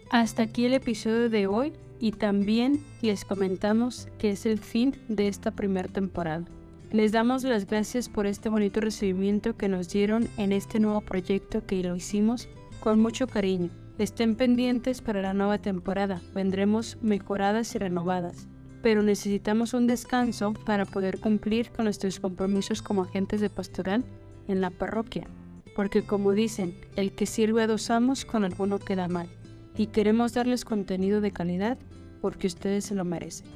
Hasta 0.10 0.44
aquí 0.44 0.66
el 0.66 0.74
episodio 0.74 1.30
de 1.30 1.48
hoy 1.48 1.74
y 2.00 2.12
también 2.12 2.84
les 3.02 3.26
comentamos 3.26 4.08
que 4.20 4.32
es 4.32 4.46
el 4.46 4.60
fin 4.60 4.96
de 5.08 5.28
esta 5.28 5.52
primera 5.52 5.88
temporada. 5.88 6.46
Les 6.92 7.12
damos 7.12 7.44
las 7.44 7.66
gracias 7.66 8.10
por 8.10 8.28
este 8.28 8.50
bonito 8.50 8.80
recibimiento 8.80 9.58
que 9.58 9.68
nos 9.68 9.90
dieron 9.90 10.30
en 10.38 10.52
este 10.52 10.80
nuevo 10.80 11.02
proyecto 11.02 11.66
que 11.66 11.82
lo 11.82 11.96
hicimos 11.96 12.48
con 12.82 13.00
mucho 13.00 13.28
cariño. 13.28 13.72
Estén 13.98 14.36
pendientes 14.36 15.02
para 15.02 15.22
la 15.22 15.34
nueva 15.34 15.58
temporada, 15.58 16.22
vendremos 16.36 16.98
mejoradas 17.02 17.74
y 17.74 17.80
renovadas, 17.80 18.48
pero 18.82 19.02
necesitamos 19.02 19.74
un 19.74 19.88
descanso 19.88 20.54
para 20.66 20.86
poder 20.86 21.20
cumplir 21.20 21.72
con 21.72 21.86
nuestros 21.86 22.20
compromisos 22.20 22.82
como 22.82 23.04
agentes 23.04 23.40
de 23.42 23.50
pastoral 23.50 24.04
en 24.48 24.62
la 24.62 24.70
parroquia, 24.70 25.28
porque 25.76 26.04
como 26.04 26.32
dicen, 26.32 26.76
el 26.96 27.14
que 27.14 27.26
sirve 27.26 27.64
a 27.64 27.68
dos 27.68 27.90
amos 27.90 28.26
con 28.26 28.44
alguno 28.44 28.80
queda 28.80 29.08
mal, 29.08 29.28
y 29.76 29.88
queremos 29.88 30.34
darles 30.34 30.66
contenido 30.66 31.22
de 31.22 31.32
calidad 31.32 31.78
porque 32.22 32.48
ustedes 32.48 32.86
se 32.86 32.96
lo 32.96 33.04
merecen. 33.04 33.48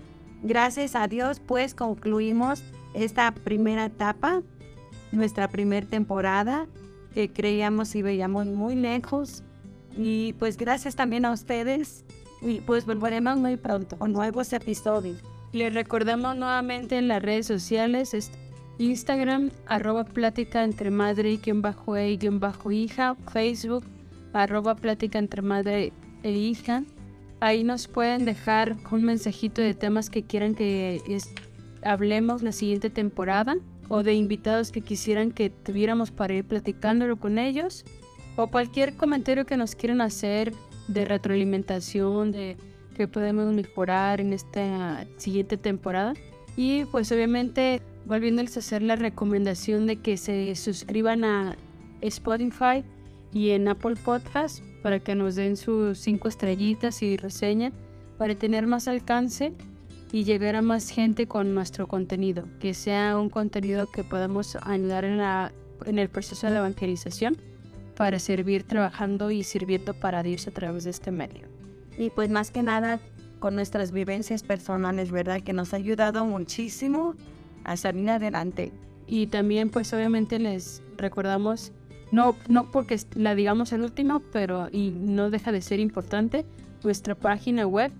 Gracias 0.43 0.95
a 0.95 1.07
Dios, 1.07 1.39
pues 1.39 1.73
concluimos 1.73 2.61
esta 2.93 3.31
primera 3.31 3.85
etapa, 3.85 4.41
nuestra 5.11 5.47
primera 5.47 5.87
temporada, 5.87 6.67
que 7.13 7.31
creíamos 7.31 7.95
y 7.95 8.01
veíamos 8.01 8.45
muy 8.45 8.75
lejos. 8.75 9.43
Y 9.95 10.33
pues 10.33 10.57
gracias 10.57 10.95
también 10.95 11.25
a 11.25 11.31
ustedes. 11.31 12.05
Y 12.41 12.59
pues 12.61 12.85
volveremos 12.85 13.37
muy 13.37 13.57
pronto 13.57 13.97
con 13.97 14.13
nuevos 14.13 14.53
episodios. 14.53 15.17
Les 15.53 15.73
recordamos 15.73 16.35
nuevamente 16.35 16.97
en 16.97 17.07
las 17.07 17.21
redes 17.23 17.47
sociales, 17.47 18.13
Instagram, 18.79 19.49
arroba 19.65 20.03
plática 20.03 20.63
entre 20.63 20.91
madre 20.91 21.31
y 21.31 21.37
quien 21.37 21.61
bajo 21.61 21.95
e 21.95 22.11
y 22.11 22.17
quien 22.17 22.39
bajo 22.39 22.71
hija, 22.71 23.15
Facebook, 23.31 23.83
arroba 24.33 24.75
plática 24.75 25.17
entre 25.17 25.41
madre 25.41 25.93
e 26.23 26.31
hija. 26.31 26.83
Ahí 27.39 27.63
nos 27.63 27.87
pueden 27.87 28.25
dejar 28.25 28.75
un 28.91 29.03
mensajito 29.03 29.61
de 29.61 29.73
temas 29.73 30.09
que 30.09 30.23
quieran 30.23 30.55
que 30.55 31.01
hablemos 31.83 32.43
la 32.43 32.51
siguiente 32.51 32.89
temporada 32.89 33.57
o 33.89 34.03
de 34.03 34.13
invitados 34.13 34.71
que 34.71 34.81
quisieran 34.81 35.31
que 35.31 35.49
tuviéramos 35.49 36.11
para 36.11 36.33
ir 36.33 36.45
platicándolo 36.45 37.17
con 37.17 37.37
ellos 37.37 37.85
o 38.35 38.47
cualquier 38.47 38.95
comentario 38.95 39.45
que 39.45 39.57
nos 39.57 39.75
quieran 39.75 40.01
hacer 40.01 40.53
de 40.87 41.05
retroalimentación, 41.05 42.31
de 42.31 42.57
que 42.95 43.07
podemos 43.07 43.51
mejorar 43.53 44.21
en 44.21 44.33
esta 44.33 45.05
siguiente 45.17 45.57
temporada. 45.57 46.13
Y 46.55 46.85
pues 46.85 47.11
obviamente 47.11 47.81
volviéndoles 48.07 48.55
a 48.55 48.59
hacer 48.59 48.81
la 48.81 48.95
recomendación 48.95 49.85
de 49.85 49.97
que 49.97 50.17
se 50.17 50.55
suscriban 50.55 51.25
a 51.25 51.57
Spotify 52.01 52.83
y 53.33 53.49
en 53.49 53.67
Apple 53.67 53.95
Podcast 54.03 54.63
para 54.81 54.99
que 54.99 55.13
nos 55.13 55.35
den 55.35 55.57
sus 55.57 55.99
cinco 55.99 56.29
estrellitas 56.29 57.03
y 57.03 57.17
reseñen 57.17 57.73
para 58.17 58.33
tener 58.35 58.65
más 58.65 58.87
alcance 58.87 59.53
y 60.13 60.23
llegar 60.23 60.55
a 60.55 60.61
más 60.61 60.89
gente 60.89 61.27
con 61.27 61.53
nuestro 61.53 61.87
contenido, 61.87 62.45
que 62.61 62.73
sea 62.73 63.17
un 63.17 63.29
contenido 63.29 63.91
que 63.91 64.05
podamos 64.05 64.57
ayudar 64.61 65.03
en, 65.03 65.17
la, 65.17 65.51
en 65.85 65.99
el 65.99 66.07
proceso 66.07 66.47
de 66.47 66.53
la 66.53 66.59
evangelización 66.59 67.35
para 67.97 68.19
servir 68.19 68.63
trabajando 68.63 69.31
y 69.31 69.43
sirviendo 69.43 69.93
para 69.93 70.23
Dios 70.23 70.47
a 70.47 70.51
través 70.51 70.85
de 70.85 70.91
este 70.91 71.11
medio. 71.11 71.47
Y 71.97 72.09
pues 72.11 72.29
más 72.29 72.51
que 72.51 72.63
nada 72.63 73.01
con 73.39 73.55
nuestras 73.55 73.91
vivencias 73.91 74.43
personales, 74.43 75.11
¿verdad? 75.11 75.41
Que 75.41 75.51
nos 75.51 75.73
ha 75.73 75.77
ayudado 75.77 76.25
muchísimo 76.25 77.15
a 77.67 77.77
salir 77.77 78.09
adelante. 78.09 78.71
Y 79.05 79.27
también 79.27 79.69
pues 79.69 79.93
obviamente 79.93 80.39
les 80.39 80.81
recordamos, 80.97 81.71
no, 82.11 82.35
no 82.49 82.71
porque 82.71 82.99
la 83.13 83.35
digamos 83.35 83.71
el 83.71 83.81
último, 83.83 84.23
pero 84.33 84.69
y 84.71 84.89
no 84.89 85.29
deja 85.29 85.51
de 85.51 85.61
ser 85.61 85.79
importante, 85.79 86.45
nuestra 86.83 87.13
página 87.13 87.67
web 87.67 87.91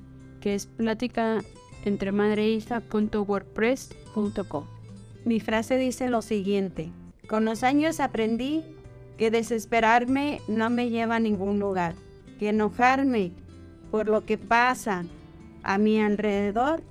que 0.41 0.55
es 0.55 0.65
plática 0.65 1.43
entre. 1.85 2.11
Mi 5.25 5.39
frase 5.39 5.77
dice 5.77 6.09
lo 6.09 6.21
siguiente, 6.21 6.89
con 7.27 7.45
los 7.45 7.63
años 7.63 7.99
aprendí 7.99 8.63
que 9.17 9.31
desesperarme 9.31 10.41
no 10.47 10.69
me 10.69 10.89
lleva 10.89 11.15
a 11.15 11.19
ningún 11.19 11.59
lugar, 11.59 11.95
que 12.39 12.49
enojarme 12.49 13.31
por 13.91 14.07
lo 14.07 14.25
que 14.25 14.37
pasa 14.37 15.05
a 15.63 15.77
mi 15.77 15.99
alrededor, 15.99 16.83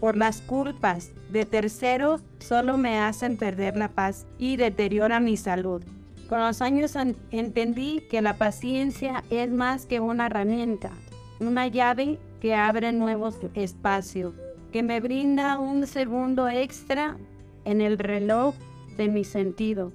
por 0.00 0.16
las 0.16 0.40
culpas 0.40 1.12
de 1.34 1.44
terceros, 1.44 2.22
solo 2.38 2.78
me 2.78 3.00
hacen 3.00 3.36
perder 3.36 3.76
la 3.76 3.88
paz 3.88 4.24
y 4.38 4.56
deteriora 4.56 5.18
mi 5.18 5.36
salud. 5.36 5.82
Con 6.28 6.38
los 6.38 6.62
años 6.62 6.96
entendí 7.32 8.02
que 8.08 8.22
la 8.22 8.38
paciencia 8.38 9.24
es 9.30 9.50
más 9.50 9.84
que 9.84 9.98
una 9.98 10.26
herramienta, 10.26 10.92
una 11.40 11.66
llave 11.66 12.20
que 12.40 12.54
abre 12.54 12.92
nuevos 12.92 13.36
espacios, 13.54 14.32
que 14.72 14.84
me 14.84 15.00
brinda 15.00 15.58
un 15.58 15.88
segundo 15.88 16.48
extra 16.48 17.16
en 17.64 17.80
el 17.80 17.98
reloj 17.98 18.54
de 18.96 19.08
mi 19.08 19.24
sentido. 19.24 19.92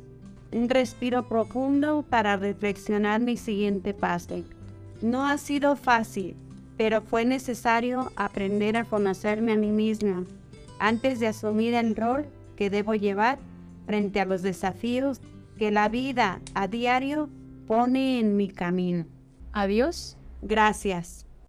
Un 0.52 0.68
respiro 0.68 1.30
profundo 1.30 2.04
para 2.10 2.36
reflexionar 2.36 3.22
mi 3.22 3.38
siguiente 3.38 3.94
paso. 3.94 4.44
No 5.02 5.26
ha 5.26 5.38
sido 5.38 5.78
fácil, 5.78 6.36
pero 6.76 7.02
fue 7.02 7.24
necesario 7.24 8.12
aprender 8.18 8.76
a 8.76 8.84
conocerme 8.84 9.54
a 9.54 9.58
mí 9.58 9.72
misma 9.72 10.26
antes 10.80 11.20
de 11.20 11.28
asumir 11.28 11.74
el 11.74 11.96
rol 11.96 12.26
que 12.56 12.70
debo 12.70 12.96
llevar 12.96 13.40
frente 13.86 14.20
a 14.20 14.26
los 14.26 14.42
desafíos 14.42 15.22
que 15.58 15.72
la 15.72 15.90
vida 15.90 16.42
a 16.56 16.68
diario 16.68 17.30
pone 17.68 18.20
en 18.20 18.36
mi 18.38 18.50
camino. 18.50 19.06
Adiós. 19.52 20.18
Gracias. 20.42 21.29